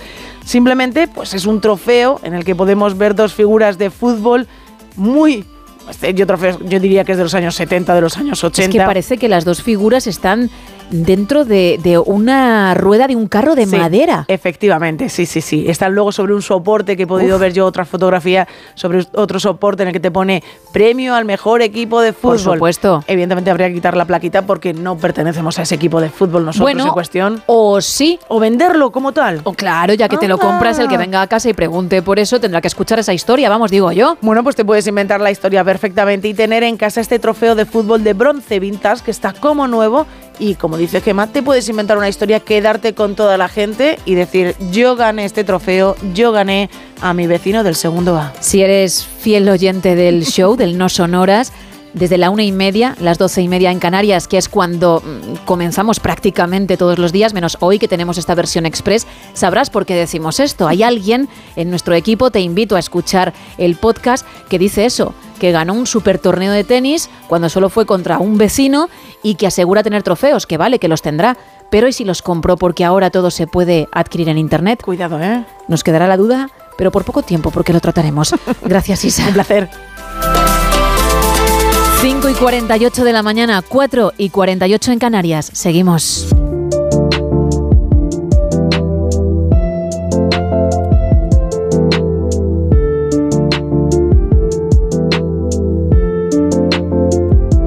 Simplemente, 0.44 1.06
pues 1.06 1.34
es 1.34 1.46
un 1.46 1.60
trofeo 1.60 2.20
en 2.22 2.34
el 2.34 2.44
que 2.44 2.54
podemos 2.54 2.96
ver 2.98 3.14
dos 3.14 3.34
figuras 3.34 3.78
de 3.78 3.90
fútbol 3.90 4.48
muy... 4.96 5.44
Este 5.88 6.14
yo, 6.14 6.26
trofeo, 6.26 6.58
yo 6.60 6.78
diría 6.78 7.04
que 7.04 7.12
es 7.12 7.18
de 7.18 7.24
los 7.24 7.34
años 7.34 7.54
70, 7.56 7.94
de 7.94 8.00
los 8.00 8.16
años 8.16 8.42
80. 8.42 8.62
Es 8.62 8.68
que 8.68 8.84
parece 8.84 9.18
que 9.18 9.28
las 9.28 9.44
dos 9.44 9.62
figuras 9.62 10.06
están 10.06 10.50
dentro 10.90 11.44
de, 11.44 11.78
de 11.82 11.98
una 11.98 12.74
rueda 12.74 13.06
de 13.06 13.16
un 13.16 13.26
carro 13.28 13.54
de 13.54 13.66
Sí, 13.66 13.76
madera. 13.76 14.24
Efectivamente, 14.28 15.08
sí, 15.08 15.26
sí, 15.26 15.40
sí. 15.40 15.64
Están 15.68 15.94
luego 15.94 16.12
sobre 16.12 16.34
un 16.34 16.42
soporte 16.42 16.96
que 16.96 17.04
he 17.04 17.06
podido 17.06 17.36
Uf. 17.36 17.40
ver 17.40 17.52
yo 17.52 17.66
otra 17.66 17.84
fotografía 17.84 18.46
sobre 18.74 19.06
otro 19.14 19.38
soporte 19.40 19.82
en 19.82 19.88
el 19.88 19.92
que 19.92 20.00
te 20.00 20.10
pone 20.10 20.42
premio 20.72 21.14
al 21.14 21.24
mejor 21.24 21.62
equipo 21.62 22.00
de 22.00 22.12
Por 22.12 22.38
fútbol. 22.38 22.54
supuesto. 22.54 23.04
Evidentemente 23.06 23.50
habría 23.50 23.68
que 23.68 23.74
quitar 23.74 23.96
la 23.96 24.04
plaquita 24.04 24.42
porque 24.42 24.72
no 24.72 24.96
pertenecemos 24.98 25.58
a 25.58 25.62
ese 25.62 25.74
equipo 25.76 26.00
de 26.00 26.10
fútbol 26.10 26.44
nosotros 26.44 26.64
Bueno, 26.72 26.86
en 26.86 26.92
cuestión. 26.92 27.42
O 27.46 27.80
sí. 27.80 28.18
O 28.28 28.40
venderlo 28.40 28.90
como 28.90 29.12
tal. 29.12 29.40
O 29.44 29.52
claro, 29.52 29.94
ya 29.94 30.08
que 30.08 30.16
te 30.16 30.28
lo 30.28 30.36
Ah. 30.36 30.38
compras, 30.38 30.78
el 30.78 30.88
que 30.88 30.96
venga 30.96 31.22
a 31.22 31.26
casa 31.26 31.48
y 31.48 31.52
pregunte 31.52 32.02
por 32.02 32.18
eso 32.18 32.40
tendrá 32.40 32.60
que 32.60 32.68
escuchar 32.68 32.98
esa 32.98 33.12
historia, 33.12 33.48
vamos, 33.48 33.70
digo 33.70 33.92
yo. 33.92 34.16
Bueno, 34.20 34.42
pues 34.42 34.56
te 34.56 34.64
puedes 34.64 34.86
inventar 34.86 35.20
la 35.20 35.30
historia 35.30 35.62
perfectamente 35.64 36.28
y 36.28 36.34
tener 36.34 36.62
en 36.62 36.76
casa 36.76 37.00
este 37.00 37.18
trofeo 37.18 37.54
de 37.54 37.66
fútbol 37.66 38.02
de 38.02 38.12
bronce 38.14 38.58
vintage 38.58 39.02
que 39.04 39.10
está 39.10 39.32
como 39.32 39.68
nuevo 39.68 40.06
y 40.40 40.54
como 40.54 40.76
dice 40.76 41.00
Gemma, 41.00 41.28
te 41.28 41.42
puedes 41.42 41.68
inventar 41.68 41.98
una 41.98 42.08
historia, 42.08 42.40
quedarte 42.40 42.94
con 42.94 43.14
toda 43.14 43.36
la 43.36 43.48
gente 43.48 43.98
y 44.06 44.14
decir, 44.14 44.56
yo 44.72 44.96
gané 44.96 45.26
este 45.26 45.44
trofeo, 45.44 45.94
yo 46.14 46.32
gané 46.32 46.70
a 47.00 47.14
mi 47.14 47.26
vecino 47.26 47.62
del 47.62 47.76
segundo 47.76 48.16
A. 48.16 48.32
Si 48.40 48.62
eres 48.62 49.04
fiel 49.04 49.48
oyente 49.48 49.94
del 49.94 50.24
show, 50.24 50.56
del 50.56 50.78
No 50.78 50.88
Sonoras, 50.88 51.52
desde 51.94 52.18
la 52.18 52.30
una 52.30 52.44
y 52.44 52.52
media, 52.52 52.96
las 53.00 53.18
doce 53.18 53.42
y 53.42 53.48
media 53.48 53.70
en 53.70 53.78
Canarias, 53.78 54.28
que 54.28 54.38
es 54.38 54.48
cuando 54.48 55.02
mm, 55.04 55.44
comenzamos 55.44 56.00
prácticamente 56.00 56.76
todos 56.76 56.98
los 56.98 57.12
días, 57.12 57.34
menos 57.34 57.56
hoy 57.60 57.78
que 57.78 57.88
tenemos 57.88 58.18
esta 58.18 58.34
versión 58.34 58.66
express, 58.66 59.06
sabrás 59.32 59.70
por 59.70 59.86
qué 59.86 59.94
decimos 59.94 60.40
esto. 60.40 60.68
Hay 60.68 60.82
alguien 60.82 61.28
en 61.56 61.70
nuestro 61.70 61.94
equipo, 61.94 62.30
te 62.30 62.40
invito 62.40 62.76
a 62.76 62.78
escuchar 62.78 63.32
el 63.58 63.76
podcast 63.76 64.26
que 64.48 64.58
dice 64.58 64.84
eso, 64.84 65.14
que 65.38 65.52
ganó 65.52 65.74
un 65.74 65.86
super 65.86 66.18
torneo 66.18 66.52
de 66.52 66.64
tenis 66.64 67.10
cuando 67.28 67.48
solo 67.48 67.68
fue 67.68 67.86
contra 67.86 68.18
un 68.18 68.38
vecino 68.38 68.88
y 69.22 69.34
que 69.34 69.46
asegura 69.46 69.82
tener 69.82 70.02
trofeos, 70.02 70.46
que 70.46 70.58
vale, 70.58 70.78
que 70.78 70.88
los 70.88 71.02
tendrá. 71.02 71.36
Pero 71.70 71.88
¿y 71.88 71.92
si 71.92 72.04
los 72.04 72.22
compró 72.22 72.56
porque 72.56 72.84
ahora 72.84 73.10
todo 73.10 73.30
se 73.30 73.46
puede 73.46 73.88
adquirir 73.92 74.28
en 74.28 74.38
Internet? 74.38 74.82
Cuidado, 74.82 75.20
¿eh? 75.20 75.44
Nos 75.68 75.84
quedará 75.84 76.08
la 76.08 76.16
duda, 76.16 76.50
pero 76.76 76.90
por 76.90 77.04
poco 77.04 77.22
tiempo, 77.22 77.50
porque 77.50 77.72
lo 77.72 77.80
trataremos. 77.80 78.34
Gracias, 78.62 79.04
Isa. 79.04 79.26
Un 79.28 79.34
placer. 79.34 79.70
5 82.02 82.30
y 82.30 82.32
48 82.32 83.04
de 83.04 83.12
la 83.12 83.22
mañana, 83.22 83.60
4 83.60 84.14
y 84.16 84.30
48 84.30 84.92
en 84.92 84.98
Canarias. 84.98 85.50
Seguimos. 85.52 86.28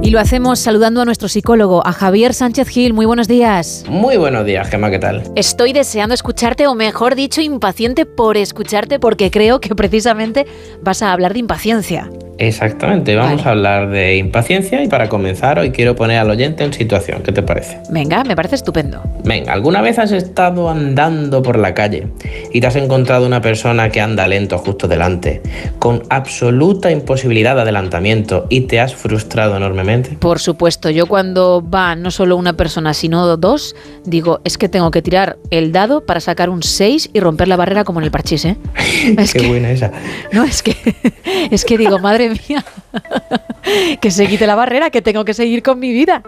Y 0.01 0.09
lo 0.09 0.19
hacemos 0.19 0.57
saludando 0.57 1.01
a 1.01 1.05
nuestro 1.05 1.27
psicólogo, 1.27 1.85
a 1.85 1.93
Javier 1.93 2.33
Sánchez 2.33 2.69
Gil. 2.69 2.93
Muy 2.93 3.05
buenos 3.05 3.27
días. 3.27 3.85
Muy 3.87 4.17
buenos 4.17 4.47
días, 4.47 4.67
Gemma, 4.67 4.89
¿qué 4.89 4.97
tal? 4.97 5.31
Estoy 5.35 5.73
deseando 5.73 6.15
escucharte, 6.15 6.65
o 6.65 6.73
mejor 6.73 7.13
dicho, 7.13 7.39
impaciente 7.39 8.07
por 8.07 8.37
escucharte, 8.37 8.99
porque 8.99 9.29
creo 9.29 9.59
que 9.59 9.75
precisamente 9.75 10.47
vas 10.81 11.03
a 11.03 11.11
hablar 11.11 11.33
de 11.33 11.39
impaciencia. 11.39 12.09
Exactamente, 12.37 13.15
vamos 13.15 13.45
a 13.45 13.51
hablar 13.51 13.89
de 13.89 14.17
impaciencia 14.17 14.83
y 14.83 14.87
para 14.87 15.09
comenzar 15.09 15.59
hoy 15.59 15.71
quiero 15.71 15.95
poner 15.95 16.17
al 16.17 16.29
oyente 16.29 16.63
en 16.63 16.73
situación, 16.73 17.21
¿qué 17.23 17.31
te 17.31 17.43
parece? 17.43 17.79
Venga, 17.89 18.23
me 18.23 18.35
parece 18.35 18.55
estupendo. 18.55 19.01
Venga, 19.23 19.53
¿alguna 19.53 19.81
vez 19.81 19.99
has 19.99 20.11
estado 20.11 20.69
andando 20.69 21.41
por 21.41 21.57
la 21.57 21.73
calle 21.73 22.07
y 22.51 22.61
te 22.61 22.67
has 22.67 22.75
encontrado 22.75 23.25
una 23.25 23.41
persona 23.41 23.89
que 23.89 24.01
anda 24.01 24.27
lento 24.27 24.57
justo 24.57 24.87
delante, 24.87 25.41
con 25.79 26.03
absoluta 26.09 26.91
imposibilidad 26.91 27.55
de 27.55 27.61
adelantamiento 27.61 28.47
y 28.49 28.61
te 28.61 28.79
has 28.79 28.95
frustrado 28.95 29.55
enormemente? 29.55 30.17
Por 30.19 30.39
supuesto, 30.39 30.89
yo 30.89 31.05
cuando 31.05 31.63
va 31.67 31.95
no 31.95 32.11
solo 32.11 32.35
una 32.35 32.53
persona, 32.53 32.93
sino 32.93 33.37
dos, 33.37 33.75
digo, 34.05 34.41
es 34.43 34.57
que 34.57 34.69
tengo 34.69 34.91
que 34.91 35.01
tirar 35.01 35.37
el 35.49 35.71
dado 35.71 36.05
para 36.05 36.19
sacar 36.19 36.49
un 36.49 36.63
6 36.63 37.11
y 37.13 37.19
romper 37.19 37.47
la 37.47 37.55
barrera 37.55 37.83
como 37.83 37.99
en 37.99 38.05
el 38.05 38.11
parchís, 38.11 38.45
¿eh? 38.45 38.57
Qué 39.33 39.47
buena 39.47 39.71
esa. 39.71 39.91
No, 40.31 40.43
es 40.43 40.63
que, 40.63 40.75
es 41.51 41.65
que 41.65 41.77
digo, 41.77 41.99
madre 41.99 42.22
mía, 42.29 42.63
que 44.01 44.11
se 44.11 44.27
quite 44.27 44.45
la 44.47 44.55
barrera, 44.55 44.89
que 44.89 45.01
tengo 45.01 45.23
que 45.25 45.33
seguir 45.33 45.63
con 45.63 45.79
mi 45.79 45.91
vida. 45.91 46.21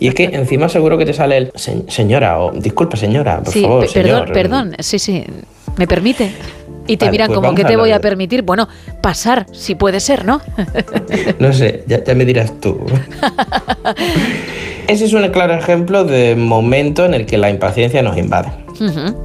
Y 0.00 0.08
es 0.08 0.14
que 0.14 0.24
encima 0.24 0.68
seguro 0.68 0.98
que 0.98 1.06
te 1.06 1.12
sale 1.12 1.36
el 1.36 1.52
"Se- 1.54 1.84
señora 1.88 2.40
o 2.40 2.52
disculpa 2.52 2.96
señora, 2.96 3.40
por 3.42 3.52
sí, 3.52 3.62
favor, 3.62 3.86
pe- 3.86 3.92
perdón, 3.92 4.18
señor". 4.20 4.32
perdón, 4.32 4.76
sí, 4.80 4.98
sí, 4.98 5.24
me 5.76 5.86
permite. 5.86 6.32
Y 6.88 6.98
te 6.98 7.06
Vale, 7.06 7.12
miran 7.12 7.26
pues 7.28 7.34
como, 7.36 7.46
vamos 7.48 7.56
¿qué 7.56 7.64
a 7.64 7.68
te 7.68 7.76
voy 7.76 7.90
a 7.90 8.00
permitir? 8.00 8.42
Bueno, 8.42 8.68
pasar, 9.02 9.46
si 9.52 9.74
puede 9.74 9.98
ser, 9.98 10.24
¿no? 10.24 10.40
No 11.40 11.52
sé, 11.52 11.82
ya, 11.88 12.04
ya 12.04 12.14
me 12.14 12.24
dirás 12.24 12.60
tú. 12.60 12.78
Ese 14.86 15.04
es 15.06 15.12
un 15.12 15.26
claro 15.30 15.54
ejemplo 15.54 16.04
de 16.04 16.36
momento 16.36 17.04
en 17.04 17.14
el 17.14 17.26
que 17.26 17.38
la 17.38 17.50
impaciencia 17.50 18.02
nos 18.02 18.16
invade. 18.16 18.50
Ujú. 18.80 19.24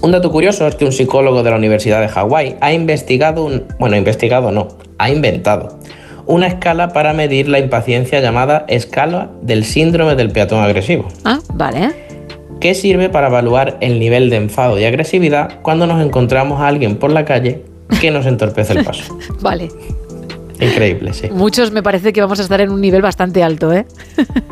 Un 0.00 0.12
dato 0.12 0.30
curioso 0.30 0.66
es 0.66 0.74
que 0.76 0.84
un 0.84 0.92
psicólogo 0.92 1.42
de 1.42 1.50
la 1.50 1.56
Universidad 1.56 2.00
de 2.00 2.08
Hawái 2.08 2.56
ha 2.60 2.72
investigado 2.72 3.44
un, 3.44 3.64
bueno, 3.78 3.96
investigado 3.96 4.52
no, 4.52 4.68
ha 4.98 5.10
inventado 5.10 5.78
una 6.26 6.46
escala 6.46 6.88
para 6.92 7.14
medir 7.14 7.48
la 7.48 7.58
impaciencia 7.58 8.20
llamada 8.20 8.64
escala 8.68 9.30
del 9.40 9.64
síndrome 9.64 10.14
del 10.14 10.30
peatón 10.30 10.60
agresivo, 10.62 11.08
Ah, 11.24 11.40
vale. 11.54 11.90
que 12.60 12.74
sirve 12.74 13.08
para 13.08 13.28
evaluar 13.28 13.78
el 13.80 13.98
nivel 13.98 14.28
de 14.30 14.36
enfado 14.36 14.78
y 14.78 14.84
agresividad 14.84 15.60
cuando 15.62 15.86
nos 15.86 16.04
encontramos 16.04 16.60
a 16.60 16.68
alguien 16.68 16.96
por 16.96 17.10
la 17.10 17.24
calle 17.24 17.64
que 18.00 18.10
nos 18.10 18.26
entorpece 18.26 18.74
el 18.74 18.84
paso. 18.84 19.16
Vale. 19.40 19.68
Increíble, 20.60 21.14
sí. 21.14 21.28
Muchos 21.30 21.70
me 21.72 21.82
parece 21.82 22.12
que 22.12 22.20
vamos 22.20 22.38
a 22.40 22.42
estar 22.42 22.60
en 22.60 22.70
un 22.70 22.80
nivel 22.80 23.00
bastante 23.00 23.42
alto, 23.42 23.72
¿eh? 23.72 23.86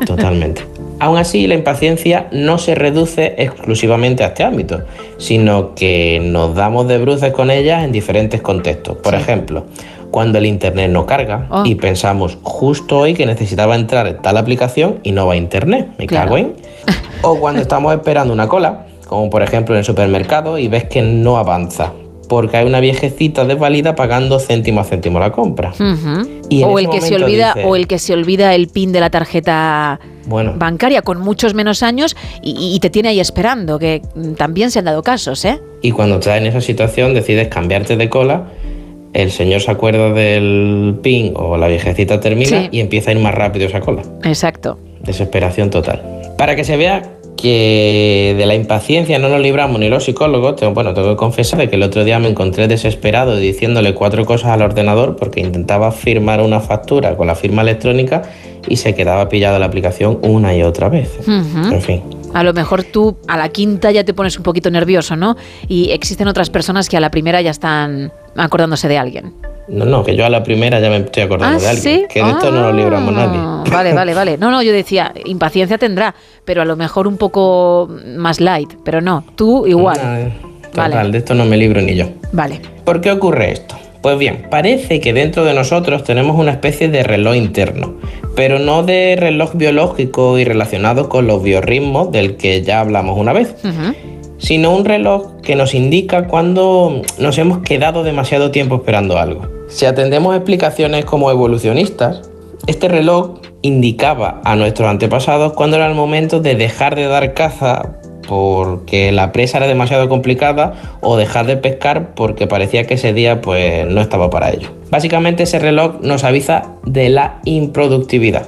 Totalmente. 0.07 0.63
Aún 0.99 1.17
así, 1.17 1.45
la 1.47 1.53
impaciencia 1.55 2.27
no 2.31 2.57
se 2.57 2.73
reduce 2.75 3.35
exclusivamente 3.37 4.23
a 4.23 4.27
este 4.27 4.43
ámbito, 4.43 4.81
sino 5.17 5.75
que 5.75 6.19
nos 6.23 6.55
damos 6.55 6.87
de 6.87 6.97
bruces 6.97 7.31
con 7.33 7.51
ella 7.51 7.83
en 7.83 7.91
diferentes 7.91 8.41
contextos. 8.41 8.97
Por 8.97 9.13
ejemplo, 9.13 9.65
cuando 10.09 10.37
el 10.39 10.45
internet 10.45 10.89
no 10.89 11.05
carga 11.05 11.47
Oh. 11.49 11.63
y 11.65 11.75
pensamos 11.75 12.37
justo 12.41 12.97
hoy 12.99 13.13
que 13.13 13.25
necesitaba 13.25 13.75
entrar 13.75 14.07
en 14.07 14.17
tal 14.21 14.37
aplicación 14.37 14.99
y 15.03 15.11
no 15.11 15.27
va 15.27 15.33
a 15.33 15.37
internet, 15.37 15.89
me 15.99 16.07
Claro. 16.07 16.25
cago 16.25 16.37
en. 16.37 16.53
O 17.21 17.39
cuando 17.39 17.61
estamos 17.61 17.93
esperando 17.93 18.33
una 18.33 18.47
cola, 18.47 18.85
como 19.07 19.29
por 19.29 19.41
ejemplo 19.43 19.75
en 19.75 19.79
el 19.79 19.85
supermercado, 19.85 20.57
y 20.57 20.67
ves 20.67 20.85
que 20.85 21.01
no 21.01 21.37
avanza, 21.37 21.93
porque 22.29 22.57
hay 22.57 22.65
una 22.67 22.79
viejecita 22.79 23.43
desvalida 23.45 23.95
pagando 23.95 24.39
céntimo 24.39 24.81
a 24.81 24.83
céntimo 24.83 25.19
la 25.19 25.31
compra. 25.31 25.73
Y 26.49 26.63
o 26.63 26.77
el 26.79 26.89
que 26.89 27.01
se 27.01 27.15
olvida 27.15 27.53
dice- 27.55 27.67
o 27.67 27.75
el 27.75 27.87
que 27.87 27.99
se 27.99 28.13
olvida 28.13 28.53
el 28.55 28.67
pin 28.67 28.91
de 28.91 28.99
la 28.99 29.09
tarjeta 29.09 29.99
Bueno, 30.27 30.53
bancaria 30.57 31.01
con 31.01 31.19
muchos 31.19 31.53
menos 31.55 31.81
años 31.81 32.15
y, 32.43 32.75
y 32.75 32.79
te 32.79 32.89
tiene 32.89 33.09
ahí 33.09 33.19
esperando 33.19 33.79
que 33.79 34.01
también 34.37 34.69
se 34.71 34.79
han 34.79 34.85
dado 34.85 35.01
casos 35.01 35.43
eh 35.45 35.59
Y 35.81 35.91
cuando 35.91 36.15
estás 36.19 36.37
en 36.37 36.45
esa 36.47 36.61
situación 36.61 37.13
decides 37.13 37.47
cambiarte 37.47 37.97
de 37.97 38.09
cola 38.09 38.43
el 39.13 39.31
señor 39.31 39.61
se 39.61 39.71
acuerda 39.71 40.11
del 40.13 40.99
pin 41.01 41.33
o 41.35 41.57
la 41.57 41.67
viejecita 41.67 42.19
termina 42.19 42.49
Sí. 42.63 42.69
y 42.71 42.79
empieza 42.81 43.09
a 43.09 43.13
ir 43.13 43.19
más 43.19 43.33
rápido 43.33 43.65
esa 43.65 43.79
cola. 43.79 44.03
Exacto. 44.23 44.77
Desesperación 45.01 45.69
total. 45.71 46.03
Para 46.37 46.55
que 46.55 46.63
se 46.63 46.77
vea 46.77 47.01
que 47.37 48.35
de 48.37 48.45
la 48.45 48.55
impaciencia 48.55 49.19
no 49.19 49.29
nos 49.29 49.39
libramos 49.39 49.79
ni 49.79 49.87
los 49.87 50.03
psicólogos, 50.03 50.55
tengo, 50.57 50.73
bueno, 50.73 50.93
tengo 50.93 51.11
que 51.11 51.15
confesar 51.15 51.69
que 51.69 51.75
el 51.75 51.83
otro 51.83 52.03
día 52.03 52.19
me 52.19 52.27
encontré 52.27 52.67
desesperado 52.67 53.37
diciéndole 53.37 53.93
cuatro 53.93 54.25
cosas 54.25 54.49
al 54.49 54.63
ordenador 54.63 55.15
porque 55.15 55.39
intentaba 55.39 55.91
firmar 55.91 56.41
una 56.41 56.59
factura 56.59 57.15
con 57.15 57.27
la 57.27 57.35
firma 57.35 57.61
electrónica 57.61 58.23
y 58.67 58.77
se 58.77 58.95
quedaba 58.95 59.29
pillado 59.29 59.59
la 59.59 59.67
aplicación 59.67 60.19
una 60.23 60.55
y 60.55 60.63
otra 60.63 60.89
vez. 60.89 61.17
En 61.27 61.81
fin. 61.81 62.03
A 62.33 62.43
lo 62.43 62.53
mejor 62.53 62.83
tú 62.83 63.17
a 63.27 63.37
la 63.37 63.49
quinta 63.49 63.91
ya 63.91 64.03
te 64.03 64.13
pones 64.13 64.37
un 64.37 64.43
poquito 64.43 64.69
nervioso, 64.69 65.15
¿no? 65.15 65.37
Y 65.67 65.91
existen 65.91 66.27
otras 66.27 66.49
personas 66.49 66.89
que 66.89 66.97
a 66.97 66.99
la 66.99 67.11
primera 67.11 67.41
ya 67.41 67.51
están 67.51 68.11
acordándose 68.35 68.87
de 68.87 68.97
alguien. 68.97 69.33
No, 69.67 69.85
no, 69.85 70.03
que 70.03 70.15
yo 70.15 70.25
a 70.25 70.29
la 70.29 70.43
primera 70.43 70.79
ya 70.79 70.89
me 70.89 70.97
estoy 70.97 71.23
acordando 71.23 71.57
Ah, 71.57 71.59
de 71.59 71.67
alguien. 71.67 71.99
¿sí? 72.01 72.05
Que 72.09 72.23
de 72.23 72.29
esto 72.29 72.51
no 72.51 72.61
nos 72.61 72.73
libramos 72.75 73.13
nadie. 73.13 73.37
Ah, 73.39 73.63
Vale, 73.71 73.93
vale, 73.93 74.13
vale. 74.13 74.37
No, 74.37 74.49
no, 74.49 74.61
yo 74.63 74.71
decía, 74.71 75.11
impaciencia 75.25 75.77
tendrá, 75.77 76.15
pero 76.45 76.61
a 76.61 76.65
lo 76.65 76.77
mejor 76.77 77.05
un 77.07 77.17
poco 77.17 77.89
más 78.15 78.39
light, 78.39 78.73
pero 78.85 79.01
no, 79.01 79.25
tú 79.35 79.67
igual. 79.67 80.33
Total, 80.71 80.91
Vale. 80.93 81.11
de 81.11 81.17
esto 81.17 81.33
no 81.33 81.43
me 81.45 81.57
libro 81.57 81.81
ni 81.81 81.95
yo. 81.95 82.05
Vale. 82.31 82.61
¿Por 82.85 83.01
qué 83.01 83.11
ocurre 83.11 83.51
esto? 83.51 83.75
Pues 84.01 84.17
bien, 84.17 84.47
parece 84.49 85.01
que 85.01 85.11
dentro 85.11 85.43
de 85.43 85.53
nosotros 85.53 86.03
tenemos 86.05 86.37
una 86.39 86.51
especie 86.51 86.87
de 86.87 87.03
reloj 87.03 87.35
interno, 87.35 87.95
pero 88.35 88.59
no 88.59 88.83
de 88.83 89.17
reloj 89.19 89.51
biológico 89.55 90.37
y 90.39 90.45
relacionado 90.45 91.09
con 91.09 91.27
los 91.27 91.43
biorritmos 91.43 92.11
del 92.11 92.37
que 92.37 92.61
ya 92.61 92.79
hablamos 92.79 93.17
una 93.17 93.33
vez, 93.33 93.55
sino 94.37 94.73
un 94.73 94.85
reloj 94.85 95.41
que 95.41 95.55
nos 95.55 95.73
indica 95.73 96.27
cuando 96.27 97.01
nos 97.19 97.37
hemos 97.37 97.59
quedado 97.59 98.03
demasiado 98.03 98.51
tiempo 98.51 98.75
esperando 98.75 99.17
algo. 99.17 99.56
Si 99.67 99.85
atendemos 99.85 100.35
explicaciones 100.35 101.03
como 101.05 101.29
evolucionistas, 101.29 102.21
este 102.67 102.87
reloj 102.87 103.39
indicaba 103.61 104.41
a 104.45 104.55
nuestros 104.55 104.89
antepasados 104.89 105.53
cuando 105.53 105.75
era 105.75 105.87
el 105.87 105.95
momento 105.95 106.39
de 106.39 106.55
dejar 106.55 106.95
de 106.95 107.07
dar 107.07 107.33
caza 107.33 107.99
porque 108.27 109.11
la 109.11 109.31
presa 109.31 109.57
era 109.57 109.67
demasiado 109.67 110.09
complicada 110.09 110.97
o 111.01 111.17
dejar 111.17 111.47
de 111.47 111.57
pescar 111.57 112.13
porque 112.15 112.47
parecía 112.47 112.85
que 112.85 112.95
ese 112.95 113.13
día 113.13 113.41
pues 113.41 113.85
no 113.87 114.01
estaba 114.01 114.29
para 114.29 114.51
ello. 114.51 114.69
Básicamente 114.89 115.43
ese 115.43 115.59
reloj 115.59 115.95
nos 116.01 116.23
avisa 116.23 116.73
de 116.85 117.09
la 117.09 117.39
improductividad. 117.45 118.47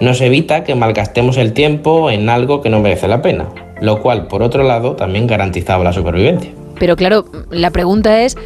Nos 0.00 0.20
evita 0.20 0.64
que 0.64 0.74
malgastemos 0.74 1.36
el 1.36 1.52
tiempo 1.52 2.10
en 2.10 2.28
algo 2.28 2.62
que 2.62 2.70
no 2.70 2.80
merece 2.80 3.08
la 3.08 3.22
pena, 3.22 3.48
lo 3.80 4.00
cual 4.00 4.26
por 4.26 4.42
otro 4.42 4.62
lado 4.62 4.96
también 4.96 5.26
garantizaba 5.26 5.84
la 5.84 5.92
supervivencia. 5.92 6.52
Pero 6.78 6.96
claro, 6.96 7.26
la 7.50 7.70
pregunta 7.70 8.22
es, 8.22 8.38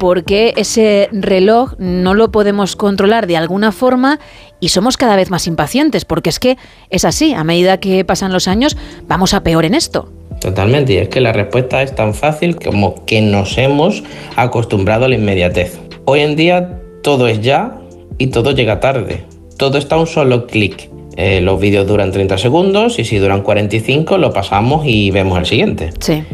¿por 0.00 0.24
qué 0.24 0.54
ese 0.56 1.10
reloj 1.12 1.74
no 1.78 2.14
lo 2.14 2.32
podemos 2.32 2.74
controlar 2.74 3.26
de 3.26 3.36
alguna 3.36 3.70
forma 3.70 4.18
y 4.58 4.70
somos 4.70 4.96
cada 4.96 5.14
vez 5.14 5.30
más 5.30 5.46
impacientes? 5.46 6.06
Porque 6.06 6.30
es 6.30 6.40
que 6.40 6.56
es 6.88 7.04
así, 7.04 7.34
a 7.34 7.44
medida 7.44 7.78
que 7.78 8.02
pasan 8.04 8.32
los 8.32 8.48
años 8.48 8.78
vamos 9.06 9.34
a 9.34 9.42
peor 9.42 9.66
en 9.66 9.74
esto. 9.74 10.08
Totalmente, 10.40 10.94
y 10.94 10.96
es 10.96 11.10
que 11.10 11.20
la 11.20 11.34
respuesta 11.34 11.82
es 11.82 11.94
tan 11.94 12.14
fácil 12.14 12.56
como 12.56 13.04
que 13.04 13.20
nos 13.20 13.58
hemos 13.58 14.02
acostumbrado 14.36 15.04
a 15.04 15.08
la 15.08 15.16
inmediatez. 15.16 15.78
Hoy 16.06 16.20
en 16.20 16.34
día 16.34 16.80
todo 17.02 17.28
es 17.28 17.42
ya 17.42 17.78
y 18.16 18.28
todo 18.28 18.52
llega 18.52 18.80
tarde. 18.80 19.26
Todo 19.58 19.76
está 19.76 19.96
a 19.96 19.98
un 19.98 20.06
solo 20.06 20.46
clic. 20.46 20.88
Eh, 21.18 21.42
los 21.42 21.60
vídeos 21.60 21.86
duran 21.86 22.10
30 22.10 22.38
segundos 22.38 22.98
y 22.98 23.04
si 23.04 23.18
duran 23.18 23.42
45 23.42 24.16
lo 24.16 24.32
pasamos 24.32 24.86
y 24.86 25.10
vemos 25.10 25.38
el 25.38 25.44
siguiente. 25.44 25.90
Sí. 25.98 26.24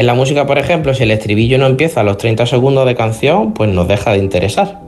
En 0.00 0.06
la 0.06 0.14
música, 0.14 0.46
por 0.46 0.56
ejemplo, 0.56 0.94
si 0.94 1.02
el 1.02 1.10
estribillo 1.10 1.58
no 1.58 1.66
empieza 1.66 2.00
a 2.00 2.04
los 2.04 2.16
30 2.16 2.46
segundos 2.46 2.86
de 2.86 2.94
canción, 2.94 3.52
pues 3.52 3.68
nos 3.68 3.86
deja 3.86 4.12
de 4.12 4.16
interesar. 4.16 4.80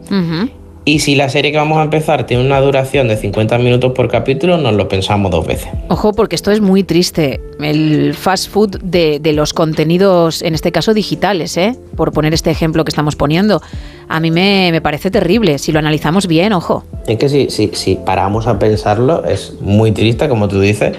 Y 0.87 1.01
si 1.01 1.17
la 1.17 1.29
serie 1.29 1.53
que 1.53 1.59
vamos 1.59 1.77
a 1.77 1.83
empezar 1.83 2.25
tiene 2.25 2.43
una 2.43 2.59
duración 2.63 3.09
de 3.09 3.19
50 3.19 3.59
minutos 3.59 3.93
por 3.93 4.09
capítulo, 4.09 4.57
nos 4.57 4.73
lo 4.73 4.89
pensamos 4.89 5.31
dos 5.31 5.47
veces. 5.47 5.69
Ojo, 5.89 6.15
porque 6.15 6.35
esto 6.35 6.51
es 6.51 6.63
muy 6.63 6.83
triste. 6.83 7.43
El 7.61 8.15
fast 8.15 8.49
food 8.49 8.81
de, 8.83 9.19
de 9.21 9.35
los 9.35 9.53
contenidos, 9.53 10.41
en 10.41 10.55
este 10.55 10.73
caso 10.73 10.95
digitales, 10.95 11.59
¿eh? 11.59 11.77
por 11.95 12.13
poner 12.13 12.33
este 12.33 12.51
ejemplo 12.51 12.83
que 12.83 12.89
estamos 12.89 13.15
poniendo. 13.15 13.61
A 14.09 14.19
mí 14.19 14.31
me, 14.31 14.71
me 14.73 14.81
parece 14.81 15.11
terrible. 15.11 15.59
Si 15.59 15.73
lo 15.73 15.79
analizamos 15.79 16.27
bien, 16.27 16.55
ojo. 16.55 16.85
Es 17.07 17.19
que 17.19 17.29
si, 17.29 17.51
si, 17.51 17.69
si 17.75 17.97
paramos 17.97 18.47
a 18.47 18.59
pensarlo, 18.59 19.27
es 19.27 19.61
muy 19.61 19.93
triste, 19.93 20.31
como 20.31 20.49
tú 20.49 20.59
dices. 20.59 20.97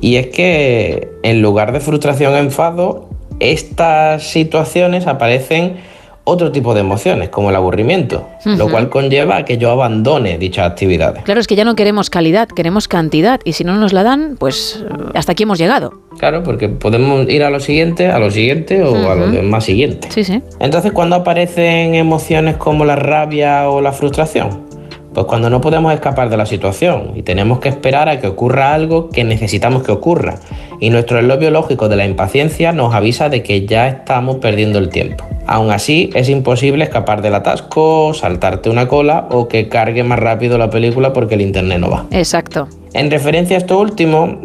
Y 0.00 0.16
es 0.16 0.28
que 0.28 1.10
en 1.24 1.42
lugar 1.42 1.72
de 1.72 1.80
frustración, 1.80 2.36
enfado, 2.36 3.09
estas 3.40 4.22
situaciones 4.22 5.06
aparecen 5.06 5.78
otro 6.24 6.52
tipo 6.52 6.74
de 6.74 6.80
emociones, 6.80 7.30
como 7.30 7.50
el 7.50 7.56
aburrimiento, 7.56 8.28
lo 8.44 8.70
cual 8.70 8.88
conlleva 8.88 9.38
a 9.38 9.44
que 9.44 9.58
yo 9.58 9.70
abandone 9.70 10.38
dichas 10.38 10.70
actividades. 10.70 11.24
Claro, 11.24 11.40
es 11.40 11.46
que 11.46 11.56
ya 11.56 11.64
no 11.64 11.74
queremos 11.74 12.10
calidad, 12.10 12.46
queremos 12.46 12.86
cantidad. 12.86 13.40
Y 13.44 13.54
si 13.54 13.64
no 13.64 13.74
nos 13.74 13.92
la 13.92 14.04
dan, 14.04 14.36
pues 14.38 14.84
hasta 15.14 15.32
aquí 15.32 15.42
hemos 15.42 15.58
llegado. 15.58 15.94
Claro, 16.18 16.42
porque 16.42 16.68
podemos 16.68 17.28
ir 17.28 17.42
a 17.42 17.50
lo 17.50 17.58
siguiente, 17.58 18.08
a 18.08 18.18
lo 18.18 18.30
siguiente 18.30 18.82
o 18.82 19.10
a 19.10 19.14
lo 19.14 19.42
más 19.42 19.64
siguiente. 19.64 20.08
Sí, 20.10 20.22
sí. 20.22 20.42
Entonces, 20.60 20.92
¿cuándo 20.92 21.16
aparecen 21.16 21.94
emociones 21.94 22.56
como 22.56 22.84
la 22.84 22.96
rabia 22.96 23.68
o 23.68 23.80
la 23.80 23.92
frustración? 23.92 24.69
Pues 25.12 25.26
cuando 25.26 25.50
no 25.50 25.60
podemos 25.60 25.92
escapar 25.92 26.30
de 26.30 26.36
la 26.36 26.46
situación 26.46 27.12
y 27.16 27.22
tenemos 27.22 27.58
que 27.58 27.68
esperar 27.68 28.08
a 28.08 28.20
que 28.20 28.28
ocurra 28.28 28.74
algo 28.74 29.10
que 29.10 29.24
necesitamos 29.24 29.82
que 29.82 29.90
ocurra. 29.90 30.36
Y 30.78 30.90
nuestro 30.90 31.16
reloj 31.16 31.38
biológico 31.40 31.88
de 31.88 31.96
la 31.96 32.06
impaciencia 32.06 32.72
nos 32.72 32.94
avisa 32.94 33.28
de 33.28 33.42
que 33.42 33.66
ya 33.66 33.88
estamos 33.88 34.36
perdiendo 34.36 34.78
el 34.78 34.88
tiempo. 34.88 35.24
Aún 35.46 35.72
así, 35.72 36.10
es 36.14 36.28
imposible 36.28 36.84
escapar 36.84 37.22
del 37.22 37.34
atasco, 37.34 38.14
saltarte 38.14 38.70
una 38.70 38.86
cola 38.86 39.26
o 39.32 39.48
que 39.48 39.68
cargue 39.68 40.04
más 40.04 40.20
rápido 40.20 40.58
la 40.58 40.70
película 40.70 41.12
porque 41.12 41.34
el 41.34 41.40
internet 41.40 41.80
no 41.80 41.90
va. 41.90 42.06
Exacto. 42.12 42.68
En 42.92 43.10
referencia 43.10 43.56
a 43.56 43.58
esto 43.58 43.78
último, 43.80 44.40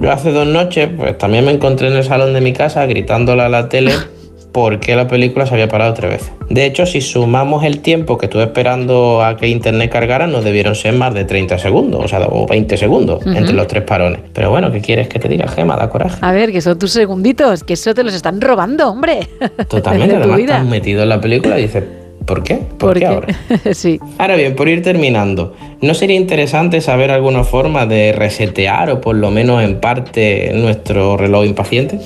yo 0.00 0.12
hace 0.12 0.32
dos 0.32 0.46
noches 0.46 0.90
pues 0.96 1.16
también 1.16 1.46
me 1.46 1.52
encontré 1.52 1.88
en 1.88 1.96
el 1.96 2.04
salón 2.04 2.34
de 2.34 2.42
mi 2.42 2.52
casa 2.52 2.84
gritándole 2.86 3.42
a 3.42 3.48
la 3.48 3.68
tele 3.68 3.92
porque 4.52 4.96
la 4.96 5.06
película 5.06 5.46
se 5.46 5.54
había 5.54 5.68
parado 5.68 5.94
tres 5.94 6.10
veces. 6.10 6.32
De 6.48 6.66
hecho, 6.66 6.86
si 6.86 7.00
sumamos 7.00 7.64
el 7.64 7.80
tiempo 7.80 8.18
que 8.18 8.26
estuve 8.26 8.44
esperando 8.44 9.22
a 9.24 9.36
que 9.36 9.48
internet 9.48 9.90
cargara, 9.90 10.26
no 10.26 10.42
debieron 10.42 10.74
ser 10.74 10.94
más 10.94 11.14
de 11.14 11.24
30 11.24 11.58
segundos, 11.58 12.04
o 12.04 12.08
sea, 12.08 12.26
o 12.28 12.46
20 12.46 12.76
segundos 12.76 13.24
entre 13.26 13.52
los 13.52 13.66
tres 13.66 13.84
parones. 13.84 14.20
Pero 14.32 14.50
bueno, 14.50 14.72
¿qué 14.72 14.80
quieres 14.80 15.08
que 15.08 15.18
te 15.18 15.28
diga, 15.28 15.46
Gema? 15.46 15.76
Da 15.76 15.88
coraje. 15.88 16.18
A 16.20 16.32
ver, 16.32 16.50
que 16.52 16.60
son 16.60 16.78
tus 16.78 16.90
segunditos, 16.90 17.62
que 17.62 17.74
eso 17.74 17.94
te 17.94 18.02
los 18.02 18.14
están 18.14 18.40
robando, 18.40 18.90
hombre. 18.90 19.28
Totalmente, 19.68 20.16
además 20.16 20.40
estás 20.40 20.66
metido 20.66 21.02
en 21.02 21.08
la 21.08 21.20
película 21.20 21.58
y 21.58 21.62
dices, 21.62 21.84
¿por 22.30 22.44
qué? 22.44 22.60
¿Por, 22.78 22.96
qué 22.96 23.06
ahora? 23.06 23.26
sí. 23.72 23.98
Ahora 24.16 24.36
bien, 24.36 24.54
por 24.54 24.68
ir 24.68 24.82
terminando, 24.82 25.52
¿no 25.80 25.94
sería 25.94 26.14
interesante 26.14 26.80
saber 26.80 27.10
alguna 27.10 27.42
forma 27.42 27.86
de 27.86 28.12
resetear 28.12 28.88
o 28.88 29.00
por 29.00 29.16
lo 29.16 29.32
menos 29.32 29.64
en 29.64 29.80
parte 29.80 30.52
nuestro 30.54 31.16
reloj 31.16 31.44
impaciente? 31.44 31.98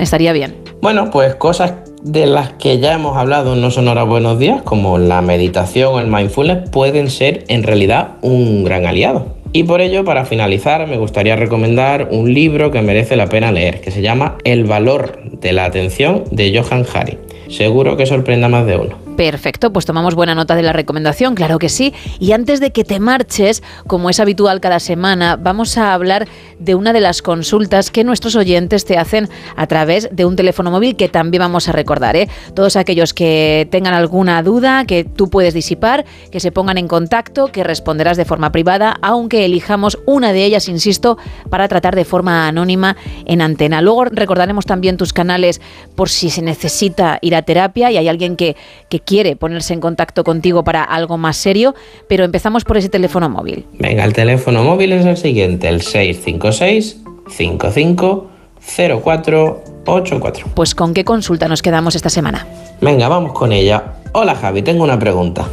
Estaría 0.00 0.32
bien. 0.32 0.56
Bueno, 0.82 1.10
pues 1.12 1.36
cosas 1.36 1.74
de 2.02 2.26
las 2.26 2.54
que 2.54 2.80
ya 2.80 2.94
hemos 2.94 3.16
hablado 3.16 3.54
No 3.54 3.70
Sonora 3.70 4.02
Buenos 4.02 4.40
Días, 4.40 4.60
como 4.62 4.98
la 4.98 5.22
meditación 5.22 5.94
o 5.94 6.00
el 6.00 6.08
mindfulness, 6.08 6.68
pueden 6.70 7.08
ser 7.08 7.44
en 7.46 7.62
realidad 7.62 8.14
un 8.22 8.64
gran 8.64 8.86
aliado. 8.86 9.36
Y 9.52 9.62
por 9.64 9.80
ello, 9.80 10.04
para 10.04 10.24
finalizar, 10.24 10.88
me 10.88 10.96
gustaría 10.96 11.36
recomendar 11.36 12.08
un 12.10 12.34
libro 12.34 12.72
que 12.72 12.82
merece 12.82 13.14
la 13.14 13.28
pena 13.28 13.52
leer, 13.52 13.80
que 13.80 13.92
se 13.92 14.02
llama 14.02 14.36
El 14.42 14.64
valor 14.64 15.20
de 15.40 15.52
la 15.52 15.64
atención 15.64 16.24
de 16.32 16.60
Johan 16.60 16.84
Hari. 16.92 17.18
Seguro 17.48 17.96
que 17.96 18.06
sorprenda 18.06 18.48
más 18.48 18.66
de 18.66 18.76
uno. 18.76 19.09
Perfecto, 19.20 19.70
pues 19.70 19.84
tomamos 19.84 20.14
buena 20.14 20.34
nota 20.34 20.56
de 20.56 20.62
la 20.62 20.72
recomendación, 20.72 21.34
claro 21.34 21.58
que 21.58 21.68
sí. 21.68 21.92
Y 22.18 22.32
antes 22.32 22.58
de 22.58 22.70
que 22.70 22.84
te 22.84 23.00
marches, 23.00 23.62
como 23.86 24.08
es 24.08 24.18
habitual 24.18 24.62
cada 24.62 24.80
semana, 24.80 25.36
vamos 25.36 25.76
a 25.76 25.92
hablar 25.92 26.26
de 26.58 26.74
una 26.74 26.94
de 26.94 27.02
las 27.02 27.20
consultas 27.20 27.90
que 27.90 28.02
nuestros 28.02 28.34
oyentes 28.34 28.86
te 28.86 28.96
hacen 28.96 29.28
a 29.56 29.66
través 29.66 30.08
de 30.10 30.24
un 30.24 30.36
teléfono 30.36 30.70
móvil 30.70 30.96
que 30.96 31.10
también 31.10 31.42
vamos 31.42 31.68
a 31.68 31.72
recordar. 31.72 32.16
¿eh? 32.16 32.30
Todos 32.54 32.76
aquellos 32.76 33.12
que 33.12 33.68
tengan 33.70 33.92
alguna 33.92 34.42
duda 34.42 34.86
que 34.86 35.04
tú 35.04 35.28
puedes 35.28 35.52
disipar, 35.52 36.06
que 36.32 36.40
se 36.40 36.50
pongan 36.50 36.78
en 36.78 36.88
contacto, 36.88 37.48
que 37.52 37.62
responderás 37.62 38.16
de 38.16 38.24
forma 38.24 38.52
privada, 38.52 38.96
aunque 39.02 39.44
elijamos 39.44 39.98
una 40.06 40.32
de 40.32 40.46
ellas, 40.46 40.66
insisto, 40.66 41.18
para 41.50 41.68
tratar 41.68 41.94
de 41.94 42.06
forma 42.06 42.48
anónima 42.48 42.96
en 43.26 43.42
antena. 43.42 43.82
Luego 43.82 44.06
recordaremos 44.06 44.64
también 44.64 44.96
tus 44.96 45.12
canales 45.12 45.60
por 45.94 46.08
si 46.08 46.30
se 46.30 46.40
necesita 46.40 47.18
ir 47.20 47.36
a 47.36 47.42
terapia 47.42 47.90
y 47.90 47.98
hay 47.98 48.08
alguien 48.08 48.36
que, 48.36 48.56
que 48.88 49.09
quiere 49.10 49.34
ponerse 49.34 49.74
en 49.74 49.80
contacto 49.80 50.22
contigo 50.22 50.62
para 50.62 50.84
algo 50.84 51.18
más 51.18 51.36
serio, 51.36 51.74
pero 52.08 52.22
empezamos 52.22 52.62
por 52.62 52.76
ese 52.76 52.88
teléfono 52.88 53.28
móvil. 53.28 53.66
Venga, 53.76 54.04
el 54.04 54.12
teléfono 54.12 54.62
móvil 54.62 54.92
es 54.92 55.04
el 55.04 55.16
siguiente, 55.16 55.68
el 55.68 55.82
656 55.82 56.98
55 57.28 58.28
0484. 58.60 60.46
Pues 60.54 60.76
¿con 60.76 60.94
qué 60.94 61.04
consulta 61.04 61.48
nos 61.48 61.60
quedamos 61.60 61.96
esta 61.96 62.08
semana? 62.08 62.46
Venga, 62.80 63.08
vamos 63.08 63.32
con 63.32 63.50
ella. 63.50 63.94
Hola 64.12 64.36
Javi, 64.36 64.62
tengo 64.62 64.84
una 64.84 65.00
pregunta. 65.00 65.44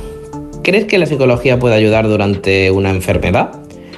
¿Crees 0.61 0.85
que 0.85 0.99
la 0.99 1.07
psicología 1.07 1.57
puede 1.57 1.73
ayudar 1.73 2.07
durante 2.07 2.69
una 2.69 2.91
enfermedad? 2.91 3.53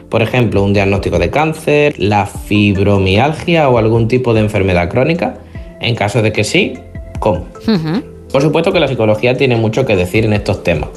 Por 0.08 0.22
ejemplo, 0.22 0.64
un 0.64 0.72
diagnóstico 0.72 1.20
de 1.20 1.30
cáncer, 1.32 1.96
la 2.00 2.26
fibromialgia 2.26 3.68
o 3.68 3.78
algún 3.78 4.08
tipo 4.08 4.34
de 4.34 4.40
enfermedad 4.40 4.90
crónica. 4.90 5.38
En 5.82 5.96
caso 5.96 6.22
de 6.22 6.32
que 6.32 6.46
sí, 6.46 6.76
¿cómo? 7.20 7.46
Ujú. 7.68 8.19
Por 8.32 8.42
supuesto 8.42 8.72
que 8.72 8.80
la 8.80 8.88
psicología 8.88 9.36
tiene 9.36 9.56
mucho 9.56 9.86
que 9.86 9.96
decir 9.96 10.26
en 10.26 10.34
estos 10.34 10.64
temas. 10.64 10.90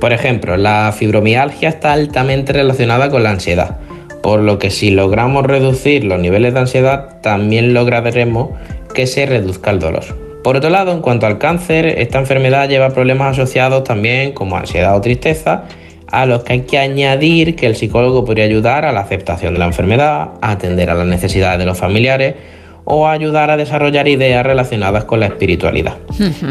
Por 0.00 0.12
ejemplo, 0.12 0.56
la 0.56 0.92
fibromialgia 0.96 1.68
está 1.68 1.92
altamente 1.92 2.52
relacionada 2.52 3.10
con 3.10 3.22
la 3.22 3.30
ansiedad, 3.30 3.78
por 4.22 4.40
lo 4.40 4.58
que 4.58 4.70
si 4.70 4.90
logramos 4.90 5.44
reducir 5.46 6.04
los 6.04 6.20
niveles 6.20 6.52
de 6.52 6.60
ansiedad, 6.60 7.20
también 7.22 7.72
lograremos 7.72 8.50
que 8.92 9.06
se 9.06 9.24
reduzca 9.24 9.70
el 9.70 9.78
dolor. 9.78 10.04
Por 10.42 10.56
otro 10.56 10.68
lado, 10.68 10.92
en 10.92 11.00
cuanto 11.00 11.26
al 11.26 11.38
cáncer, 11.38 11.86
esta 11.86 12.18
enfermedad 12.18 12.68
lleva 12.68 12.90
problemas 12.90 13.38
asociados 13.38 13.82
también 13.84 14.32
como 14.32 14.58
ansiedad 14.58 14.94
o 14.94 15.00
tristeza, 15.00 15.64
a 16.06 16.26
los 16.26 16.44
que 16.44 16.52
hay 16.52 16.60
que 16.60 16.78
añadir 16.78 17.56
que 17.56 17.66
el 17.66 17.76
psicólogo 17.76 18.26
podría 18.26 18.44
ayudar 18.44 18.84
a 18.84 18.92
la 18.92 19.00
aceptación 19.00 19.54
de 19.54 19.58
la 19.58 19.64
enfermedad, 19.64 20.32
a 20.42 20.50
atender 20.50 20.90
a 20.90 20.94
las 20.94 21.06
necesidades 21.06 21.58
de 21.58 21.64
los 21.64 21.78
familiares 21.78 22.34
o 22.84 23.06
ayudar 23.06 23.50
a 23.50 23.56
desarrollar 23.56 24.08
ideas 24.08 24.44
relacionadas 24.44 25.04
con 25.04 25.20
la 25.20 25.26
espiritualidad. 25.26 25.94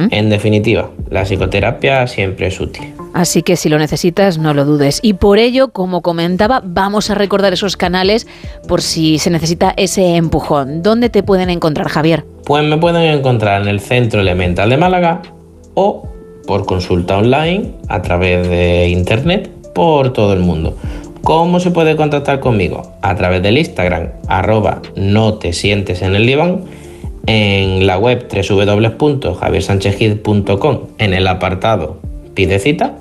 En 0.09 0.29
definitiva, 0.29 0.89
la 1.09 1.23
psicoterapia 1.23 2.07
siempre 2.07 2.47
es 2.47 2.59
útil. 2.59 2.93
Así 3.13 3.43
que 3.43 3.55
si 3.55 3.69
lo 3.69 3.77
necesitas, 3.77 4.39
no 4.39 4.53
lo 4.53 4.65
dudes. 4.65 4.99
Y 5.03 5.13
por 5.13 5.37
ello, 5.37 5.69
como 5.69 6.01
comentaba, 6.01 6.61
vamos 6.65 7.11
a 7.11 7.15
recordar 7.15 7.53
esos 7.53 7.77
canales 7.77 8.27
por 8.67 8.81
si 8.81 9.19
se 9.19 9.29
necesita 9.29 9.73
ese 9.77 10.15
empujón. 10.15 10.81
¿Dónde 10.81 11.09
te 11.09 11.21
pueden 11.21 11.51
encontrar, 11.51 11.89
Javier? 11.89 12.25
Pues 12.45 12.65
me 12.65 12.77
pueden 12.77 13.03
encontrar 13.03 13.61
en 13.61 13.67
el 13.67 13.79
Centro 13.79 14.21
Elemental 14.21 14.69
de 14.69 14.77
Málaga 14.77 15.21
o 15.75 16.07
por 16.47 16.65
consulta 16.65 17.17
online 17.17 17.75
a 17.87 18.01
través 18.01 18.47
de 18.49 18.89
internet 18.89 19.49
por 19.73 20.11
todo 20.13 20.33
el 20.33 20.39
mundo. 20.39 20.75
¿Cómo 21.23 21.59
se 21.61 21.71
puede 21.71 21.95
contactar 21.95 22.41
conmigo? 22.41 22.97
A 23.01 23.15
través 23.15 23.41
del 23.41 23.57
Instagram, 23.57 24.09
arroba 24.27 24.81
no 24.97 25.35
te 25.35 25.53
sientes 25.53 26.01
en 26.01 26.15
el 26.15 26.25
diván, 26.25 26.65
en 27.27 27.87
la 27.87 27.97
web 27.97 28.27
www.javiersanchezgid.com, 28.29 30.79
en 30.97 31.13
el 31.13 31.25
apartado 31.27 32.01
pide 32.33 32.59
cita 32.59 32.95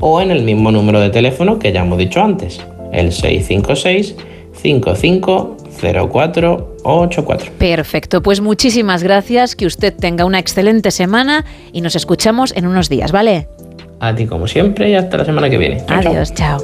o 0.00 0.20
en 0.20 0.32
el 0.32 0.42
mismo 0.42 0.72
número 0.72 0.98
de 0.98 1.10
teléfono 1.10 1.60
que 1.60 1.70
ya 1.72 1.82
hemos 1.82 1.98
dicho 1.98 2.20
antes, 2.20 2.60
el 2.92 3.12
656 3.12 4.16
550484. 4.60 6.78
Perfecto, 7.58 8.22
pues 8.22 8.40
muchísimas 8.40 9.04
gracias, 9.04 9.54
que 9.54 9.66
usted 9.66 9.94
tenga 9.94 10.24
una 10.24 10.40
excelente 10.40 10.90
semana 10.90 11.44
y 11.72 11.80
nos 11.80 11.94
escuchamos 11.94 12.52
en 12.56 12.66
unos 12.66 12.88
días, 12.88 13.12
¿vale? 13.12 13.46
A 14.00 14.16
ti 14.16 14.26
como 14.26 14.48
siempre 14.48 14.90
y 14.90 14.94
hasta 14.94 15.18
la 15.18 15.24
semana 15.24 15.48
que 15.48 15.58
viene. 15.58 15.80
Chao. 15.86 15.98
Adiós, 15.98 16.34
chao. 16.34 16.58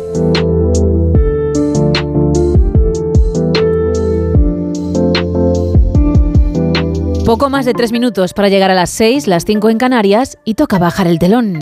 Poco 7.24 7.48
más 7.48 7.64
de 7.64 7.72
tres 7.72 7.90
minutos 7.90 8.34
para 8.34 8.50
llegar 8.50 8.70
a 8.70 8.74
las 8.74 8.90
seis, 8.90 9.26
las 9.26 9.46
cinco 9.46 9.70
en 9.70 9.78
Canarias 9.78 10.36
y 10.44 10.54
toca 10.54 10.78
bajar 10.78 11.06
el 11.06 11.18
telón. 11.18 11.58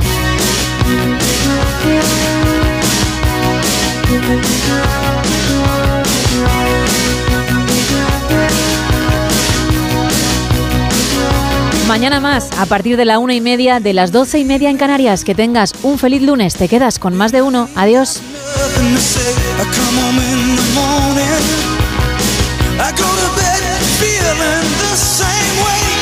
Mañana 11.87 12.19
más, 12.19 12.51
a 12.59 12.67
partir 12.67 12.97
de 12.97 13.05
la 13.05 13.21
una 13.21 13.35
y 13.35 13.41
media, 13.41 13.79
de 13.79 13.93
las 13.93 14.11
doce 14.11 14.41
y 14.41 14.45
media 14.45 14.69
en 14.69 14.79
Canarias. 14.79 15.23
Que 15.23 15.37
tengas 15.37 15.75
un 15.85 15.97
feliz 15.97 16.23
lunes. 16.23 16.55
Te 16.55 16.67
quedas 16.67 16.99
con 16.99 17.15
más 17.15 17.31
de 17.31 17.43
uno. 17.43 17.69
Adiós. 17.77 18.21